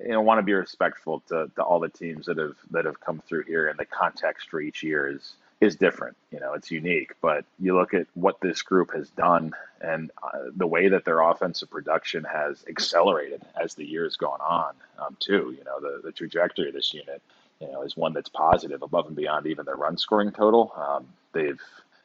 you 0.00 0.10
know 0.12 0.20
want 0.20 0.38
to 0.38 0.44
be 0.44 0.52
respectful 0.52 1.24
to, 1.26 1.50
to 1.56 1.62
all 1.62 1.80
the 1.80 1.88
teams 1.88 2.26
that 2.26 2.38
have 2.38 2.54
that 2.70 2.84
have 2.84 3.00
come 3.00 3.20
through 3.26 3.42
here 3.42 3.66
and 3.66 3.76
the 3.76 3.84
context 3.84 4.48
for 4.48 4.60
each 4.60 4.84
year 4.84 5.08
is 5.08 5.32
is 5.60 5.74
different. 5.74 6.16
You 6.30 6.38
know 6.38 6.52
it's 6.52 6.70
unique 6.70 7.14
but 7.20 7.44
you 7.58 7.76
look 7.76 7.94
at 7.94 8.06
what 8.14 8.40
this 8.40 8.62
group 8.62 8.94
has 8.94 9.10
done 9.10 9.54
and 9.80 10.12
uh, 10.22 10.38
the 10.54 10.68
way 10.68 10.86
that 10.90 11.04
their 11.04 11.18
offensive 11.18 11.68
production 11.68 12.22
has 12.22 12.64
accelerated 12.68 13.42
as 13.60 13.74
the 13.74 13.84
year's 13.84 14.14
gone 14.14 14.40
on 14.40 14.74
um, 15.00 15.16
too. 15.18 15.52
You 15.58 15.64
know 15.64 15.80
the, 15.80 16.02
the 16.04 16.12
trajectory 16.12 16.68
of 16.68 16.74
this 16.74 16.94
unit 16.94 17.20
you 17.60 17.72
know 17.72 17.82
is 17.82 17.96
one 17.96 18.12
that's 18.12 18.28
positive 18.28 18.82
above 18.82 19.08
and 19.08 19.16
beyond 19.16 19.48
even 19.48 19.64
their 19.64 19.74
run 19.74 19.98
scoring 19.98 20.30
total. 20.30 20.72
Um, 20.76 21.08
they've 21.32 21.60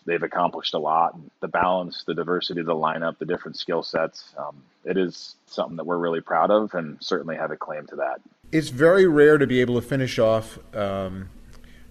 they've 0.06 0.24
accomplished 0.24 0.74
a 0.74 0.80
lot. 0.80 1.18
The 1.41 1.47
balance, 1.47 2.03
the 2.06 2.14
diversity 2.14 2.60
of 2.60 2.66
the 2.66 2.76
lineup, 2.76 3.18
the 3.18 3.26
different 3.26 3.58
skill 3.58 3.84
sets, 3.84 4.34
um, 4.38 4.62
it 4.84 4.97
is 4.97 5.36
something 5.47 5.78
that 5.78 5.86
we're 5.86 5.97
really 5.97 6.22
proud 6.22 6.51
of 6.51 6.74
and 6.74 6.97
certainly 7.01 7.36
have 7.36 7.51
a 7.51 7.58
claim 7.58 7.86
to 7.88 7.95
that. 7.97 8.22
It's 8.51 8.70
very 8.70 9.08
rare 9.08 9.38
to 9.38 9.47
be 9.47 9.62
able 9.62 9.76
to 9.76 9.88
finish 9.88 10.20
off 10.20 10.60
um, 10.76 11.30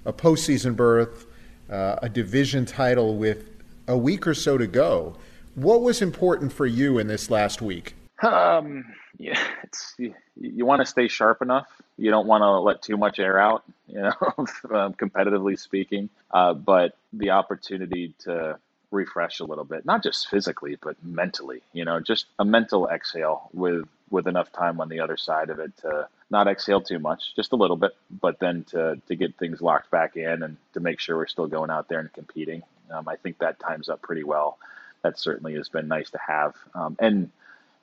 a 0.04 0.12
postseason 0.12 0.76
berth, 0.76 1.26
uh, 1.68 1.96
a 2.02 2.08
division 2.08 2.64
title 2.64 3.16
with 3.16 3.50
a 3.88 3.96
week 3.96 4.26
or 4.26 4.34
so 4.34 4.56
to 4.56 4.66
go. 4.66 5.16
What 5.54 5.82
was 5.82 6.00
important 6.02 6.52
for 6.52 6.66
you 6.66 6.98
in 6.98 7.06
this 7.06 7.30
last 7.30 7.60
week? 7.60 7.94
Um, 8.22 8.84
yeah, 9.18 9.38
it's 9.62 9.94
you, 9.98 10.14
you 10.40 10.64
want 10.64 10.80
to 10.80 10.86
stay 10.86 11.08
sharp 11.08 11.42
enough. 11.42 11.68
You 11.96 12.10
don't 12.10 12.26
want 12.26 12.42
to 12.42 12.60
let 12.60 12.82
too 12.82 12.96
much 12.96 13.18
air 13.18 13.38
out, 13.38 13.64
you 13.88 14.00
know, 14.00 14.12
um, 14.38 14.94
competitively 14.94 15.58
speaking. 15.58 16.08
Uh, 16.30 16.54
but 16.54 16.96
the 17.12 17.30
opportunity 17.30 18.14
to 18.20 18.58
refresh 18.90 19.40
a 19.40 19.44
little 19.44 19.64
bit, 19.64 19.84
not 19.84 20.02
just 20.02 20.28
physically, 20.28 20.76
but 20.80 20.96
mentally. 21.04 21.62
You 21.72 21.84
know, 21.84 22.00
just 22.00 22.26
a 22.38 22.44
mental 22.44 22.88
exhale 22.88 23.50
with 23.52 23.84
with 24.10 24.28
enough 24.28 24.52
time 24.52 24.80
on 24.80 24.88
the 24.88 25.00
other 25.00 25.16
side 25.16 25.50
of 25.50 25.58
it 25.58 25.76
to 25.78 26.08
not 26.30 26.46
exhale 26.46 26.80
too 26.80 26.98
much, 27.00 27.34
just 27.34 27.52
a 27.52 27.56
little 27.56 27.76
bit, 27.76 27.92
but 28.20 28.38
then 28.38 28.64
to 28.70 29.00
to 29.08 29.16
get 29.16 29.36
things 29.36 29.60
locked 29.60 29.90
back 29.90 30.16
in 30.16 30.42
and 30.42 30.56
to 30.72 30.80
make 30.80 31.00
sure 31.00 31.16
we're 31.16 31.26
still 31.26 31.48
going 31.48 31.70
out 31.70 31.88
there 31.88 31.98
and 32.00 32.12
competing. 32.12 32.62
Um, 32.90 33.08
I 33.08 33.16
think 33.16 33.38
that 33.38 33.58
times 33.58 33.88
up 33.88 34.02
pretty 34.02 34.24
well. 34.24 34.58
That 35.02 35.18
certainly 35.18 35.54
has 35.54 35.68
been 35.68 35.88
nice 35.88 36.10
to 36.10 36.18
have. 36.26 36.54
Um, 36.74 36.96
and 37.00 37.30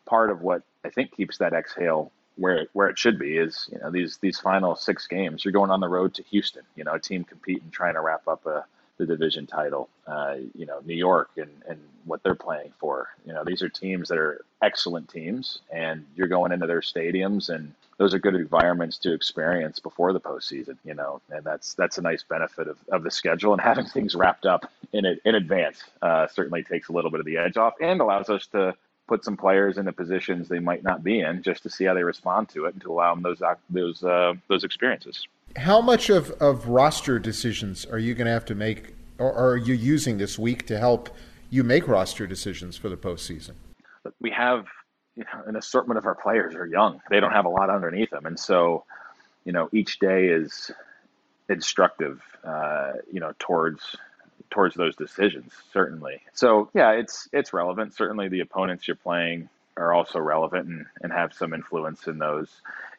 part 0.06 0.30
of 0.30 0.42
what 0.42 0.64
I 0.84 0.90
think 0.90 1.16
keeps 1.16 1.38
that 1.38 1.54
exhale 1.54 2.12
where 2.38 2.58
it, 2.58 2.70
where 2.74 2.88
it 2.88 2.98
should 2.98 3.20
be 3.20 3.38
is 3.38 3.70
you 3.72 3.80
know 3.80 3.92
these 3.92 4.18
these 4.18 4.40
final 4.40 4.76
six 4.76 5.08
games. 5.08 5.44
You're 5.44 5.52
going 5.52 5.72
on 5.72 5.80
the 5.80 5.90
road 5.90 6.14
to 6.16 6.24
Houston, 6.24 6.64
you 6.76 6.84
know, 6.84 6.94
a 6.94 7.00
team 7.00 7.24
competing, 7.24 7.70
trying 7.72 7.94
to 7.96 8.02
wrap 8.02 8.28
up 8.28 8.46
a 8.46 8.66
the 8.98 9.06
division 9.06 9.48
title. 9.48 9.90
Uh, 10.06 10.36
you 10.56 10.66
know, 10.66 10.80
New 10.86 10.96
York 10.96 11.32
and 11.38 11.52
and 11.68 11.80
what 12.06 12.24
they're 12.24 12.36
playing 12.36 12.74
for. 12.80 13.10
You 13.26 13.34
know, 13.34 13.44
these 13.44 13.62
are 13.62 13.70
teams 13.70 14.10
that 14.10 14.18
are 14.18 14.44
excellent 14.62 15.10
teams, 15.10 15.60
and 15.72 16.06
you're 16.16 16.28
going 16.28 16.52
into 16.52 16.68
their 16.68 16.82
stadiums, 16.82 17.50
and 17.50 17.74
those 17.98 18.14
are 18.14 18.20
good 18.20 18.36
environments 18.36 18.98
to 19.00 19.14
experience 19.14 19.80
before 19.80 20.14
the 20.14 20.20
postseason. 20.20 20.78
You 20.86 20.94
know, 20.94 21.22
and 21.30 21.44
that's 21.44 21.74
that's 21.74 21.98
a 21.98 22.02
nice 22.02 22.24
benefit 22.24 22.68
of, 22.68 22.78
of 22.92 23.04
the 23.04 23.12
schedule 23.12 23.54
and 23.54 23.62
having 23.62 23.86
things 23.86 24.16
wrapped 24.16 24.46
up 24.46 24.72
in 24.94 25.06
it 25.06 25.20
in 25.26 25.36
advance. 25.36 25.84
Uh, 26.02 26.28
certainly 26.28 26.64
takes 26.64 26.90
a 26.90 26.92
little 26.92 27.12
bit 27.12 27.20
of 27.20 27.26
the 27.26 27.38
edge 27.38 27.58
off 27.58 27.74
and 27.82 28.02
allows 28.02 28.30
us 28.30 28.48
to 28.48 28.76
put 29.12 29.26
some 29.26 29.36
players 29.36 29.78
into 29.78 29.92
positions 29.92 30.48
they 30.48 30.60
might 30.60 30.84
not 30.84 31.04
be 31.04 31.20
in 31.20 31.44
just 31.44 31.64
to 31.64 31.70
see 31.70 31.84
how 31.84 31.94
they 31.94 32.02
respond 32.02 32.48
to 32.48 32.64
it 32.64 32.74
and 32.74 32.82
to 32.82 32.90
allow 32.90 33.14
them 33.14 33.22
those 33.22 33.42
those 33.70 34.02
uh, 34.06 34.34
those 34.48 34.64
experiences. 34.64 35.28
How 35.58 35.82
much 35.82 36.10
of, 36.10 36.32
of 36.40 36.70
roster 36.70 37.20
decisions 37.20 37.86
are 37.86 38.00
you 38.00 38.14
going 38.14 38.28
to 38.28 38.32
have 38.32 38.46
to 38.46 38.56
make, 38.56 38.96
or 39.18 39.34
are 39.34 39.58
you 39.58 39.74
using 39.74 40.18
this 40.18 40.40
week 40.40 40.66
to 40.68 40.80
help 40.80 41.14
you 41.50 41.62
make 41.62 41.90
roster 41.90 42.26
decisions 42.26 42.78
for 42.78 42.88
the 42.88 42.96
postseason? 42.96 43.56
We 44.22 44.32
have 44.32 44.68
you 45.18 45.26
know, 45.26 45.44
an 45.46 45.58
assortment 45.58 45.98
of 45.98 46.06
our 46.06 46.16
players 46.16 46.56
are 46.56 46.66
young; 46.66 47.02
they 47.10 47.20
don't 47.20 47.34
have 47.34 47.44
a 47.44 47.50
lot 47.50 47.70
underneath 47.70 48.12
them, 48.12 48.26
and 48.26 48.40
so 48.40 48.86
you 49.44 49.52
know 49.52 49.68
each 49.74 50.00
day 50.00 50.28
is 50.28 50.72
instructive. 51.50 52.22
Uh, 52.46 52.94
you 53.12 53.20
know 53.20 53.34
towards 53.40 53.98
towards 54.52 54.76
those 54.76 54.96
decisions 54.96 55.54
certainly. 55.74 56.22
So 56.34 56.70
yeah 56.74 56.92
it's 56.92 57.28
it's 57.34 57.54
relevant. 57.54 57.96
Certainly 57.96 58.30
the 58.30 58.42
opponents 58.42 58.88
you're 58.88 58.96
playing 58.96 59.50
are 59.78 59.94
also 59.94 60.20
relevant 60.20 60.68
and, 60.68 60.86
and 61.02 61.12
have 61.12 61.34
some 61.34 61.54
influence 61.54 62.08
in 62.08 62.20
those 62.20 62.50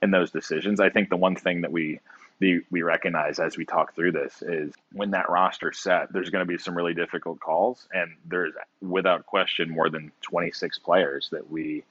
in 0.03 0.11
those 0.11 0.31
decisions. 0.31 0.81
I 0.81 0.91
think 0.91 1.11
the 1.11 1.17
one 1.17 1.37
thing 1.37 1.61
that 1.61 1.73
we 1.73 2.01
the, 2.41 2.61
we 2.73 2.83
recognize 2.83 3.39
as 3.39 3.57
we 3.57 3.65
talk 3.65 3.95
through 3.95 4.13
this 4.13 4.43
is 4.43 4.73
when 4.93 5.13
that 5.13 5.31
roster 5.31 5.73
set 5.73 6.13
there's 6.13 6.31
going 6.31 6.45
to 6.45 6.53
be 6.53 6.59
some 6.59 6.77
really 6.77 6.95
difficult 6.95 7.39
calls 7.39 7.87
and 7.93 8.11
there's 8.25 8.55
without 8.81 9.27
question 9.27 9.71
more 9.71 9.89
than 9.89 10.11
26 10.23 10.79
players 10.81 11.29
that 11.31 11.49
we 11.49 11.85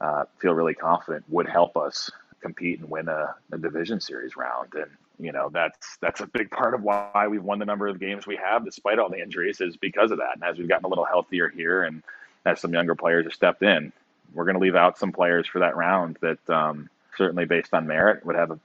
uh, 0.00 0.24
feel 0.38 0.52
really 0.52 0.74
confident 0.74 1.24
would 1.28 1.48
help 1.48 1.76
us 1.76 2.10
compete 2.40 2.80
and 2.80 2.90
win 2.90 3.08
a, 3.08 3.34
a 3.52 3.58
division 3.58 4.00
series 4.00 4.36
round. 4.36 4.74
And 4.74 4.90
you 5.18 5.32
know 5.32 5.50
that's 5.52 5.98
that's 6.00 6.20
a 6.20 6.26
big 6.26 6.50
part 6.50 6.74
of 6.74 6.82
why 6.82 7.26
we've 7.28 7.42
won 7.42 7.58
the 7.58 7.64
number 7.64 7.88
of 7.88 7.98
games 7.98 8.26
we 8.26 8.36
have 8.36 8.64
despite 8.64 8.98
all 8.98 9.10
the 9.10 9.20
injuries 9.20 9.60
is 9.60 9.76
because 9.76 10.10
of 10.10 10.18
that. 10.18 10.34
And 10.34 10.44
as 10.44 10.58
we've 10.58 10.68
gotten 10.68 10.84
a 10.84 10.88
little 10.88 11.04
healthier 11.04 11.48
here 11.48 11.82
and 11.82 12.02
as 12.46 12.60
some 12.60 12.72
younger 12.72 12.94
players 12.94 13.24
have 13.24 13.34
stepped 13.34 13.62
in 13.62 13.92
we're 14.34 14.44
going 14.44 14.54
to 14.54 14.60
leave 14.60 14.76
out 14.76 14.98
some 14.98 15.12
players 15.12 15.46
for 15.46 15.60
that 15.60 15.76
round 15.76 16.18
that 16.20 16.50
um, 16.50 16.88
certainly 17.16 17.44
based 17.44 17.72
on 17.74 17.86
merit 17.86 18.24
would 18.24 18.36
have 18.36 18.50
a, 18.50 18.58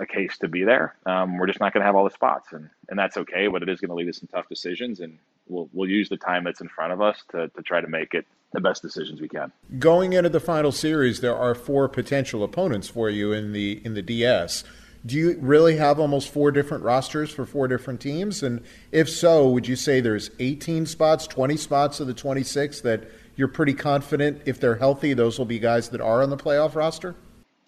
a 0.00 0.06
case 0.06 0.36
to 0.38 0.48
be 0.48 0.64
there. 0.64 0.94
Um, 1.06 1.38
we're 1.38 1.46
just 1.46 1.60
not 1.60 1.72
going 1.72 1.82
to 1.82 1.86
have 1.86 1.96
all 1.96 2.04
the 2.04 2.10
spots 2.10 2.52
and 2.52 2.68
and 2.88 2.98
that's 2.98 3.16
okay 3.16 3.48
but 3.48 3.62
it 3.62 3.68
is 3.68 3.80
going 3.80 3.90
to 3.90 3.94
lead 3.94 4.06
to 4.06 4.12
some 4.12 4.28
tough 4.32 4.48
decisions 4.48 5.00
and 5.00 5.18
we'll 5.48 5.68
we'll 5.72 5.88
use 5.88 6.08
the 6.08 6.16
time 6.16 6.44
that's 6.44 6.60
in 6.60 6.68
front 6.68 6.92
of 6.92 7.00
us 7.00 7.22
to, 7.32 7.48
to 7.48 7.62
try 7.62 7.80
to 7.80 7.88
make 7.88 8.14
it 8.14 8.26
the 8.52 8.60
best 8.60 8.82
decisions 8.82 9.20
we 9.20 9.28
can. 9.28 9.52
Going 9.78 10.12
into 10.12 10.28
the 10.28 10.40
final 10.40 10.72
series, 10.72 11.20
there 11.20 11.36
are 11.36 11.54
four 11.54 11.88
potential 11.88 12.42
opponents 12.42 12.88
for 12.88 13.08
you 13.08 13.32
in 13.32 13.52
the 13.52 13.80
in 13.84 13.94
the 13.94 14.02
DS 14.02 14.64
do 15.06 15.16
you 15.16 15.38
really 15.40 15.76
have 15.76 15.98
almost 15.98 16.28
four 16.28 16.50
different 16.50 16.84
rosters 16.84 17.30
for 17.30 17.46
four 17.46 17.68
different 17.68 18.00
teams? 18.00 18.42
And 18.42 18.62
if 18.92 19.08
so, 19.08 19.48
would 19.48 19.66
you 19.66 19.76
say 19.76 20.00
there's 20.00 20.30
18 20.38 20.86
spots, 20.86 21.26
20 21.26 21.56
spots 21.56 22.00
of 22.00 22.06
the 22.06 22.14
26 22.14 22.82
that 22.82 23.04
you're 23.36 23.48
pretty 23.48 23.74
confident 23.74 24.42
if 24.44 24.60
they're 24.60 24.76
healthy, 24.76 25.14
those 25.14 25.38
will 25.38 25.46
be 25.46 25.58
guys 25.58 25.88
that 25.90 26.00
are 26.00 26.22
on 26.22 26.30
the 26.30 26.36
playoff 26.36 26.74
roster? 26.74 27.14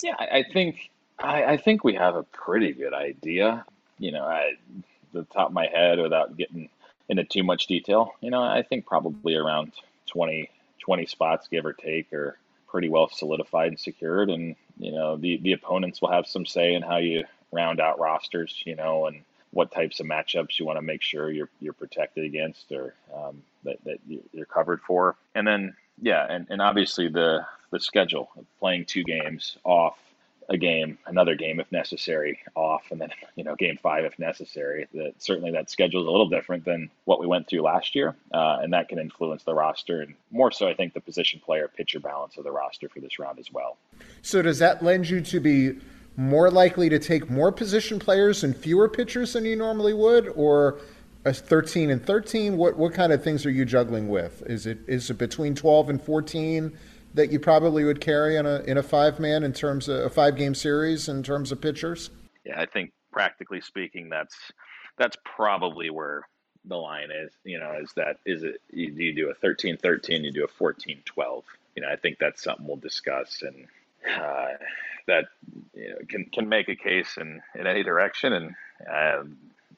Yeah, 0.03 0.17
I 0.19 0.45
think 0.53 0.91
I, 1.23 1.45
I 1.45 1.57
think 1.57 1.85
we 1.85 1.95
have 1.95 2.17
a 2.17 2.25
pretty 2.25 2.73
good 2.73 2.93
idea. 2.93 3.65
You 3.99 4.13
know, 4.13 4.25
I, 4.25 4.53
the 5.13 5.25
top 5.25 5.49
of 5.49 5.53
my 5.53 5.67
head, 5.67 5.99
without 5.99 6.37
getting 6.37 6.69
into 7.09 7.25
too 7.25 7.45
much 7.45 7.67
detail, 7.67 8.13
you 8.21 8.31
know, 8.31 8.43
I 8.43 8.63
think 8.63 8.87
probably 8.87 9.37
around 9.37 9.73
20, 10.07 10.51
20 10.81 11.07
spots, 11.07 11.49
give 11.49 11.65
or 11.65 11.73
take, 11.73 12.13
are 12.13 12.37
pretty 12.69 12.89
well 12.89 13.09
solidified 13.09 13.69
and 13.69 13.79
secured. 13.79 14.31
And 14.31 14.57
you 14.79 14.93
know 14.93 15.17
the 15.17 15.39
the 15.39 15.53
opponents 15.53 16.01
will 16.01 16.11
have 16.11 16.27
some 16.27 16.47
say 16.47 16.75
in 16.75 16.83
how 16.83 16.97
you 16.97 17.25
round 17.53 17.81
out 17.81 17.99
rosters 17.99 18.63
you 18.65 18.75
know 18.75 19.07
and 19.07 19.23
what 19.51 19.71
types 19.71 20.01
of 20.01 20.07
matchups 20.07 20.59
you 20.59 20.65
want 20.65 20.79
to 20.79 20.83
make 20.83 21.03
sure 21.03 21.31
you're 21.31 21.51
you're 21.61 21.73
protected 21.73 22.25
against 22.25 22.73
or 22.73 22.95
um, 23.15 23.43
that, 23.65 23.77
that 23.85 23.99
you're 24.33 24.47
covered 24.47 24.81
for 24.83 25.17
and 25.35 25.47
then 25.47 25.75
yeah 26.01 26.27
and, 26.29 26.47
and 26.51 26.63
obviously 26.63 27.09
the 27.09 27.45
the 27.71 27.81
schedule 27.81 28.29
of 28.37 28.45
playing 28.59 28.85
two 28.85 29.03
games 29.05 29.57
off 29.65 29.97
a 30.49 30.57
game, 30.57 30.99
another 31.07 31.35
game 31.35 31.61
if 31.61 31.71
necessary, 31.73 32.39
off, 32.55 32.83
and 32.91 33.01
then 33.01 33.11
you 33.37 33.45
know 33.45 33.55
game 33.55 33.79
five 33.83 34.05
if 34.05 34.19
necessary. 34.19 34.87
That 34.95 35.15
certainly 35.19 35.51
that 35.53 35.71
schedule 35.71 36.03
is 36.03 36.07
a 36.07 36.11
little 36.11 36.29
different 36.29 36.65
than 36.65 36.91
what 37.05 37.21
we 37.21 37.27
went 37.27 37.49
through 37.49 37.63
last 37.63 37.95
year, 37.95 38.15
uh, 38.33 38.59
and 38.63 38.73
that 38.73 38.89
can 38.89 38.99
influence 38.99 39.45
the 39.45 39.55
roster, 39.55 40.03
and 40.03 40.15
more 40.31 40.51
so, 40.51 40.69
I 40.69 40.75
think 40.75 40.95
the 40.95 41.01
position 41.01 41.41
player 41.45 41.69
pitcher 41.69 42.01
balance 42.01 42.37
of 42.37 42.45
the 42.45 42.53
roster 42.53 42.89
for 42.89 43.01
this 43.01 43.19
round 43.19 43.39
as 43.39 43.53
well. 43.53 43.77
So 44.23 44.43
does 44.43 44.59
that 44.59 44.83
lend 44.83 45.09
you 45.09 45.21
to 45.21 45.41
be 45.41 45.79
more 46.17 46.51
likely 46.51 46.89
to 46.89 46.99
take 46.99 47.31
more 47.31 47.51
position 47.51 47.99
players 47.99 48.45
and 48.45 48.57
fewer 48.57 48.89
pitchers 48.89 49.33
than 49.33 49.45
you 49.45 49.57
normally 49.57 49.95
would, 49.95 50.29
or 50.37 50.81
a 51.25 51.33
13 51.33 51.91
and 51.91 52.05
13? 52.05 52.57
What 52.57 52.77
what 52.77 52.95
kind 52.95 53.13
of 53.13 53.23
things 53.23 53.47
are 53.47 53.51
you 53.51 53.65
juggling 53.65 54.09
with? 54.09 54.43
Is 54.47 54.67
it 54.67 54.79
is 54.87 55.11
it 55.11 55.19
between 55.19 55.55
12 55.55 55.91
and 55.91 56.03
14? 56.03 56.77
that 57.15 57.31
you 57.31 57.39
probably 57.39 57.85
would 57.85 58.01
carry 58.01 58.37
in 58.37 58.47
a 58.47 58.61
in 58.63 58.79
a 58.79 58.83
five 58.83 59.21
man 59.21 59.43
in 59.45 59.53
terms 59.53 59.89
of 59.89 60.05
a 60.05 60.11
five 60.11 60.37
game 60.37 60.55
series 60.55 61.09
in 61.09 61.23
terms 61.23 61.53
of 61.53 61.61
pitchers? 61.61 62.11
Yeah, 62.45 62.61
I 62.61 62.67
think 62.67 62.93
practically 63.13 63.61
speaking, 63.61 64.09
that's 64.09 64.37
that's 64.99 65.17
probably 65.25 65.91
where 65.91 66.27
the 66.65 66.77
line 66.77 67.11
is. 67.11 67.33
You 67.45 67.59
know, 67.59 67.73
is 67.81 67.93
that 67.97 68.19
is 68.25 68.43
it? 68.43 68.61
You, 68.71 68.93
you 68.93 69.15
do 69.15 69.31
a 69.31 69.35
13-13, 69.47 70.25
you 70.25 70.33
do 70.33 70.45
a 70.45 70.63
14-12. 70.63 71.43
You 71.77 71.83
know, 71.83 71.89
I 71.89 71.97
think 71.97 72.19
that's 72.19 72.43
something 72.43 72.67
we'll 72.67 72.77
discuss, 72.77 73.43
and 73.43 73.67
uh, 74.07 74.49
that 75.07 75.27
you 75.75 75.89
know, 75.91 75.97
can 76.09 76.25
can 76.27 76.49
make 76.49 76.69
a 76.69 76.77
case 76.77 77.17
in 77.17 77.43
in 77.55 77.67
any 77.67 77.83
direction, 77.83 78.33
and 78.33 78.55
uh, 78.91 79.23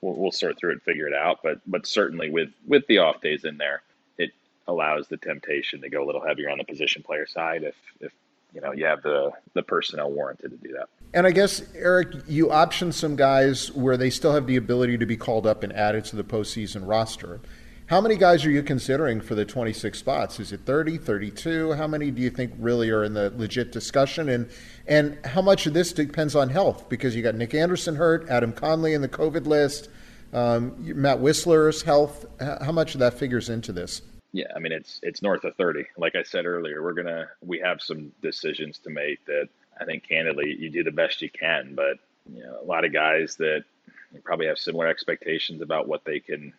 we'll, 0.00 0.14
we'll 0.14 0.32
sort 0.32 0.58
through 0.58 0.72
it, 0.72 0.82
figure 0.82 1.06
it 1.06 1.14
out. 1.14 1.40
But 1.42 1.60
but 1.66 1.86
certainly 1.86 2.30
with 2.30 2.50
with 2.66 2.86
the 2.86 2.98
off 2.98 3.20
days 3.20 3.44
in 3.44 3.56
there, 3.58 3.82
it 4.18 4.32
allows 4.66 5.08
the 5.08 5.16
temptation 5.16 5.80
to 5.82 5.88
go 5.88 6.04
a 6.04 6.06
little 6.06 6.24
heavier 6.24 6.50
on 6.50 6.58
the 6.58 6.64
position 6.64 7.02
player 7.02 7.26
side 7.26 7.62
if 7.62 7.74
if 8.00 8.12
you 8.54 8.60
know 8.60 8.72
you 8.72 8.84
have 8.84 9.02
the 9.02 9.32
the 9.54 9.62
personnel 9.62 10.10
warranted 10.10 10.50
to 10.50 10.56
do 10.56 10.74
that. 10.74 10.88
And 11.12 11.26
I 11.26 11.30
guess 11.30 11.62
Erik, 11.74 12.08
you 12.26 12.50
option 12.50 12.90
some 12.92 13.16
guys 13.16 13.70
where 13.72 13.96
they 13.96 14.10
still 14.10 14.32
have 14.32 14.46
the 14.46 14.56
ability 14.56 14.98
to 14.98 15.06
be 15.06 15.16
called 15.16 15.46
up 15.46 15.62
and 15.62 15.72
added 15.72 16.04
to 16.06 16.16
the 16.16 16.24
postseason 16.24 16.86
roster. 16.86 17.40
How 17.86 18.00
many 18.00 18.16
guys 18.16 18.46
are 18.46 18.50
you 18.50 18.62
considering 18.62 19.20
for 19.20 19.34
the 19.34 19.44
26 19.44 19.98
spots? 19.98 20.40
Is 20.40 20.52
it 20.52 20.60
30, 20.64 20.96
32? 20.96 21.72
How 21.74 21.86
many 21.86 22.10
do 22.10 22.22
you 22.22 22.30
think 22.30 22.54
really 22.58 22.88
are 22.88 23.04
in 23.04 23.12
the 23.12 23.30
legit 23.36 23.72
discussion? 23.72 24.30
And 24.30 24.48
and 24.86 25.18
how 25.26 25.42
much 25.42 25.66
of 25.66 25.74
this 25.74 25.92
depends 25.92 26.34
on 26.34 26.48
health? 26.48 26.88
Because 26.88 27.14
you 27.14 27.22
got 27.22 27.34
Nick 27.34 27.52
Anderson 27.52 27.94
hurt, 27.94 28.26
Adam 28.30 28.54
Conley 28.54 28.94
in 28.94 29.02
the 29.02 29.08
COVID 29.08 29.46
list, 29.46 29.90
um, 30.32 30.74
Matt 30.78 31.18
Wisler's 31.18 31.82
health. 31.82 32.24
How 32.40 32.72
much 32.72 32.94
of 32.94 33.00
that 33.00 33.14
figures 33.14 33.50
into 33.50 33.70
this? 33.70 34.00
Yeah, 34.32 34.46
I 34.56 34.60
mean 34.60 34.72
it's 34.72 34.98
it's 35.02 35.20
north 35.20 35.44
of 35.44 35.54
30. 35.56 35.84
Like 35.98 36.14
I 36.14 36.22
said 36.22 36.46
earlier, 36.46 36.82
we're 36.82 36.94
gonna 36.94 37.28
we 37.42 37.58
have 37.58 37.82
some 37.82 38.12
decisions 38.22 38.78
to 38.78 38.90
make 38.90 39.22
that 39.26 39.48
I 39.78 39.84
think 39.84 40.08
candidly 40.08 40.56
you 40.58 40.70
do 40.70 40.84
the 40.84 40.90
best 40.90 41.20
you 41.20 41.28
can, 41.28 41.74
but 41.74 41.98
you 42.32 42.42
know 42.42 42.60
a 42.62 42.64
lot 42.64 42.86
of 42.86 42.94
guys 42.94 43.36
that 43.36 43.64
probably 44.22 44.46
have 44.46 44.58
similar 44.58 44.86
expectations 44.86 45.60
about 45.60 45.86
what 45.86 46.06
they 46.06 46.18
can 46.18 46.54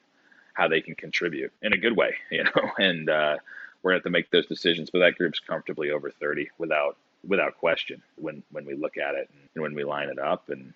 how 0.56 0.68
they 0.68 0.82
can 0.82 0.96
contribute 0.96 1.54
in 1.62 1.74
a 1.74 1.78
good 1.78 1.96
way, 1.96 2.16
you 2.32 2.44
know, 2.44 2.72
and 2.80 3.10
uh, 3.10 3.38
we're 3.84 3.92
gonna 3.92 3.98
have 3.98 4.04
to 4.04 4.10
make 4.10 4.32
those 4.32 4.48
decisions. 4.48 4.90
But 4.90 5.00
that 5.00 5.16
group's 5.16 5.40
comfortably 5.40 5.92
over 5.92 6.10
30 6.10 6.50
without 6.58 6.98
without 7.28 7.58
question 7.58 8.02
when 8.16 8.44
when 8.52 8.66
we 8.66 8.74
look 8.76 8.98
at 8.98 9.16
it 9.16 9.30
and 9.54 9.62
when 9.62 9.74
we 9.74 9.84
line 9.84 10.10
it 10.10 10.20
up 10.20 10.50
and 10.50 10.74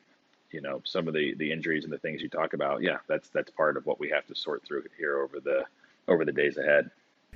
you 0.52 0.62
know 0.62 0.82
some 0.84 1.08
of 1.08 1.14
the 1.14 1.34
the 1.36 1.52
injuries 1.52 1.84
and 1.84 1.94
the 1.94 1.98
things 2.00 2.22
you 2.22 2.30
talk 2.30 2.54
about 2.54 2.82
yeah 2.82 2.98
that's 3.08 3.30
that's 3.30 3.52
part 3.52 3.78
of 3.78 3.86
what 3.86 4.00
we 4.00 4.10
have 4.10 4.26
to 4.26 4.36
sort 4.36 4.64
through 4.66 4.84
here 4.98 5.20
over 5.20 5.40
the 5.40 5.64
over 6.08 6.26
the 6.26 6.32
days 6.32 6.58
ahead 6.58 6.90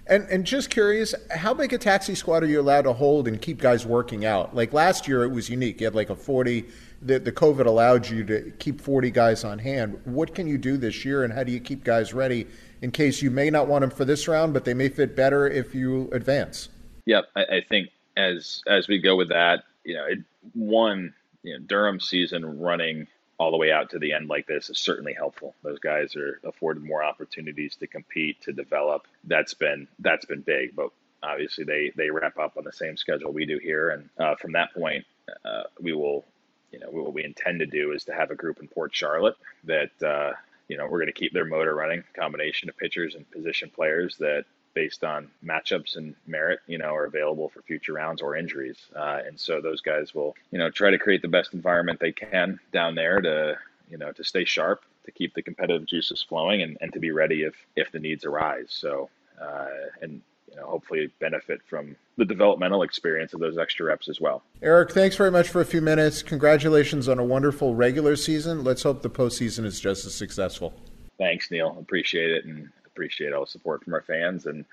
and 0.08 0.28
and 0.30 0.46
just 0.46 0.70
curious 0.70 1.14
how 1.30 1.54
big 1.54 1.72
a 1.74 1.78
taxi 1.78 2.16
squad 2.16 2.44
are 2.44 2.48
you 2.48 2.60
allowed 2.60 2.84
to 2.84 2.94
hold 2.94 3.28
and 3.28 3.42
keep 3.42 3.60
guys 3.60 3.86
working 3.86 4.26
out 4.26 4.56
like 4.56 4.74
last 4.74 5.08
year 5.08 5.24
it 5.24 5.32
was 5.32 5.50
unique 5.50 5.80
you 5.80 5.86
had 5.86 5.96
like 5.96 6.10
a 6.10 6.16
40 6.16 6.66
that 7.08 7.26
the 7.26 7.32
COVID 7.32 7.66
allowed 7.66 8.10
you 8.10 8.24
to 8.26 8.52
keep 8.60 8.82
40 8.82 9.12
guys 9.12 9.44
on 9.44 9.60
hand. 9.60 10.00
What 10.06 10.34
can 10.36 10.48
you 10.48 10.58
do 10.58 10.78
this 10.78 11.06
year, 11.06 11.24
and 11.24 11.34
how 11.34 11.44
do 11.44 11.52
you 11.52 11.60
keep 11.60 11.84
guys 11.84 12.14
ready 12.14 12.48
in 12.82 12.92
case 12.92 13.22
you 13.22 13.32
may 13.32 13.50
not 13.50 13.68
want 13.68 13.82
them 13.82 13.90
for 13.90 14.06
this 14.06 14.28
round, 14.28 14.54
but 14.54 14.66
they 14.66 14.74
may 14.74 14.90
fit 14.90 15.16
better 15.16 15.48
if 15.48 15.76
you 15.76 16.10
advance? 16.12 16.70
Yep, 17.06 17.26
I, 17.36 17.42
I 17.42 17.62
think 17.68 17.90
as 18.16 18.64
as 18.68 18.88
we 18.88 19.00
go 19.00 19.16
with 19.16 19.30
that, 19.30 19.64
you 19.84 19.96
know, 19.96 20.06
it, 20.06 20.20
one 20.54 21.14
you 21.44 21.54
know, 21.54 21.66
Durham 21.66 22.00
season 22.00 22.60
running 22.60 23.08
all 23.38 23.52
the 23.52 23.58
way 23.58 23.72
out 23.72 23.90
to 23.90 24.00
the 24.00 24.14
end 24.14 24.30
like 24.30 24.48
this 24.48 24.70
is 24.70 24.80
certainly 24.80 25.14
helpful. 25.14 25.56
Those 25.64 25.80
guys 25.80 26.16
are 26.16 26.40
afforded 26.44 26.84
more 26.84 27.04
opportunities 27.04 27.76
to 27.78 27.88
compete, 27.88 28.42
to 28.42 28.54
develop. 28.54 29.08
That's 29.26 29.54
been 29.54 29.88
that's 30.00 30.26
been 30.26 30.42
big, 30.42 30.76
but 30.76 30.90
obviously 31.22 31.64
they 31.64 31.92
they 31.96 32.10
wrap 32.10 32.38
up 32.38 32.58
on 32.58 32.64
the 32.64 32.72
same 32.72 32.98
schedule 32.98 33.32
we 33.32 33.46
do 33.46 33.58
here, 33.58 33.90
and 33.90 34.10
uh, 34.18 34.36
from 34.36 34.54
that 34.54 34.74
point, 34.74 35.06
uh, 35.46 35.64
we 35.82 35.94
will 35.94 36.26
you 36.74 36.80
know, 36.80 36.90
what 36.90 37.14
we 37.14 37.24
intend 37.24 37.60
to 37.60 37.66
do 37.66 37.94
is 37.94 38.04
to 38.06 38.14
have 38.14 38.32
a 38.32 38.36
group 38.36 38.60
in 38.60 38.68
Port 38.68 38.94
Charlotte 38.94 39.38
that. 39.64 39.92
Uh, 40.04 40.34
you 40.70 40.78
know, 40.78 40.86
we're 40.86 41.00
going 41.00 41.08
to 41.08 41.12
keep 41.12 41.34
their 41.34 41.46
motor 41.46 41.76
running, 41.76 42.06
combination 42.16 42.70
of 42.70 42.78
pitchers 42.78 43.16
and 43.16 43.30
position 43.32 43.70
players 43.70 44.16
that 44.18 44.46
based 44.74 45.04
on 45.04 45.30
matchups 45.46 45.98
and 45.98 46.16
merit, 46.26 46.60
you 46.68 46.78
know, 46.78 46.96
are 46.96 47.06
available 47.06 47.50
for 47.50 47.62
future 47.62 47.94
rounds 47.94 48.22
or 48.22 48.36
injuries. 48.36 48.78
Uh, 48.96 49.20
and 49.26 49.40
so 49.40 49.62
those 49.62 49.82
guys 49.82 50.16
will, 50.16 50.36
you 50.52 50.58
know, 50.58 50.70
try 50.70 50.90
to 50.90 50.98
create 50.98 51.22
the 51.22 51.28
best 51.28 51.54
environment 51.54 52.00
they 52.00 52.12
can 52.12 52.60
down 52.72 52.96
there 52.96 53.22
to, 53.22 53.58
you 53.90 53.98
know, 53.98 54.12
to 54.14 54.24
stay 54.24 54.46
sharp, 54.46 54.84
to 55.06 55.12
keep 55.12 55.34
the 55.34 55.42
competitive 55.42 55.86
juices 55.86 56.26
flowing, 56.28 56.62
and, 56.62 56.78
and 56.82 56.94
to 56.94 57.00
be 57.00 57.12
ready 57.12 57.44
if 57.44 57.56
if 57.76 57.92
the 57.92 58.00
needs 58.00 58.26
arise. 58.26 58.68
So, 58.70 59.10
uh, 59.40 59.68
and 60.02 60.22
you 60.54 60.62
know, 60.62 60.68
hopefully 60.68 61.12
benefit 61.20 61.62
from 61.68 61.96
the 62.18 62.26
developmental 62.26 62.84
experience 62.84 63.34
of 63.34 63.40
those 63.40 63.58
extra 63.58 63.86
reps 63.86 64.08
as 64.08 64.22
well. 64.22 64.44
Erik, 64.62 64.92
thanks 64.92 65.16
very 65.16 65.32
much 65.32 65.50
for 65.50 65.62
a 65.62 65.66
few 65.66 65.82
minutes. 65.82 66.22
Congratulations 66.22 67.08
on 67.08 67.20
a 67.20 67.24
wonderful 67.24 67.76
regular 67.76 68.16
season. 68.16 68.64
Let's 68.64 68.84
hope 68.84 69.02
the 69.02 69.10
postseason 69.10 69.66
is 69.66 69.80
just 69.80 70.06
as 70.06 70.14
successful. 70.14 70.74
Thanks, 71.18 71.50
Neil. 71.50 71.76
Appreciate 71.80 72.32
it, 72.32 72.46
and 72.46 72.70
appreciate 72.86 73.34
all 73.34 73.42
the 73.42 73.52
support 73.52 73.84
from 73.84 73.94
our 73.94 74.04
fans 74.04 74.46
and 74.46 74.66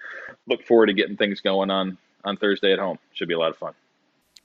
look 0.46 0.64
forward 0.64 0.86
to 0.86 0.92
getting 0.92 1.16
things 1.16 1.40
going 1.40 1.70
on 1.70 1.96
on 2.24 2.36
Thursday 2.36 2.72
at 2.72 2.78
home. 2.78 2.98
Should 3.14 3.28
be 3.28 3.34
a 3.34 3.38
lot 3.38 3.50
of 3.50 3.56
fun. 3.56 3.72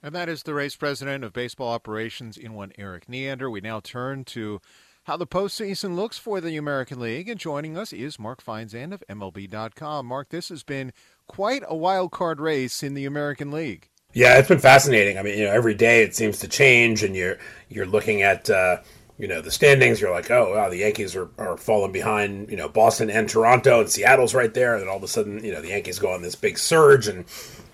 And 0.02 0.14
that 0.14 0.30
is 0.30 0.44
the 0.44 0.54
Rays 0.54 0.76
president 0.76 1.24
of 1.24 1.34
baseball 1.34 1.70
operations 1.70 2.38
in 2.38 2.54
one 2.54 2.72
Erik 2.78 3.10
Neander. 3.10 3.50
We 3.50 3.62
now 3.62 3.80
turn 3.80 4.24
to 4.26 4.62
how 5.06 5.16
the 5.16 5.28
postseason 5.28 5.96
looks 5.96 6.18
for 6.18 6.42
the 6.42 6.58
American 6.58 7.00
League. 7.00 7.30
And 7.30 7.40
joining 7.40 7.78
us 7.78 7.94
is 7.94 8.20
Mark 8.20 8.44
Feinsand 8.44 8.92
of 8.92 9.04
MLB.com. 9.08 10.06
Mark, 10.08 10.30
this 10.30 10.50
has 10.50 10.64
been 10.64 10.92
quite 11.28 11.64
a 11.68 11.76
wild 11.76 12.12
card 12.12 12.40
race 12.40 12.82
in 12.84 12.96
the 12.96 13.06
American 13.06 13.52
League. 13.52 13.90
Yeah, 14.14 14.38
it's 14.40 14.48
been 14.48 14.60
fascinating. 14.60 15.18
I 15.18 15.22
mean, 15.22 15.38
you 15.38 15.46
know, 15.46 15.52
every 15.52 15.76
day 15.76 16.02
it 16.02 16.16
seems 16.16 16.40
to 16.40 16.48
change, 16.48 17.04
and 17.04 17.16
you're 17.16 17.38
you're 17.70 17.86
looking 17.86 18.22
at 18.24 18.50
uh, 18.50 18.78
you 19.18 19.28
know 19.28 19.42
the 19.42 19.52
standings 19.52 20.02
you're 20.02 20.12
like 20.12 20.30
oh 20.30 20.56
wow 20.56 20.70
the 20.70 20.78
yankees 20.78 21.16
are, 21.16 21.30
are 21.38 21.56
falling 21.58 21.92
behind 21.92 22.50
you 22.50 22.58
know 22.58 22.68
boston 22.68 23.10
and 23.10 23.30
toronto 23.30 23.80
and 23.80 23.90
seattle's 23.90 24.34
right 24.34 24.54
there 24.54 24.74
and 24.74 24.82
then 24.82 24.90
all 24.90 24.98
of 24.98 25.04
a 25.04 25.08
sudden 25.08 25.44
you 25.44 25.54
know 25.54 25.62
the 25.62 25.70
yankees 25.70 26.00
go 26.00 26.12
on 26.12 26.22
this 26.22 26.36
big 26.36 26.58
surge 26.58 27.08
and 27.08 27.24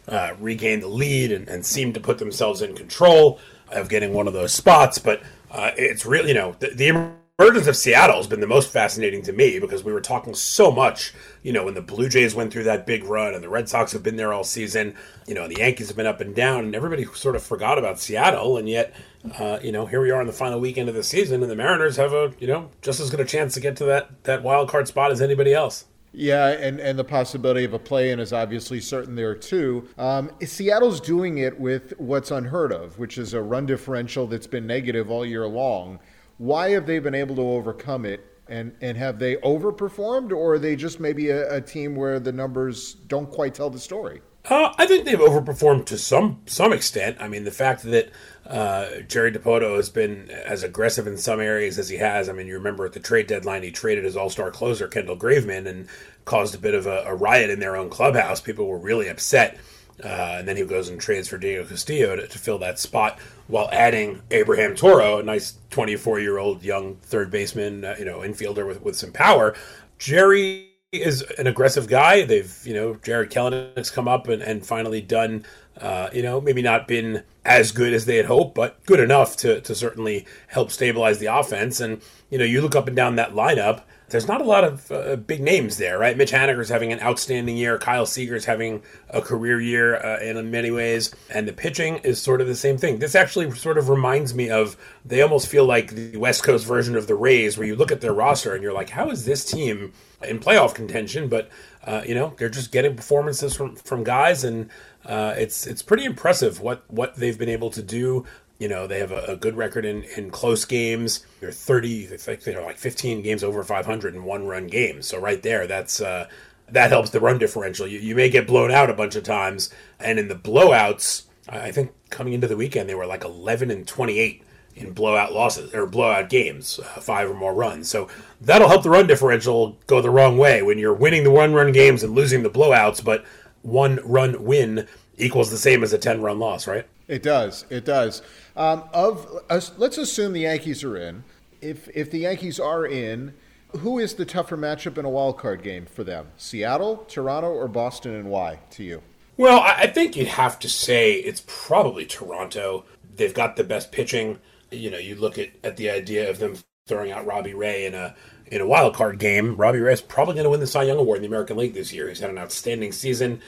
uh, 0.08 0.34
regain 0.40 0.82
the 0.82 0.88
lead 0.88 1.32
and, 1.32 1.48
and, 1.48 1.66
seem 1.66 1.94
to 1.94 2.00
put 2.00 2.18
themselves 2.18 2.62
in 2.62 2.76
control 2.76 3.40
of 3.70 3.88
getting 3.88 4.14
one 4.14 4.28
of 4.28 4.34
those 4.34 4.54
spots 4.54 5.00
but 5.00 5.24
uh, 5.50 5.72
it's 5.78 6.06
really 6.06 6.28
you 6.28 6.34
know 6.36 6.56
the, 6.60 6.68
the 6.68 7.12
emergence 7.42 7.66
of 7.66 7.76
Seattle 7.76 8.18
has 8.18 8.28
been 8.28 8.40
the 8.40 8.46
most 8.46 8.72
fascinating 8.72 9.24
to 9.24 9.34
me 9.34 9.58
because 9.58 9.84
we 9.84 9.92
were 9.92 10.02
talking 10.02 10.36
so 10.36 10.72
much, 10.72 11.12
you 11.42 11.52
know, 11.52 11.66
when 11.66 11.74
the 11.74 11.82
Blue 11.82 12.08
Jays 12.08 12.36
went 12.36 12.54
through 12.54 12.66
that 12.66 12.86
big 12.86 13.04
run 13.04 13.34
and 13.34 13.44
the 13.44 13.50
Red 13.50 13.68
Sox 13.68 13.94
have 13.94 14.04
been 14.04 14.16
there 14.16 14.32
all 14.32 14.44
season, 14.44 14.96
you 15.26 15.34
know, 15.34 15.48
the 15.48 15.58
Yankees 15.58 15.88
have 15.88 15.98
been 15.98 16.06
up 16.06 16.22
and 16.22 16.36
down, 16.36 16.66
and 16.66 16.76
everybody 16.76 17.04
sort 17.06 17.36
of 17.36 17.42
forgot 17.42 17.80
about 17.80 18.00
Seattle, 18.00 18.58
and 18.58 18.70
yet, 18.70 18.94
uh, 19.40 19.58
you 19.64 19.72
know, 19.72 19.88
here 19.88 20.02
we 20.02 20.12
are 20.12 20.22
in 20.22 20.28
the 20.28 20.34
final 20.34 20.60
weekend 20.60 20.88
of 20.88 20.94
the 20.94 21.04
season, 21.04 21.42
and 21.42 21.50
the 21.50 21.56
Mariners 21.56 21.98
have 21.98 22.14
a, 22.14 22.32
you 22.40 22.46
know, 22.46 22.70
just 22.84 23.00
as 23.00 23.10
good 23.10 23.20
a 23.20 23.26
chance 23.26 23.56
to 23.56 23.60
get 23.60 23.76
to 23.78 23.86
that 23.86 24.24
that 24.26 24.44
wild 24.44 24.70
card 24.70 24.88
spot 24.88 25.12
as 25.12 25.20
anybody 25.20 25.52
else. 25.52 25.86
Yeah, 26.14 26.50
and, 26.50 26.80
and 26.80 27.00
the 27.00 27.06
possibility 27.06 27.64
of 27.64 27.74
a 27.74 27.80
play 27.80 28.12
in 28.12 28.20
is 28.20 28.34
obviously 28.34 28.82
certain 28.82 29.16
there 29.16 29.34
too. 29.34 29.88
Um, 29.98 30.30
Seattle's 30.44 31.00
doing 31.00 31.38
it 31.38 31.58
with 31.58 31.94
what's 31.98 32.32
unheard 32.32 32.74
of, 32.74 33.00
which 33.00 33.18
is 33.18 33.34
a 33.34 33.42
run 33.42 33.66
differential 33.66 34.28
that's 34.28 34.48
been 34.48 34.68
negative 34.68 35.10
all 35.10 35.26
year 35.26 35.48
long. 35.48 36.00
Why 36.42 36.72
have 36.72 36.88
they 36.88 36.98
been 36.98 37.14
able 37.14 37.36
to 37.36 37.44
overcome 37.44 38.04
it? 38.04 38.26
And, 38.48 38.74
and 38.82 38.98
have 38.98 39.20
they 39.20 39.36
overperformed, 39.38 40.32
or 40.32 40.54
are 40.54 40.60
they 40.60 40.76
just 40.76 41.00
maybe 41.00 41.30
a, 41.30 41.58
a 41.58 41.62
team 41.62 41.96
where 41.96 42.20
the 42.20 42.32
numbers 42.32 42.96
don't 42.96 43.30
quite 43.30 43.54
tell 43.54 43.70
the 43.70 43.78
story? 43.78 44.22
Uh, 44.46 44.74
I 44.76 44.88
think 44.88 45.06
they've 45.06 45.20
overperformed 45.20 45.86
to 45.86 46.00
some 46.00 46.42
some 46.48 46.74
extent. 46.74 47.18
I 47.20 47.28
mean, 47.28 47.44
the 47.44 47.52
fact 47.52 47.84
that 47.84 48.10
uh, 48.48 49.02
Jerry 49.08 49.32
Dipoto 49.32 49.76
has 49.76 49.92
been 49.92 50.32
as 50.32 50.64
aggressive 50.64 51.06
in 51.06 51.16
some 51.16 51.40
areas 51.40 51.78
as 51.78 51.90
he 51.90 51.98
has. 51.98 52.28
I 52.28 52.34
mean, 52.34 52.48
you 52.48 52.56
remember 52.56 52.88
at 52.88 52.94
the 52.94 53.00
trade 53.00 53.28
deadline, 53.28 53.62
he 53.62 53.70
traded 53.70 54.04
his 54.04 54.18
All 54.18 54.32
Star 54.32 54.50
closer 54.50 54.88
Kendall 54.88 55.18
Graveman 55.18 55.68
and 55.68 55.88
caused 56.26 56.56
a 56.56 56.58
bit 56.58 56.74
of 56.74 56.88
a, 56.88 57.04
a, 57.06 57.14
riot 57.14 57.52
in 57.52 57.60
their 57.60 57.76
own 57.76 57.92
clubhouse. 57.92 58.42
People 58.42 58.66
were 58.66 58.80
really 58.80 59.08
upset 59.10 59.60
uh, 60.04 60.38
and 60.40 60.48
then 60.48 60.58
he 60.58 60.64
goes 60.64 60.90
and 60.90 61.00
trades 61.00 61.28
for 61.28 61.38
Diego 61.38 61.66
Castillo 61.66 62.16
to, 62.16 62.28
to, 62.28 62.40
fill 62.40 62.58
that 62.60 62.80
spot 62.80 63.20
while 63.52 63.70
adding 63.74 64.22
Abraham 64.32 64.76
Toro, 64.76 65.20
a 65.20 65.24
nice 65.24 65.58
24 65.72 66.22
year 66.22 66.38
old 66.38 66.64
young 66.64 66.96
third 66.96 67.30
baseman, 67.30 67.84
uh, 67.84 67.96
you 68.00 68.06
know, 68.06 68.20
infielder 68.20 68.66
with, 68.66 68.82
with 68.82 68.96
some 68.96 69.12
power. 69.12 69.56
Jerry 70.00 70.70
is 70.94 71.22
an 71.38 71.48
aggressive 71.48 71.88
guy. 71.88 72.24
They've, 72.24 72.58
you 72.64 72.74
know, 72.74 72.96
Jared 72.96 73.30
Jarred 73.30 73.78
has 73.78 73.92
come 73.92 74.08
up 74.08 74.30
and, 74.30 74.42
and 74.42 74.66
finally 74.66 75.02
done, 75.02 75.46
uh, 75.78 76.10
you 76.14 76.24
know, 76.24 76.40
maybe 76.40 76.62
not 76.62 76.88
been 76.88 77.24
as 77.44 77.74
good 77.74 77.94
as 77.94 78.06
they 78.06 78.16
had 78.16 78.26
hoped, 78.26 78.56
but 78.56 78.84
good 78.86 79.02
enough 79.02 79.36
to, 79.38 79.60
to 79.62 79.76
certainly 79.76 80.26
help 80.48 80.72
stabilize 80.72 81.20
the 81.20 81.26
offense. 81.26 81.82
And, 81.82 82.02
you 82.30 82.38
know, 82.38 82.46
you 82.46 82.62
look 82.62 82.76
up 82.76 82.88
and 82.88 82.96
down 82.96 83.18
that 83.18 83.34
lineup, 83.34 83.84
there's 84.12 84.28
not 84.28 84.42
a 84.42 84.44
lot 84.44 84.64
of 84.64 84.92
uh, 84.92 85.16
big 85.16 85.42
names 85.42 85.78
there, 85.78 85.98
right? 85.98 86.16
Mitch 86.16 86.32
Haniger's 86.32 86.70
having 86.70 86.92
an 86.92 87.00
outstanding 87.00 87.58
year. 87.58 87.78
Kyle 87.78 88.06
Seager's 88.06 88.46
having 88.46 88.82
a 89.10 89.22
career 89.22 89.60
year 89.60 89.96
uh, 89.96 90.20
in 90.20 90.52
many 90.52 90.72
ways. 90.72 91.14
And 91.30 91.48
the 91.48 91.54
pitching 91.54 91.98
is 91.98 92.22
sort 92.22 92.42
of 92.42 92.48
the 92.48 92.56
same 92.56 92.78
thing. 92.78 93.00
This 93.00 93.16
actually 93.16 93.52
sort 93.52 93.78
of 93.78 93.90
reminds 93.90 94.34
me 94.34 94.50
of, 94.50 94.78
they 95.06 95.22
almost 95.22 95.48
feel 95.48 95.66
like 95.66 95.92
the 95.92 96.18
West 96.18 96.44
Coast 96.44 96.66
version 96.66 96.96
of 96.96 97.08
the 97.08 97.16
Rays, 97.16 97.58
where 97.58 97.66
you 97.66 97.76
look 97.76 97.92
at 97.92 98.02
their 98.02 98.14
roster 98.14 98.54
and 98.54 98.62
you're 98.62 98.74
like, 98.74 98.90
how 98.90 99.10
is 99.10 99.26
this 99.26 99.44
team 99.44 99.94
in 100.22 100.40
playoff 100.40 100.76
contention? 100.76 101.28
But, 101.28 101.50
uh, 101.84 102.04
you 102.06 102.14
know, 102.14 102.34
they're 102.38 102.50
just 102.50 102.72
getting 102.72 102.96
performances 102.96 103.56
from, 103.56 103.76
from 103.76 104.04
guys 104.04 104.44
and 104.44 104.70
uh, 105.06 105.34
it's 105.38 105.66
it's 105.66 105.82
pretty 105.82 106.06
impressive 106.06 106.62
what 106.62 106.84
what 106.92 107.16
they've 107.16 107.38
been 107.38 107.50
able 107.50 107.72
to 107.72 107.82
do. 107.82 108.26
You 108.62 108.68
know, 108.68 108.86
they 108.86 109.00
have 109.00 109.12
a, 109.12 109.24
a 109.24 109.36
good 109.36 109.58
record 109.58 109.86
in, 109.86 110.04
in 110.16 110.30
close 110.30 110.66
games. 110.66 111.26
They're 111.40 111.52
30, 111.52 112.14
I 112.14 112.18
think 112.18 112.44
they're 112.44 112.62
like 112.62 112.78
15 112.78 113.24
games 113.24 113.44
over 113.44 113.64
500 113.64 114.14
in 114.14 114.24
one 114.24 114.46
run 114.46 114.68
games. 114.68 115.08
So 115.08 115.20
right 115.20 115.42
there, 115.42 115.66
that's 115.66 116.00
uh, 116.00 116.30
that 116.70 116.92
helps 116.92 117.10
the 117.10 117.20
run 117.20 117.40
differential. 117.40 117.88
You, 117.88 117.98
you 117.98 118.14
may 118.14 118.30
get 118.30 118.46
blown 118.46 118.70
out 118.70 118.92
a 118.92 118.94
bunch 118.94 119.16
of 119.16 119.24
times, 119.24 119.72
and 120.00 120.20
in 120.20 120.28
the 120.28 120.36
blowouts, 120.36 121.24
I 121.50 121.72
think 121.72 121.92
coming 122.12 122.34
into 122.34 122.48
the 122.48 122.56
weekend 122.56 122.88
they 122.88 122.94
were 122.94 123.08
like 123.08 123.24
11 123.24 123.72
and 123.72 123.88
28 123.88 124.44
in 124.76 124.94
blowout 124.94 125.34
losses 125.34 125.74
or 125.74 125.88
blowout 125.88 126.30
games, 126.30 126.78
uh, 126.78 127.02
five 127.02 127.32
or 127.32 127.34
more 127.34 127.56
runs. 127.56 127.90
So 127.90 128.10
that'll 128.40 128.70
help 128.70 128.84
the 128.84 128.92
run 128.92 129.08
differential 129.08 129.80
go 129.88 130.04
the 130.04 130.12
wrong 130.12 130.38
way 130.38 130.62
when 130.62 130.78
you're 130.78 130.94
winning 130.94 131.24
the 131.24 131.32
one 131.32 131.56
run 131.56 131.72
games 131.72 132.04
and 132.04 132.14
losing 132.14 132.44
the 132.44 132.50
blowouts, 132.52 133.04
but 133.04 133.26
one 133.64 134.00
run 134.04 134.44
win 134.44 134.88
equals 135.18 135.50
the 135.50 135.58
same 135.58 135.82
as 135.82 135.94
a 135.94 135.98
10 135.98 136.22
run 136.22 136.38
loss, 136.38 136.68
right? 136.68 136.86
It 137.08 137.24
does. 137.24 137.66
It 137.70 137.84
does. 137.84 138.22
Um, 138.56 138.84
of 138.94 139.28
uh, 139.50 139.62
let's 139.78 139.98
assume 139.98 140.34
the 140.34 140.42
Yankees 140.42 140.84
are 140.84 140.98
in. 140.98 141.24
If 141.62 141.88
if 141.96 142.12
the 142.12 142.20
Yankees 142.20 142.60
are 142.60 142.86
in, 142.86 143.34
who 143.78 144.00
is 144.00 144.16
the 144.16 144.26
tougher 144.26 144.58
matchup 144.58 144.98
in 144.98 145.06
a 145.06 145.10
wild 145.10 145.38
card 145.38 145.64
game 145.64 145.86
for 145.86 146.04
them? 146.04 146.28
Seattle, 146.38 147.06
Toronto, 147.08 147.50
or 147.50 147.68
Boston, 147.68 148.14
and 148.14 148.30
why? 148.30 148.60
To 148.72 148.84
you? 148.84 149.02
Well, 149.38 149.62
I 149.62 149.88
think 149.88 150.16
you'd 150.16 150.28
have 150.28 150.60
to 150.60 150.70
say 150.70 151.14
it's 151.14 151.44
probably 151.48 152.06
Toronto. 152.06 152.86
They've 153.16 153.34
got 153.34 153.56
the 153.56 153.64
best 153.64 153.92
pitching. 153.92 154.40
You 154.70 154.92
know, 154.92 154.98
you 154.98 155.16
look 155.16 155.38
at, 155.38 155.50
at 155.64 155.78
the 155.78 155.90
idea 155.90 156.30
of 156.30 156.40
them 156.40 156.58
throwing 156.88 157.12
out 157.12 157.26
Robbie 157.26 157.54
Ray 157.54 157.86
in 157.86 157.96
a 157.96 158.16
in 158.48 158.60
a 158.60 158.68
wild 158.68 158.94
card 158.94 159.18
game. 159.18 159.56
Robbie 159.56 159.80
Ray 159.80 159.94
is 159.94 160.02
probably 160.02 160.34
going 160.36 160.44
to 160.44 160.50
win 160.50 160.60
the 160.60 160.68
Cy 160.68 160.84
Young 160.84 160.98
Award 160.98 161.18
in 161.18 161.22
the 161.24 161.28
American 161.28 161.58
League 161.58 161.74
this 161.74 161.94
year. 161.94 162.10
He's 162.10 162.20
had 162.20 162.30
an 162.30 162.38
outstanding 162.38 162.92
season 162.92 163.42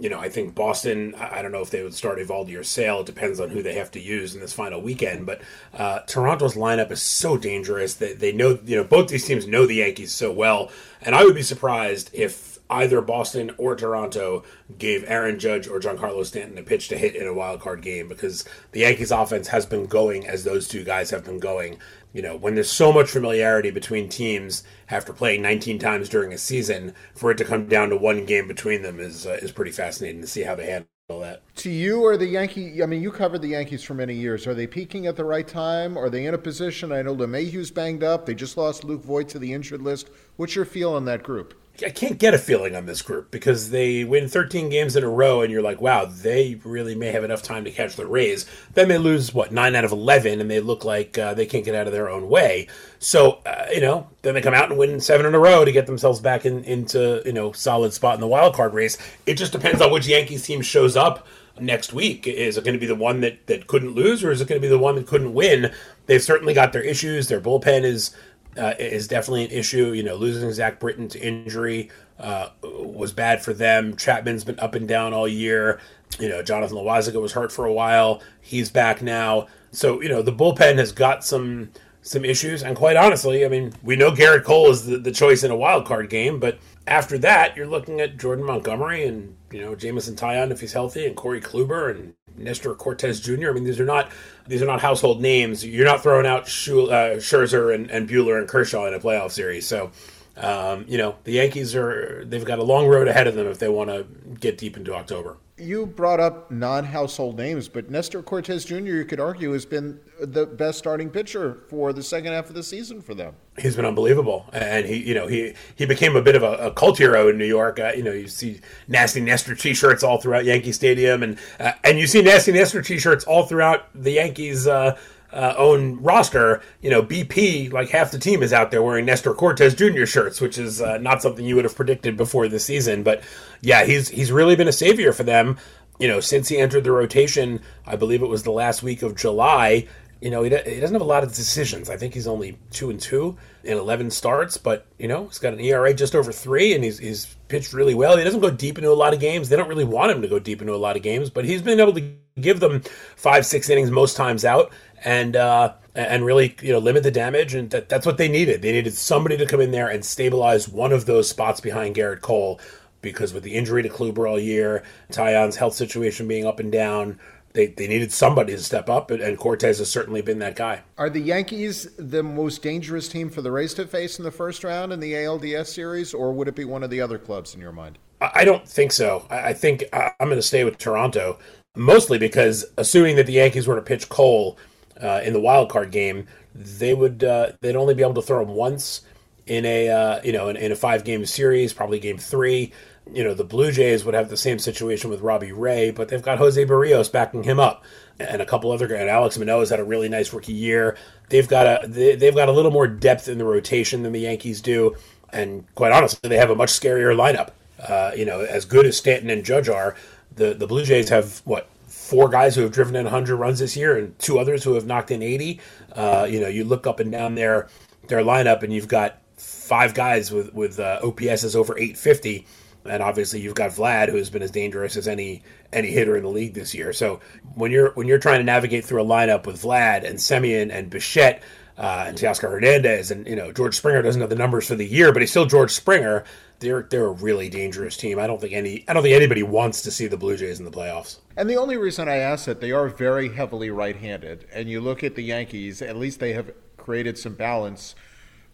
you 0.00 0.08
know, 0.08 0.18
I 0.18 0.28
think 0.28 0.54
Boston, 0.54 1.14
I 1.16 1.42
don't 1.42 1.50
know 1.50 1.62
if 1.62 1.70
they 1.70 1.82
would 1.82 1.94
start 1.94 2.18
Eovaldi 2.18 2.58
or 2.58 2.62
Sale. 2.62 3.00
It 3.00 3.06
depends 3.06 3.40
on 3.40 3.50
who 3.50 3.62
they 3.62 3.74
have 3.74 3.90
to 3.92 4.00
use 4.00 4.34
in 4.34 4.40
this 4.40 4.52
final 4.52 4.80
weekend. 4.80 5.26
But 5.26 5.40
uh, 5.74 6.00
Toronto's 6.00 6.54
lineup 6.54 6.90
is 6.92 7.02
so 7.02 7.36
dangerous 7.36 7.94
that 7.94 8.20
they 8.20 8.32
know, 8.32 8.58
you 8.64 8.76
know, 8.76 8.84
both 8.84 9.08
these 9.08 9.26
teams 9.26 9.46
know 9.46 9.66
the 9.66 9.76
Yankees 9.76 10.12
so 10.12 10.32
well. 10.32 10.70
And 11.02 11.14
I 11.14 11.24
would 11.24 11.34
be 11.34 11.42
surprised 11.42 12.10
if 12.12 12.58
either 12.70 13.00
Boston 13.00 13.50
or 13.56 13.74
Toronto 13.74 14.44
gave 14.78 15.04
Aaron 15.08 15.38
Judge 15.38 15.66
or 15.66 15.80
Giancarlo 15.80 16.24
Stanton 16.24 16.58
a 16.58 16.62
pitch 16.62 16.88
to 16.88 16.98
hit 16.98 17.16
in 17.16 17.26
a 17.26 17.34
wild 17.34 17.60
card 17.60 17.82
game 17.82 18.08
because 18.08 18.44
the 18.72 18.80
Yankees 18.80 19.10
offense 19.10 19.48
has 19.48 19.66
been 19.66 19.86
going 19.86 20.26
as 20.26 20.44
those 20.44 20.68
two 20.68 20.84
guys 20.84 21.10
have 21.10 21.24
been 21.24 21.38
going 21.38 21.78
you 22.12 22.22
know, 22.22 22.36
when 22.36 22.54
there's 22.54 22.70
so 22.70 22.92
much 22.92 23.10
familiarity 23.10 23.70
between 23.70 24.08
teams 24.08 24.64
after 24.90 25.12
playing 25.12 25.42
19 25.42 25.78
times 25.78 26.08
during 26.08 26.32
a 26.32 26.38
season, 26.38 26.94
for 27.14 27.30
it 27.30 27.38
to 27.38 27.44
come 27.44 27.66
down 27.66 27.90
to 27.90 27.96
one 27.96 28.24
game 28.24 28.48
between 28.48 28.82
them 28.82 28.98
is 28.98 29.26
uh, 29.26 29.38
is 29.42 29.52
pretty 29.52 29.70
fascinating 29.70 30.20
to 30.20 30.26
see 30.26 30.42
how 30.42 30.54
they 30.54 30.66
handle 30.66 30.88
that. 31.20 31.42
To 31.56 31.70
you, 31.70 32.02
or 32.02 32.16
the 32.16 32.26
Yankee? 32.26 32.82
I 32.82 32.86
mean, 32.86 33.02
you 33.02 33.10
covered 33.10 33.42
the 33.42 33.48
Yankees 33.48 33.82
for 33.82 33.94
many 33.94 34.14
years. 34.14 34.46
Are 34.46 34.54
they 34.54 34.66
peaking 34.66 35.06
at 35.06 35.16
the 35.16 35.24
right 35.24 35.46
time? 35.46 35.96
Are 35.96 36.10
they 36.10 36.26
in 36.26 36.34
a 36.34 36.38
position? 36.38 36.92
I 36.92 37.02
know 37.02 37.14
LeMahieu's 37.14 37.70
banged 37.70 38.02
up. 38.02 38.26
They 38.26 38.34
just 38.34 38.56
lost 38.56 38.84
Luke 38.84 39.04
Voit 39.04 39.28
to 39.30 39.38
the 39.38 39.52
injured 39.52 39.82
list. 39.82 40.10
What's 40.36 40.54
your 40.54 40.64
feel 40.64 40.92
on 40.92 41.04
that 41.06 41.22
group? 41.22 41.54
I 41.84 41.90
can't 41.90 42.18
get 42.18 42.34
a 42.34 42.38
feeling 42.38 42.74
on 42.74 42.86
this 42.86 43.02
group 43.02 43.30
because 43.30 43.70
they 43.70 44.02
win 44.02 44.28
13 44.28 44.68
games 44.68 44.96
in 44.96 45.04
a 45.04 45.08
row, 45.08 45.42
and 45.42 45.52
you're 45.52 45.62
like, 45.62 45.80
wow, 45.80 46.06
they 46.06 46.60
really 46.64 46.94
may 46.94 47.08
have 47.12 47.22
enough 47.22 47.42
time 47.42 47.64
to 47.64 47.70
catch 47.70 47.94
the 47.94 48.06
Rays. 48.06 48.46
Then 48.74 48.88
they 48.88 48.98
lose 48.98 49.32
what 49.32 49.52
nine 49.52 49.76
out 49.76 49.84
of 49.84 49.92
11, 49.92 50.40
and 50.40 50.50
they 50.50 50.60
look 50.60 50.84
like 50.84 51.16
uh, 51.16 51.34
they 51.34 51.46
can't 51.46 51.64
get 51.64 51.74
out 51.74 51.86
of 51.86 51.92
their 51.92 52.08
own 52.08 52.28
way. 52.28 52.66
So 52.98 53.40
uh, 53.46 53.66
you 53.72 53.80
know, 53.80 54.08
then 54.22 54.34
they 54.34 54.40
come 54.40 54.54
out 54.54 54.70
and 54.70 54.78
win 54.78 55.00
seven 55.00 55.26
in 55.26 55.34
a 55.34 55.38
row 55.38 55.64
to 55.64 55.72
get 55.72 55.86
themselves 55.86 56.20
back 56.20 56.44
in, 56.44 56.64
into 56.64 57.22
you 57.24 57.32
know 57.32 57.52
solid 57.52 57.92
spot 57.92 58.14
in 58.14 58.20
the 58.20 58.26
wild 58.26 58.54
card 58.54 58.74
race. 58.74 58.98
It 59.26 59.34
just 59.34 59.52
depends 59.52 59.80
on 59.80 59.92
which 59.92 60.08
Yankees 60.08 60.44
team 60.44 60.62
shows 60.62 60.96
up 60.96 61.26
next 61.60 61.92
week. 61.92 62.26
Is 62.26 62.56
it 62.56 62.64
going 62.64 62.74
to 62.74 62.80
be 62.80 62.86
the 62.86 62.94
one 62.94 63.20
that 63.20 63.46
that 63.46 63.66
couldn't 63.66 63.94
lose, 63.94 64.24
or 64.24 64.30
is 64.30 64.40
it 64.40 64.48
going 64.48 64.60
to 64.60 64.66
be 64.66 64.70
the 64.70 64.78
one 64.78 64.96
that 64.96 65.06
couldn't 65.06 65.34
win? 65.34 65.72
They've 66.06 66.22
certainly 66.22 66.54
got 66.54 66.72
their 66.72 66.82
issues. 66.82 67.28
Their 67.28 67.40
bullpen 67.40 67.84
is 67.84 68.14
uh, 68.58 68.74
is 68.78 69.08
definitely 69.08 69.44
an 69.44 69.50
issue. 69.50 69.92
You 69.92 70.02
know, 70.02 70.16
losing 70.16 70.52
Zach 70.52 70.80
Britton 70.80 71.08
to 71.08 71.20
injury 71.20 71.90
uh, 72.18 72.50
was 72.62 73.12
bad 73.12 73.42
for 73.42 73.52
them. 73.52 73.96
Chapman's 73.96 74.44
been 74.44 74.58
up 74.58 74.74
and 74.74 74.88
down 74.88 75.12
all 75.12 75.28
year. 75.28 75.80
You 76.18 76.28
know, 76.28 76.42
Jonathan 76.42 76.76
Loáisiga 76.76 77.20
was 77.20 77.32
hurt 77.32 77.52
for 77.52 77.64
a 77.64 77.72
while. 77.72 78.22
He's 78.40 78.70
back 78.70 79.02
now. 79.02 79.46
So 79.70 80.02
you 80.02 80.08
know, 80.08 80.22
the 80.22 80.32
bullpen 80.32 80.78
has 80.78 80.92
got 80.92 81.24
some 81.24 81.70
some 82.02 82.24
issues. 82.24 82.62
And 82.62 82.76
quite 82.76 82.96
honestly, 82.96 83.44
I 83.44 83.48
mean, 83.48 83.72
we 83.82 83.96
know 83.96 84.10
Gerrit 84.10 84.44
Cole 84.44 84.70
is 84.70 84.86
the, 84.86 84.98
the 84.98 85.12
choice 85.12 85.44
in 85.44 85.50
a 85.50 85.56
wild 85.56 85.86
card 85.86 86.08
game, 86.08 86.40
but 86.40 86.58
after 86.86 87.18
that, 87.18 87.56
you're 87.56 87.66
looking 87.66 88.00
at 88.00 88.16
Jordan 88.16 88.46
Montgomery 88.46 89.06
and 89.06 89.36
you 89.52 89.60
know 89.60 89.74
Jameson 89.74 90.16
Taillon 90.16 90.50
if 90.50 90.60
he's 90.60 90.72
healthy, 90.72 91.06
and 91.06 91.16
Corey 91.16 91.40
Kluber 91.40 91.90
and 91.90 92.14
Nestor 92.38 92.74
Cortes 92.74 93.20
Jr. 93.20 93.50
I 93.50 93.52
mean, 93.52 93.64
these 93.64 93.80
are 93.80 93.84
not 93.84 94.10
these 94.46 94.62
are 94.62 94.66
not 94.66 94.80
household 94.80 95.20
names. 95.20 95.64
You're 95.64 95.86
not 95.86 96.02
throwing 96.02 96.26
out 96.26 96.42
uh, 96.42 97.18
Scherzer 97.18 97.74
and, 97.74 97.90
and 97.90 98.08
Buehler 98.08 98.38
and 98.38 98.48
Kershaw 98.48 98.86
in 98.86 98.94
a 98.94 99.00
playoff 99.00 99.32
series. 99.32 99.66
So, 99.66 99.90
um, 100.36 100.84
you 100.88 100.98
know, 100.98 101.16
the 101.24 101.32
Yankees 101.32 101.74
are 101.74 102.24
they've 102.24 102.44
got 102.44 102.58
a 102.58 102.64
long 102.64 102.86
road 102.86 103.08
ahead 103.08 103.26
of 103.26 103.34
them 103.34 103.46
if 103.46 103.58
they 103.58 103.68
want 103.68 103.90
to 103.90 104.06
get 104.38 104.58
deep 104.58 104.76
into 104.76 104.94
October 104.94 105.36
you 105.58 105.86
brought 105.86 106.20
up 106.20 106.50
non-household 106.50 107.36
names, 107.36 107.68
but 107.68 107.90
Nestor 107.90 108.22
Cortes 108.22 108.64
Jr. 108.64 108.76
you 108.76 109.04
could 109.04 109.20
argue 109.20 109.52
has 109.52 109.66
been 109.66 110.00
the 110.20 110.46
best 110.46 110.78
starting 110.78 111.10
pitcher 111.10 111.54
for 111.68 111.92
the 111.92 112.02
second 112.02 112.32
half 112.32 112.48
of 112.48 112.54
the 112.54 112.62
season 112.62 113.00
for 113.00 113.14
them. 113.14 113.34
He's 113.58 113.76
been 113.76 113.84
unbelievable, 113.84 114.48
and 114.52 114.86
he, 114.86 114.96
you 114.96 115.14
know, 115.14 115.26
he 115.26 115.54
he 115.74 115.86
became 115.86 116.16
a 116.16 116.22
bit 116.22 116.36
of 116.36 116.42
a, 116.42 116.68
a 116.68 116.70
cult 116.70 116.98
hero 116.98 117.28
in 117.28 117.38
New 117.38 117.46
York. 117.46 117.80
Uh, 117.80 117.92
you 117.96 118.02
know, 118.02 118.12
you 118.12 118.28
see 118.28 118.60
nasty 118.86 119.20
Nestor 119.20 119.54
T-shirts 119.54 120.02
all 120.02 120.20
throughout 120.20 120.44
Yankee 120.44 120.72
Stadium, 120.72 121.22
and 121.22 121.38
uh, 121.58 121.72
and 121.84 121.98
you 121.98 122.06
see 122.06 122.22
nasty 122.22 122.52
Nestor 122.52 122.82
T-shirts 122.82 123.24
all 123.24 123.44
throughout 123.44 123.86
the 123.94 124.12
Yankees. 124.12 124.66
Uh, 124.66 124.96
uh, 125.32 125.54
own 125.56 126.00
roster, 126.00 126.62
you 126.80 126.90
know, 126.90 127.02
BP, 127.02 127.72
like 127.72 127.90
half 127.90 128.10
the 128.10 128.18
team 128.18 128.42
is 128.42 128.52
out 128.52 128.70
there 128.70 128.82
wearing 128.82 129.04
Nestor 129.04 129.34
Cortes 129.34 129.74
Jr. 129.74 130.06
shirts, 130.06 130.40
which 130.40 130.58
is 130.58 130.80
uh, 130.80 130.98
not 130.98 131.22
something 131.22 131.44
you 131.44 131.54
would 131.56 131.64
have 131.64 131.76
predicted 131.76 132.16
before 132.16 132.48
the 132.48 132.58
season. 132.58 133.02
But 133.02 133.22
yeah, 133.60 133.84
he's 133.84 134.08
he's 134.08 134.32
really 134.32 134.56
been 134.56 134.68
a 134.68 134.72
savior 134.72 135.12
for 135.12 135.24
them. 135.24 135.58
You 135.98 136.08
know, 136.08 136.20
since 136.20 136.48
he 136.48 136.58
entered 136.58 136.84
the 136.84 136.92
rotation, 136.92 137.60
I 137.84 137.96
believe 137.96 138.22
it 138.22 138.28
was 138.28 138.44
the 138.44 138.52
last 138.52 138.82
week 138.82 139.02
of 139.02 139.16
July. 139.16 139.86
You 140.20 140.30
know, 140.30 140.42
he, 140.42 140.50
he 140.50 140.80
doesn't 140.80 140.94
have 140.94 141.02
a 141.02 141.04
lot 141.04 141.22
of 141.22 141.32
decisions. 141.34 141.88
I 141.88 141.96
think 141.96 142.12
he's 142.12 142.26
only 142.26 142.58
two 142.70 142.90
and 142.90 142.98
two 142.98 143.36
in 143.62 143.78
eleven 143.78 144.10
starts, 144.10 144.56
but 144.56 144.86
you 144.98 145.06
know, 145.06 145.26
he's 145.26 145.38
got 145.38 145.52
an 145.52 145.60
ERA 145.60 145.94
just 145.94 146.14
over 146.14 146.32
three, 146.32 146.74
and 146.74 146.82
he's 146.82 146.98
he's 146.98 147.36
pitched 147.46 147.72
really 147.72 147.94
well. 147.94 148.16
He 148.16 148.24
doesn't 148.24 148.40
go 148.40 148.50
deep 148.50 148.78
into 148.78 148.90
a 148.90 148.94
lot 148.94 149.14
of 149.14 149.20
games. 149.20 149.48
They 149.48 149.56
don't 149.56 149.68
really 149.68 149.84
want 149.84 150.10
him 150.10 150.22
to 150.22 150.28
go 150.28 150.38
deep 150.38 150.60
into 150.60 150.74
a 150.74 150.76
lot 150.76 150.96
of 150.96 151.02
games, 151.02 151.30
but 151.30 151.44
he's 151.44 151.62
been 151.62 151.78
able 151.78 151.94
to 151.94 152.12
give 152.40 152.60
them 152.60 152.82
five, 153.16 153.46
six 153.46 153.68
innings 153.70 153.90
most 153.90 154.16
times 154.16 154.44
out 154.44 154.72
and 155.04 155.36
uh, 155.36 155.74
and 155.94 156.24
really 156.24 156.56
you 156.62 156.72
know 156.72 156.78
limit 156.78 157.02
the 157.02 157.10
damage. 157.10 157.54
And 157.54 157.70
that, 157.70 157.88
that's 157.88 158.06
what 158.06 158.18
they 158.18 158.28
needed. 158.28 158.62
They 158.62 158.72
needed 158.72 158.94
somebody 158.94 159.36
to 159.36 159.46
come 159.46 159.60
in 159.60 159.70
there 159.70 159.88
and 159.88 160.04
stabilize 160.04 160.68
one 160.68 160.92
of 160.92 161.06
those 161.06 161.28
spots 161.28 161.60
behind 161.60 161.96
Gerrit 161.96 162.20
Cole 162.20 162.60
because 163.00 163.32
with 163.32 163.44
the 163.44 163.54
injury 163.54 163.82
to 163.82 163.88
Kluber 163.88 164.28
all 164.28 164.38
year, 164.38 164.82
Taillon's 165.12 165.56
health 165.56 165.74
situation 165.74 166.26
being 166.26 166.46
up 166.46 166.60
and 166.60 166.72
down. 166.72 167.18
They, 167.58 167.66
they 167.66 167.88
needed 167.88 168.12
somebody 168.12 168.52
to 168.52 168.62
step 168.62 168.88
up, 168.88 169.10
and, 169.10 169.20
and 169.20 169.36
Cortes 169.36 169.78
has 169.78 169.90
certainly 169.90 170.22
been 170.22 170.38
that 170.38 170.54
guy. 170.54 170.82
Are 170.96 171.10
the 171.10 171.18
Yankees 171.18 171.88
the 171.96 172.22
most 172.22 172.62
dangerous 172.62 173.08
team 173.08 173.30
for 173.30 173.42
the 173.42 173.50
Rays 173.50 173.74
to 173.74 173.86
face 173.88 174.16
in 174.20 174.24
the 174.24 174.30
first 174.30 174.62
round 174.62 174.92
in 174.92 175.00
the 175.00 175.14
ALDS 175.14 175.66
series, 175.66 176.14
or 176.14 176.32
would 176.32 176.46
it 176.46 176.54
be 176.54 176.64
one 176.64 176.84
of 176.84 176.90
the 176.90 177.00
other 177.00 177.18
clubs 177.18 177.56
in 177.56 177.60
your 177.60 177.72
mind? 177.72 177.98
I 178.20 178.44
don't 178.44 178.68
think 178.68 178.92
so. 178.92 179.26
I 179.28 179.54
think 179.54 179.82
I'm 179.92 180.12
going 180.20 180.36
to 180.36 180.42
stay 180.42 180.62
with 180.62 180.78
Toronto, 180.78 181.40
mostly 181.74 182.16
because 182.16 182.64
assuming 182.76 183.16
that 183.16 183.26
the 183.26 183.32
Yankees 183.32 183.66
were 183.66 183.74
to 183.74 183.82
pitch 183.82 184.08
Cole, 184.08 184.56
uh, 185.02 185.20
in 185.24 185.32
the 185.32 185.40
wild 185.40 185.68
card 185.68 185.90
game, 185.90 186.28
they 186.54 186.94
would 186.94 187.24
uh, 187.24 187.50
they'd 187.60 187.74
only 187.74 187.94
be 187.94 188.04
able 188.04 188.14
to 188.14 188.22
throw 188.22 188.40
him 188.40 188.50
once 188.50 189.02
in 189.48 189.64
a 189.64 189.88
uh, 189.88 190.20
you 190.22 190.32
know 190.32 190.48
in, 190.48 190.56
in 190.56 190.70
a 190.70 190.76
five 190.76 191.02
game 191.02 191.26
series, 191.26 191.72
probably 191.72 191.98
game 191.98 192.18
three. 192.18 192.72
You 193.12 193.24
know 193.24 193.34
the 193.34 193.44
Blue 193.44 193.72
Jays 193.72 194.04
would 194.04 194.14
have 194.14 194.28
the 194.28 194.36
same 194.36 194.58
situation 194.58 195.10
with 195.10 195.20
Robbie 195.20 195.52
Ray, 195.52 195.90
but 195.90 196.08
they've 196.08 196.22
got 196.22 196.38
Jose 196.38 196.62
Berrios 196.64 197.10
backing 197.10 197.42
him 197.42 197.58
up, 197.58 197.84
and 198.18 198.42
a 198.42 198.46
couple 198.46 198.70
other 198.70 198.86
guys. 198.86 199.00
Alek 199.00 199.38
Manoah's 199.38 199.70
had 199.70 199.80
a 199.80 199.84
really 199.84 200.08
nice 200.08 200.32
rookie 200.32 200.52
year. 200.52 200.96
They've 201.28 201.48
got 201.48 201.84
a 201.84 201.86
they, 201.88 202.16
they've 202.16 202.34
got 202.34 202.48
a 202.48 202.52
little 202.52 202.70
more 202.70 202.86
depth 202.86 203.28
in 203.28 203.38
the 203.38 203.44
rotation 203.44 204.02
than 204.02 204.12
the 204.12 204.20
Yankees 204.20 204.60
do. 204.60 204.96
And 205.32 205.64
quite 205.74 205.92
honestly, 205.92 206.28
they 206.28 206.36
have 206.36 206.50
a 206.50 206.54
much 206.54 206.70
scarier 206.70 207.14
lineup. 207.14 207.50
Uh, 207.78 208.12
you 208.16 208.24
know, 208.24 208.40
as 208.40 208.64
good 208.64 208.86
as 208.86 208.96
Stanton 208.96 209.30
and 209.30 209.44
Judge 209.44 209.68
are, 209.68 209.94
the, 210.34 210.54
the 210.54 210.66
Blue 210.66 210.84
Jays 210.84 211.08
have, 211.10 211.42
what, 211.44 211.68
four 211.86 212.28
guys 212.28 212.54
who 212.54 212.62
have 212.62 212.72
driven 212.72 212.96
in 212.96 213.04
100 213.04 213.36
runs 213.36 213.58
this 213.58 213.76
year 213.76 213.96
and 213.96 214.18
two 214.18 214.38
others 214.38 214.64
who 214.64 214.74
have 214.74 214.86
knocked 214.86 215.10
in 215.10 215.22
80. 215.22 215.60
Uh, 215.92 216.26
you 216.28 216.40
know, 216.40 216.48
you 216.48 216.64
look 216.64 216.86
up 216.86 217.00
and 217.00 217.12
down 217.12 217.34
their, 217.34 217.68
their 218.08 218.22
lineup 218.22 218.62
and 218.62 218.72
you've 218.72 218.88
got 218.88 219.18
five 219.36 219.94
guys 219.94 220.32
with, 220.32 220.52
with 220.54 220.80
uh, 220.80 221.00
OPSs 221.02 221.54
over 221.54 221.76
850 221.76 222.46
and 222.90 223.02
obviously 223.02 223.40
you've 223.40 223.54
got 223.54 223.70
Vlad, 223.70 224.10
who's 224.10 224.30
been 224.30 224.42
as 224.42 224.50
dangerous 224.50 224.96
as 224.96 225.08
any 225.08 225.42
any 225.72 225.88
hitter 225.90 226.16
in 226.16 226.22
the 226.22 226.28
league 226.30 226.54
this 226.54 226.74
year. 226.74 226.92
So 226.92 227.20
when 227.54 227.70
you're 227.70 227.92
when 227.92 228.06
you're 228.06 228.18
trying 228.18 228.38
to 228.38 228.44
navigate 228.44 228.84
through 228.84 229.02
a 229.02 229.06
lineup 229.06 229.46
with 229.46 229.62
Vlad 229.62 230.04
and 230.04 230.18
Semien 230.18 230.70
and 230.72 230.90
Bichette 230.90 231.42
uh, 231.76 232.06
and 232.08 232.18
Teoscar 232.18 232.50
Hernandez, 232.50 233.10
and 233.10 233.26
you 233.26 233.36
know 233.36 233.52
George 233.52 233.76
Springer 233.76 234.02
doesn't 234.02 234.20
have 234.20 234.30
the 234.30 234.36
numbers 234.36 234.66
for 234.66 234.74
the 234.74 234.86
year, 234.86 235.12
but 235.12 235.22
he's 235.22 235.30
still 235.30 235.46
George 235.46 235.72
Springer. 235.72 236.24
They're 236.60 236.82
they're 236.82 237.06
a 237.06 237.12
really 237.12 237.48
dangerous 237.48 237.96
team. 237.96 238.18
I 238.18 238.26
don't 238.26 238.40
think 238.40 238.52
any 238.52 238.84
I 238.88 238.92
don't 238.92 239.02
think 239.02 239.14
anybody 239.14 239.42
wants 239.42 239.82
to 239.82 239.90
see 239.90 240.06
the 240.06 240.16
Blue 240.16 240.36
Jays 240.36 240.58
in 240.58 240.64
the 240.64 240.70
playoffs. 240.70 241.18
And 241.36 241.48
the 241.48 241.56
only 241.56 241.76
reason 241.76 242.08
I 242.08 242.16
ask 242.16 242.46
that 242.46 242.60
they 242.60 242.72
are 242.72 242.88
very 242.88 243.32
heavily 243.32 243.70
right-handed, 243.70 244.46
and 244.52 244.68
you 244.68 244.80
look 244.80 245.04
at 245.04 245.14
the 245.14 245.22
Yankees, 245.22 245.80
at 245.80 245.96
least 245.96 246.18
they 246.18 246.32
have 246.32 246.50
created 246.76 247.16
some 247.16 247.34
balance 247.34 247.94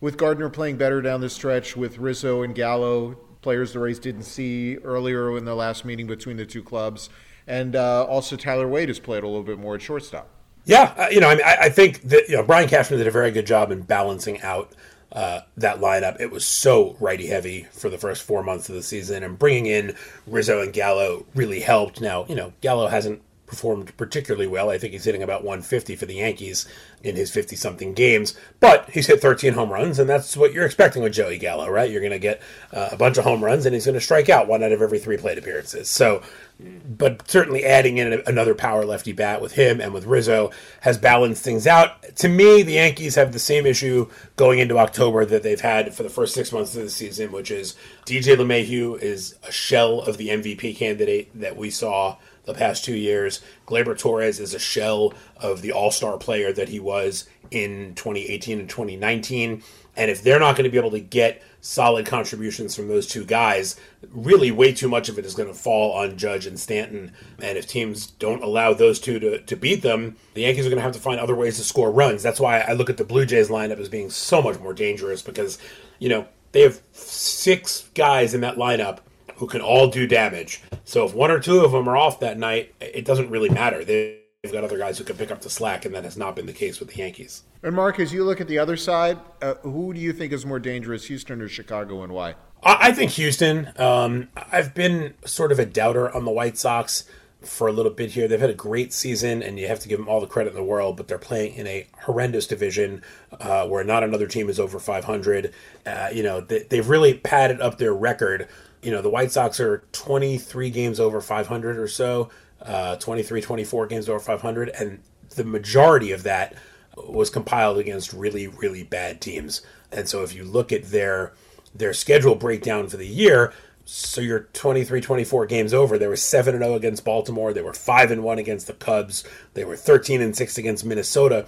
with 0.01 0.19
Gardner 0.19 0.51
playing 0.51 0.77
better 0.77 1.01
down 1.01 1.23
the 1.23 1.31
stretch, 1.31 1.79
with 1.79 1.97
Rizzo 1.97 2.43
and 2.43 2.55
Gallo 2.55 3.17
players 3.45 3.75
the 3.75 3.79
Rays 3.79 4.01
didn't 4.01 4.25
see 4.25 4.79
earlier 4.79 5.37
in 5.37 5.45
the 5.45 5.55
last 5.55 5.85
meeting 5.85 6.09
between 6.09 6.39
the 6.39 6.47
two 6.47 6.63
clubs. 6.63 7.11
And 7.47 7.77
uh, 7.77 8.05
also, 8.05 8.37
Tyler 8.37 8.67
Wade 8.67 8.89
has 8.89 8.99
played 8.99 9.23
a 9.23 9.29
little 9.29 9.45
bit 9.45 9.59
more 9.59 9.75
at 9.75 9.83
shortstop. 9.83 10.29
Yeah, 10.65 10.95
uh, 10.97 11.09
you 11.11 11.21
know, 11.21 11.29
I 11.29 11.35
mean, 11.35 11.45
I, 11.45 11.57
I, 11.65 11.69
think 11.69 12.01
that 12.09 12.27
you 12.31 12.37
know 12.37 12.43
Brian 12.43 12.69
Cashman 12.69 12.99
did 12.99 13.07
a 13.07 13.11
very 13.11 13.31
good 13.31 13.47
job 13.47 13.71
in 13.71 13.83
balancing 13.83 14.41
out 14.41 14.73
uh, 15.13 15.41
that 15.59 15.79
lineup. 15.79 16.19
It 16.21 16.31
was 16.31 16.47
so 16.47 16.97
righty 17.01 17.27
heavy 17.27 17.67
for 17.71 17.91
the 17.91 17.99
first 17.99 18.23
four 18.23 18.43
months 18.43 18.71
of 18.71 18.75
the 18.75 18.83
season, 18.83 19.23
and 19.23 19.39
bringing 19.39 19.67
in 19.67 19.95
Rizzo 20.27 20.63
and 20.63 20.73
Gallo 20.73 21.27
really 21.35 21.61
helped. 21.61 22.01
Now, 22.01 22.25
you 22.31 22.35
know, 22.35 22.55
Gallo 22.63 22.87
hasn't 22.87 23.21
performed 23.47 23.97
particularly 23.97 24.47
well. 24.47 24.71
I 24.71 24.79
think 24.79 24.93
he's 24.93 25.05
hitting 25.05 25.23
about 25.23 25.45
150 25.45 25.97
for 25.97 26.07
the 26.07 26.15
Yankees 26.15 26.67
in 27.03 27.17
his 27.17 27.31
50 27.31 27.57
something 27.57 27.93
games, 27.93 28.35
but 28.61 28.89
he's 28.91 29.07
hit 29.07 29.21
13 29.21 29.53
home 29.53 29.71
runs, 29.71 29.99
and 29.99 30.09
that's 30.09 30.37
what 30.37 30.53
you're 30.53 30.65
expecting 30.65 31.03
with 31.03 31.13
Joey 31.13 31.39
Gallo, 31.39 31.69
right? 31.69 31.91
You're 31.91 32.01
going 32.01 32.13
to 32.13 32.19
get 32.19 32.41
uh, 32.73 32.89
a 32.93 32.97
bunch 32.97 33.19
of 33.19 33.25
home 33.25 33.45
runs, 33.45 33.67
and 33.67 33.75
he's 33.75 33.85
going 33.85 33.95
to 33.95 34.01
strike 34.01 34.31
out 34.31 34.49
one 34.49 34.63
out 34.63 34.73
of 34.73 34.81
every 34.81 34.99
three 34.99 35.19
plate 35.19 35.37
appearances. 35.37 35.91
So, 35.91 36.23
but 36.59 37.29
certainly 37.29 37.65
adding 37.65 37.99
in 37.99 38.23
another 38.27 38.55
power 38.55 38.85
lefty 38.85 39.13
bat 39.13 39.43
with 39.43 39.53
him 39.53 39.81
and 39.81 39.93
with 39.93 40.07
Rizzo 40.07 40.51
has 40.81 40.97
balanced 40.97 41.43
things 41.43 41.67
out. 41.67 42.03
To 42.17 42.29
me, 42.29 42.63
the 42.63 42.75
Yankees 42.75 43.17
have 43.17 43.33
the 43.33 43.39
same 43.39 43.67
issue 43.67 44.09
going 44.37 44.61
into 44.61 44.79
October 44.79 45.27
that 45.27 45.43
they've 45.43 45.61
had 45.61 45.95
for 45.95 46.05
the 46.05 46.09
first 46.09 46.33
six 46.33 46.53
months 46.53 46.75
of 46.77 46.83
the 46.83 46.91
season, 46.91 47.33
which 47.33 47.51
is 47.51 47.75
DJ 48.07 48.37
LeMahieu 48.37 49.01
is 49.01 49.37
a 49.43 49.53
shell 49.53 50.01
of 50.01 50.17
the 50.17 50.29
MVP 50.29 50.77
candidate 50.77 51.29
that 51.39 51.57
we 51.57 51.71
saw 51.71 52.17
the 52.45 52.55
past 52.55 52.85
two 52.85 52.97
years. 52.97 53.41
Gleyber 53.67 53.99
Torres 53.99 54.41
is 54.41 54.55
a 54.55 54.59
shell 54.59 55.15
of 55.37 55.63
the 55.63 55.73
all 55.73 55.91
star 55.91 56.19
player 56.19 56.53
that 56.53 56.69
he 56.69 56.81
was 56.81 57.27
in 57.51 57.95
2018 57.95 58.61
and 58.61 58.69
2019. 58.69 59.63
And 59.97 60.11
if 60.11 60.23
they're 60.23 60.41
not 60.41 60.57
going 60.57 60.65
to 60.65 60.71
be 60.71 60.79
able 60.79 60.91
to 60.91 61.01
get 61.01 61.43
solid 61.61 62.05
contributions 62.05 62.75
from 62.75 62.89
those 62.89 63.07
two 63.07 63.25
guys, 63.25 63.77
really 64.11 64.51
way 64.51 64.73
too 64.73 64.89
much 64.89 65.09
of 65.09 65.19
it 65.19 65.25
is 65.25 65.35
going 65.35 65.49
to 65.49 65.55
fall 65.55 65.93
on 65.93 66.19
Judge 66.19 66.47
and 66.47 66.59
Stanton. 66.59 67.13
And 67.41 67.57
if 67.57 67.67
teams 67.67 68.09
don't 68.09 68.43
allow 68.43 68.75
those 68.75 68.99
two 68.99 69.19
to, 69.21 69.41
to 69.41 69.57
beat 69.57 69.83
them, 69.83 70.17
the 70.35 70.43
Yankees 70.43 70.67
are 70.67 70.69
going 70.69 70.79
to 70.79 70.83
have 70.83 70.93
to 70.93 70.99
find 70.99 71.21
other 71.21 71.35
ways 71.35 71.57
to 71.59 71.65
score 71.65 71.91
runs. 71.91 72.23
That's 72.23 72.41
why 72.41 72.61
I 72.61 72.73
look 72.73 72.91
at 72.91 72.97
the 72.97 73.05
Blue 73.05 73.25
Jays 73.25 73.49
lineup 73.49 73.79
as 73.79 73.89
being 73.89 74.11
so 74.11 74.43
much 74.43 74.59
more 74.59 74.75
dangerous 74.75 75.23
because, 75.23 75.59
you 76.01 76.09
know, 76.09 76.27
they 76.53 76.63
have 76.63 76.81
six 76.93 77.89
guys 77.95 78.35
in 78.35 78.41
that 78.43 78.57
lineup 78.57 78.99
who 79.37 79.47
can 79.47 79.61
all 79.61 79.89
do 79.89 80.07
damage. 80.07 80.63
So 80.85 81.05
if 81.05 81.15
one 81.15 81.31
or 81.31 81.41
two 81.41 81.65
of 81.65 81.73
them 81.73 81.89
are 81.89 81.97
off 81.97 82.21
that 82.21 82.39
night, 82.39 82.75
it 82.81 83.05
doesn't 83.05 83.31
really 83.31 83.49
matter. 83.49 83.85
They've 83.85 84.53
got 84.53 84.65
other 84.65 84.79
guys 84.79 84.99
who 84.99 85.05
can 85.05 85.17
pick 85.17 85.31
up 85.31 85.41
the 85.41 85.51
slack, 85.51 85.85
and 85.85 85.95
that 85.95 86.05
has 86.05 86.17
not 86.17 86.37
been 86.37 86.47
the 86.47 86.53
case 86.53 86.81
with 86.81 86.91
the 86.91 86.97
Yankees. 86.97 87.43
And 87.63 87.75
Mark, 87.75 87.99
as 87.99 88.13
you 88.13 88.25
look 88.25 88.41
at 88.41 88.49
the 88.49 88.59
other 88.59 88.77
side, 88.77 89.19
uh, 89.41 89.55
who 89.63 89.95
do 89.95 90.01
you 90.01 90.13
think 90.13 90.33
is 90.33 90.45
more 90.45 90.59
dangerous, 90.59 91.07
Houston 91.07 91.41
or 91.41 91.49
Chicago, 91.49 92.03
and 92.03 92.13
why? 92.13 92.35
I, 92.63 92.93
think 92.93 93.11
Houston. 93.13 93.73
Um, 93.77 94.29
I've 94.37 94.75
been 94.75 95.15
sort 95.25 95.53
of 95.53 95.59
a 95.59 95.67
doubter 95.67 96.15
on 96.15 96.25
the 96.25 96.31
White 96.31 96.57
Sox 96.57 97.05
for 97.43 97.69
a 97.69 97.73
little 97.73 97.93
bit 97.93 98.13
here. 98.13 98.27
They've 98.27 98.41
had 98.41 98.51
a 98.51 98.55
great 98.55 98.93
season, 98.93 99.43
and 99.43 99.59
you 99.59 99.67
have 99.67 99.81
to 99.81 99.89
give 99.89 99.99
them 99.99 100.09
all 100.09 100.21
the 100.21 100.27
credit 100.27 100.51
in 100.51 100.57
the 100.57 100.65
world, 100.65 100.97
but 100.97 101.09
they're 101.09 101.19
playing 101.19 101.55
in 101.55 101.67
a 101.67 101.87
horrendous 102.03 102.47
division 102.47 103.03
uh, 103.41 103.67
where 103.67 103.85
not 103.85 104.03
another 104.03 104.27
team 104.27 104.49
is 104.49 104.59
over 104.59 104.79
500. 104.79 105.53
Uh, 105.85 106.09
you 106.13 106.23
know, 106.23 106.41
they, 106.41 106.63
they've 106.63 106.89
really 106.89 107.15
padded 107.15 107.61
up 107.61 107.79
their 107.79 107.95
record 107.95 108.49
you 108.85 108.91
know, 108.91 109.03
the 109.03 109.11
White 109.11 109.33
Sox 109.33 109.59
are 109.61 109.85
23 109.93 110.71
games 110.71 111.01
over 111.01 111.21
500 111.21 111.79
or 111.79 111.89
so, 111.89 112.31
uh, 112.61 112.97
23, 112.97 113.41
24 113.41 113.87
games 113.87 114.09
over 114.09 114.19
500, 114.19 114.69
and 114.69 115.01
the 115.31 115.45
majority 115.45 116.13
of 116.13 116.23
that 116.25 116.55
was 116.97 117.31
compiled 117.31 117.79
against 117.79 118.13
really, 118.13 118.47
really 118.47 118.83
bad 118.83 119.21
teams. 119.21 119.63
And 119.91 120.09
so 120.09 120.23
if 120.23 120.35
you 120.35 120.45
look 120.45 120.73
at 120.73 120.85
their 120.85 121.33
their 121.75 121.93
schedule 121.93 122.37
breakdown 122.37 122.87
for 122.87 122.97
the 122.97 123.07
year, 123.07 123.53
so 123.85 124.21
you're 124.21 124.49
23 124.53 125.01
24 125.01 125.47
games 125.47 125.75
over. 125.75 125.99
They 125.99 126.07
were 126.07 126.17
7 126.17 126.55
and 126.55 126.63
0 126.63 126.75
against 126.75 127.05
baltimore. 127.05 127.53
They 127.53 127.63
were 127.63 127.73
5 127.73 128.11
and 128.13 128.23
1 128.23 128.39
against 128.39 128.67
the 128.67 128.75
cubs. 128.75 129.25
They 129.55 129.65
were 129.65 129.77
13 129.77 130.21
and 130.21 130.37
6 130.37 130.59
against 130.59 130.85
minnesota 130.85 131.47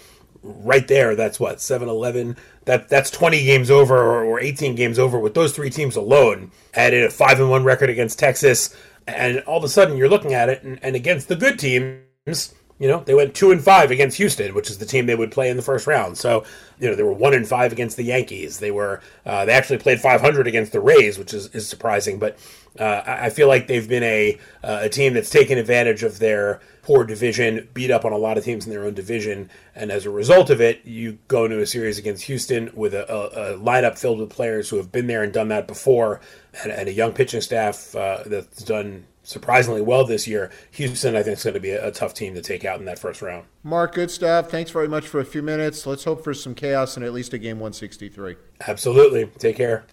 right 0.65 0.89
there 0.89 1.15
that's 1.15 1.41
what 1.41 1.61
7 1.61 1.89
11 1.89 2.37
that 2.65 2.89
that's 2.89 3.11
20 3.11 3.45
games 3.45 3.71
over 3.71 3.97
or, 3.97 4.25
or 4.25 4.41
18 4.41 4.75
games 4.75 4.99
over 4.99 5.19
with 5.19 5.35
those 5.35 5.53
three 5.53 5.71
teams 5.71 5.97
alone 5.97 6.51
added 6.75 7.05
a 7.05 7.11
5 7.11 7.41
and 7.41 7.51
1 7.51 7.65
record 7.65 7.91
against 7.91 8.19
texas 8.19 8.75
and 9.07 9.41
all 9.41 9.59
of 9.59 9.65
a 9.65 9.69
sudden 9.69 9.97
you're 9.97 10.09
looking 10.09 10.35
at 10.35 10.49
it 10.49 10.63
and, 10.63 10.79
and 10.83 10.97
against 10.97 11.29
the 11.29 11.37
good 11.37 11.59
teams 11.59 12.55
you 12.79 12.89
know, 12.89 13.01
they 13.01 13.15
went 13.15 13.35
two 13.35 13.53
and 13.53 13.63
five 13.63 13.91
against 13.91 14.19
Houston, 14.19 14.55
which 14.55 14.69
is 14.69 14.77
the 14.79 14.85
team 14.85 15.07
they 15.07 15.15
would 15.15 15.33
play 15.33 15.49
in 15.49 15.57
the 15.57 15.63
first 15.63 15.87
round. 15.87 16.19
So, 16.19 16.45
you 16.79 16.89
know, 16.89 16.95
they 16.95 17.03
were 17.03 17.13
one 17.13 17.33
and 17.33 17.49
five 17.49 17.73
against 17.73 17.97
the 17.97 18.03
Yankees. 18.03 18.59
They 18.59 18.71
were 18.71 19.01
uh, 19.25 19.47
they 19.47 19.53
actually 19.53 19.79
played 19.79 20.01
500 20.01 20.47
against 20.47 20.73
the 20.73 20.81
Rays, 20.81 21.19
which 21.19 21.33
is, 21.33 21.47
is 21.55 21.67
surprising. 21.67 22.19
But 22.19 22.39
uh, 22.79 23.03
I 23.07 23.31
feel 23.31 23.49
like 23.49 23.67
they've 23.67 23.89
been 23.89 24.03
a 24.03 24.39
uh, 24.63 24.81
a 24.83 24.89
team 24.91 25.15
that's 25.15 25.31
taken 25.31 25.57
advantage 25.57 26.03
of 26.03 26.19
their 26.19 26.61
poor 26.87 27.03
division, 27.03 27.69
beat 27.75 27.91
up 27.91 28.05
on 28.05 28.13
a 28.13 28.17
lot 28.17 28.39
of 28.39 28.45
teams 28.45 28.65
in 28.65 28.71
their 28.71 28.85
own 28.85 28.95
division, 28.95 29.51
and 29.75 29.91
as 29.91 30.07
a 30.07 30.11
result 30.11 30.51
of 30.51 30.61
it, 30.61 30.85
you 30.85 31.19
go 31.27 31.45
into 31.45 31.61
a 31.61 31.67
series 31.67 31.99
against 31.99 32.23
Houston 32.23 32.71
with 32.75 32.95
a, 32.95 33.13
a, 33.13 33.55
a 33.55 33.59
lineup 33.59 33.99
filled 33.99 34.21
with 34.21 34.31
players 34.31 34.69
who 34.71 34.77
have 34.77 34.93
been 34.93 35.09
there 35.09 35.25
and 35.25 35.33
done 35.33 35.49
that 35.49 35.67
before, 35.67 36.21
and, 36.63 36.71
and 36.71 36.89
a 36.89 36.93
young 36.93 37.13
pitching 37.13 37.41
staff 37.41 37.93
uh, 37.97 38.23
that's 38.25 38.63
done 38.63 39.05
surprisingly 39.25 39.83
well 39.83 40.05
this 40.05 40.29
year. 40.29 40.53
Houston, 40.71 41.17
I 41.17 41.25
think, 41.25 41.39
is 41.39 41.43
going 41.43 41.55
to 41.55 41.61
be 41.61 41.71
a, 41.71 41.89
a, 41.89 41.91
tough 41.91 42.15
team 42.15 42.35
to 42.35 42.41
take 42.41 42.65
out 42.65 42.79
in 42.79 42.85
that 42.85 43.01
first 43.01 43.21
round. 43.21 43.47
Mark, 43.65 43.97
good 43.97 44.13
stuff. 44.13 44.49
Thanks 44.49 44.71
very 44.71 44.87
much 44.87 45.09
for 45.09 45.19
a 45.19 45.25
few 45.25 45.43
minutes. 45.43 45.87
Let's 45.87 46.05
hope 46.05 46.23
for 46.23 46.35
some 46.35 46.55
chaos 46.55 46.97
and 46.97 47.05
at 47.05 47.13
least 47.13 47.33
a 47.35 47.39
game 47.39 47.57
163. 47.57 48.37
Absolutely. 48.65 49.27
Take 49.39 49.57
care. 49.57 49.87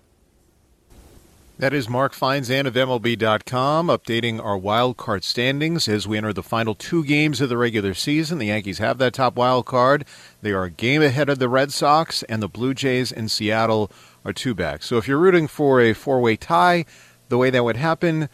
That 1.59 1.71
is 1.71 1.87
Mark 1.87 2.15
Feinsand 2.15 2.65
of 2.65 2.73
MLB.com 2.73 3.85
updating 3.87 4.43
our 4.43 4.57
wild 4.57 4.97
card 4.97 5.23
standings 5.23 5.87
as 5.87 6.07
we 6.07 6.17
enter 6.17 6.33
the 6.33 6.41
final 6.41 6.73
two 6.73 7.05
games 7.05 7.39
of 7.41 7.49
the 7.49 7.57
regular 7.57 7.93
season. 7.93 8.39
The 8.39 8.47
Yankees 8.47 8.79
have 8.79 8.97
that 8.97 9.13
top 9.13 9.35
wild 9.35 9.67
card. 9.67 10.03
They 10.41 10.51
are 10.51 10.63
a 10.63 10.71
game 10.71 11.03
ahead 11.03 11.29
of 11.29 11.37
the 11.37 11.47
Red 11.47 11.71
Sox, 11.71 12.23
and 12.23 12.41
the 12.41 12.47
Blue 12.47 12.73
Jays 12.73 13.11
in 13.11 13.29
Seattle 13.29 13.91
are 14.25 14.33
two 14.33 14.55
back. 14.55 14.81
So 14.81 14.97
if 14.97 15.07
you're 15.07 15.19
rooting 15.19 15.47
for 15.47 15.79
a 15.79 15.93
four 15.93 16.19
way 16.21 16.37
tie, 16.37 16.85
the 17.29 17.37
way 17.37 17.51
that 17.51 17.63
would 17.63 17.77
happen, 17.77 18.29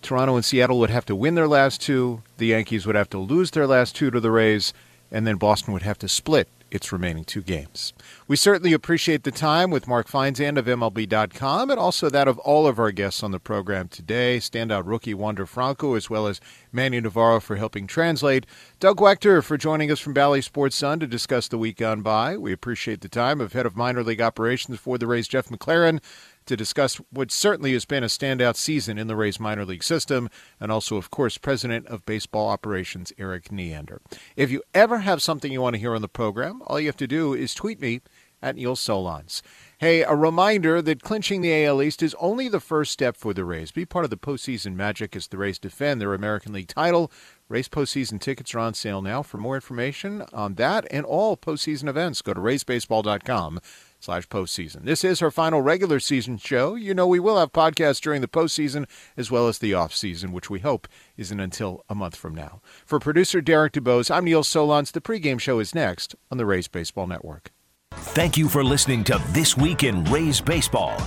Toronto 0.00 0.36
and 0.36 0.44
Seattle 0.44 0.78
would 0.78 0.90
have 0.90 1.04
to 1.06 1.14
win 1.14 1.34
their 1.34 1.48
last 1.48 1.82
two, 1.82 2.22
the 2.38 2.46
Yankees 2.46 2.86
would 2.86 2.96
have 2.96 3.10
to 3.10 3.18
lose 3.18 3.50
their 3.50 3.66
last 3.66 3.94
two 3.94 4.10
to 4.10 4.18
the 4.18 4.30
Rays, 4.30 4.72
and 5.10 5.26
then 5.26 5.36
Boston 5.36 5.74
would 5.74 5.82
have 5.82 5.98
to 5.98 6.08
split 6.08 6.48
its 6.72 6.92
remaining 6.92 7.24
two 7.24 7.42
games. 7.42 7.92
We 8.26 8.36
certainly 8.36 8.72
appreciate 8.72 9.24
the 9.24 9.30
time 9.30 9.70
with 9.70 9.86
Mark 9.86 10.08
Feinsand 10.08 10.58
of 10.58 10.66
MLB.com 10.66 11.70
and 11.70 11.78
also 11.78 12.08
that 12.08 12.28
of 12.28 12.38
all 12.38 12.66
of 12.66 12.78
our 12.78 12.90
guests 12.90 13.22
on 13.22 13.30
the 13.30 13.38
program 13.38 13.88
today. 13.88 14.38
Standout 14.38 14.82
rookie 14.86 15.14
Wander 15.14 15.46
Franco, 15.46 15.94
as 15.94 16.08
well 16.08 16.26
as 16.26 16.40
Manny 16.72 17.00
Navarro 17.00 17.40
for 17.40 17.56
helping 17.56 17.86
translate. 17.86 18.46
Doug 18.80 18.98
Waechter 18.98 19.44
for 19.44 19.56
joining 19.56 19.90
us 19.90 20.00
from 20.00 20.14
Bally 20.14 20.40
Sports 20.40 20.76
Sun 20.76 21.00
to 21.00 21.06
discuss 21.06 21.48
the 21.48 21.58
week 21.58 21.76
gone 21.76 22.02
by. 22.02 22.36
We 22.36 22.52
appreciate 22.52 23.02
the 23.02 23.08
time 23.08 23.40
of 23.40 23.52
head 23.52 23.66
of 23.66 23.76
minor 23.76 24.02
league 24.02 24.20
operations 24.20 24.78
for 24.78 24.96
the 24.98 25.06
Rays, 25.06 25.28
Jeff 25.28 25.48
McLerran 25.48 26.00
to 26.46 26.56
discuss 26.56 26.96
what 27.10 27.30
certainly 27.30 27.72
has 27.72 27.84
been 27.84 28.02
a 28.02 28.08
standout 28.08 28.56
season 28.56 28.98
in 28.98 29.06
the 29.06 29.16
Rays 29.16 29.40
minor 29.40 29.64
league 29.64 29.84
system, 29.84 30.28
and 30.60 30.72
also, 30.72 30.96
of 30.96 31.10
course, 31.10 31.38
President 31.38 31.86
of 31.86 32.06
Baseball 32.06 32.48
Operations 32.48 33.12
Erik 33.18 33.50
Neander. 33.50 34.00
If 34.36 34.50
you 34.50 34.62
ever 34.74 34.98
have 34.98 35.22
something 35.22 35.52
you 35.52 35.60
want 35.60 35.74
to 35.74 35.80
hear 35.80 35.94
on 35.94 36.02
the 36.02 36.08
program, 36.08 36.62
all 36.66 36.80
you 36.80 36.86
have 36.86 36.96
to 36.96 37.06
do 37.06 37.34
is 37.34 37.54
tweet 37.54 37.80
me 37.80 38.00
at 38.42 38.56
Neil 38.56 38.74
Solondz. 38.74 39.40
Hey, 39.78 40.02
a 40.02 40.14
reminder 40.14 40.82
that 40.82 41.02
clinching 41.02 41.40
the 41.40 41.64
AL 41.64 41.82
East 41.82 42.02
is 42.02 42.14
only 42.20 42.48
the 42.48 42.60
first 42.60 42.92
step 42.92 43.16
for 43.16 43.32
the 43.32 43.44
Rays. 43.44 43.70
Be 43.70 43.86
part 43.86 44.04
of 44.04 44.10
the 44.10 44.16
postseason 44.16 44.74
magic 44.74 45.16
as 45.16 45.28
the 45.28 45.38
Rays 45.38 45.58
defend 45.58 46.00
their 46.00 46.14
American 46.14 46.52
League 46.52 46.68
title. 46.68 47.10
Rays 47.48 47.68
postseason 47.68 48.20
tickets 48.20 48.54
are 48.54 48.60
on 48.60 48.74
sale 48.74 49.02
now. 49.02 49.22
For 49.22 49.38
more 49.38 49.54
information 49.54 50.22
on 50.32 50.54
that 50.54 50.86
and 50.90 51.04
all 51.04 51.36
postseason 51.36 51.88
events, 51.88 52.22
go 52.22 52.34
to 52.34 52.40
raysbaseball.com 52.40 53.60
slash 54.02 54.26
postseason. 54.28 54.84
This 54.84 55.04
is 55.04 55.20
her 55.20 55.30
final 55.30 55.62
regular 55.62 56.00
season 56.00 56.36
show. 56.36 56.74
You 56.74 56.92
know 56.94 57.06
we 57.06 57.20
will 57.20 57.38
have 57.38 57.52
podcasts 57.52 58.00
during 58.00 58.20
the 58.20 58.28
postseason 58.28 58.86
as 59.16 59.30
well 59.30 59.48
as 59.48 59.58
the 59.58 59.74
off 59.74 59.94
season, 59.94 60.32
which 60.32 60.50
we 60.50 60.60
hope 60.60 60.88
isn't 61.16 61.38
until 61.38 61.84
a 61.88 61.94
month 61.94 62.16
from 62.16 62.34
now. 62.34 62.60
For 62.84 62.98
producer 62.98 63.40
Derek 63.40 63.74
DuBose, 63.74 64.10
I'm 64.10 64.24
Neil 64.24 64.42
Solondz. 64.42 64.92
The 64.92 65.00
pregame 65.00 65.40
show 65.40 65.58
is 65.60 65.74
next 65.74 66.14
on 66.30 66.38
the 66.38 66.46
Rays 66.46 66.68
Baseball 66.68 67.06
Network. 67.06 67.52
Thank 67.92 68.36
you 68.36 68.48
for 68.48 68.64
listening 68.64 69.04
to 69.04 69.22
This 69.28 69.56
Week 69.56 69.84
in 69.84 70.04
Rays 70.04 70.40
Baseball. 70.40 71.00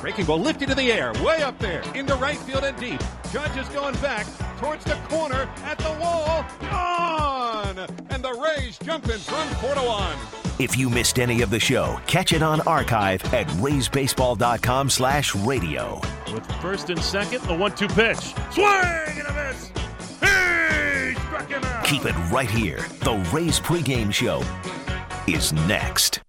Breaking 0.00 0.24
ball 0.24 0.40
lifted 0.40 0.68
to 0.68 0.74
the 0.74 0.90
air, 0.90 1.12
way 1.22 1.42
up 1.42 1.58
there, 1.60 1.82
into 1.94 2.14
right 2.16 2.38
field 2.38 2.64
and 2.64 2.76
deep. 2.78 3.00
Judge 3.30 3.56
is 3.56 3.68
going 3.68 3.94
back 3.96 4.26
towards 4.58 4.84
the 4.84 4.96
corner, 5.08 5.48
at 5.64 5.78
the 5.78 5.96
wall, 6.00 6.44
gone! 6.60 7.78
And 8.10 8.24
the 8.24 8.32
Rays 8.32 8.78
jump 8.78 9.04
in 9.08 9.18
front, 9.18 9.50
four 9.58 9.74
to 9.74 9.82
one. 9.82 10.51
If 10.62 10.78
you 10.78 10.88
missed 10.88 11.18
any 11.18 11.42
of 11.42 11.50
the 11.50 11.58
show, 11.58 11.98
catch 12.06 12.32
it 12.32 12.40
on 12.40 12.60
archive 12.60 13.20
at 13.34 13.48
raysbaseball.com 13.48 14.90
slash 14.90 15.34
radio. 15.34 16.00
With 16.32 16.46
first 16.62 16.88
and 16.88 17.02
second, 17.02 17.42
the 17.48 17.54
one-two 17.54 17.88
pitch. 17.88 18.32
Swing 18.52 18.64
and 18.68 19.26
a 19.26 19.32
miss. 19.32 19.72
He 20.20 21.20
struck 21.20 21.48
him 21.48 21.64
out. 21.64 21.84
Keep 21.84 22.04
it 22.04 22.14
right 22.30 22.48
here. 22.48 22.86
The 23.00 23.14
Rays 23.32 23.58
pregame 23.58 24.14
show 24.14 24.44
is 25.26 25.52
next. 25.52 26.20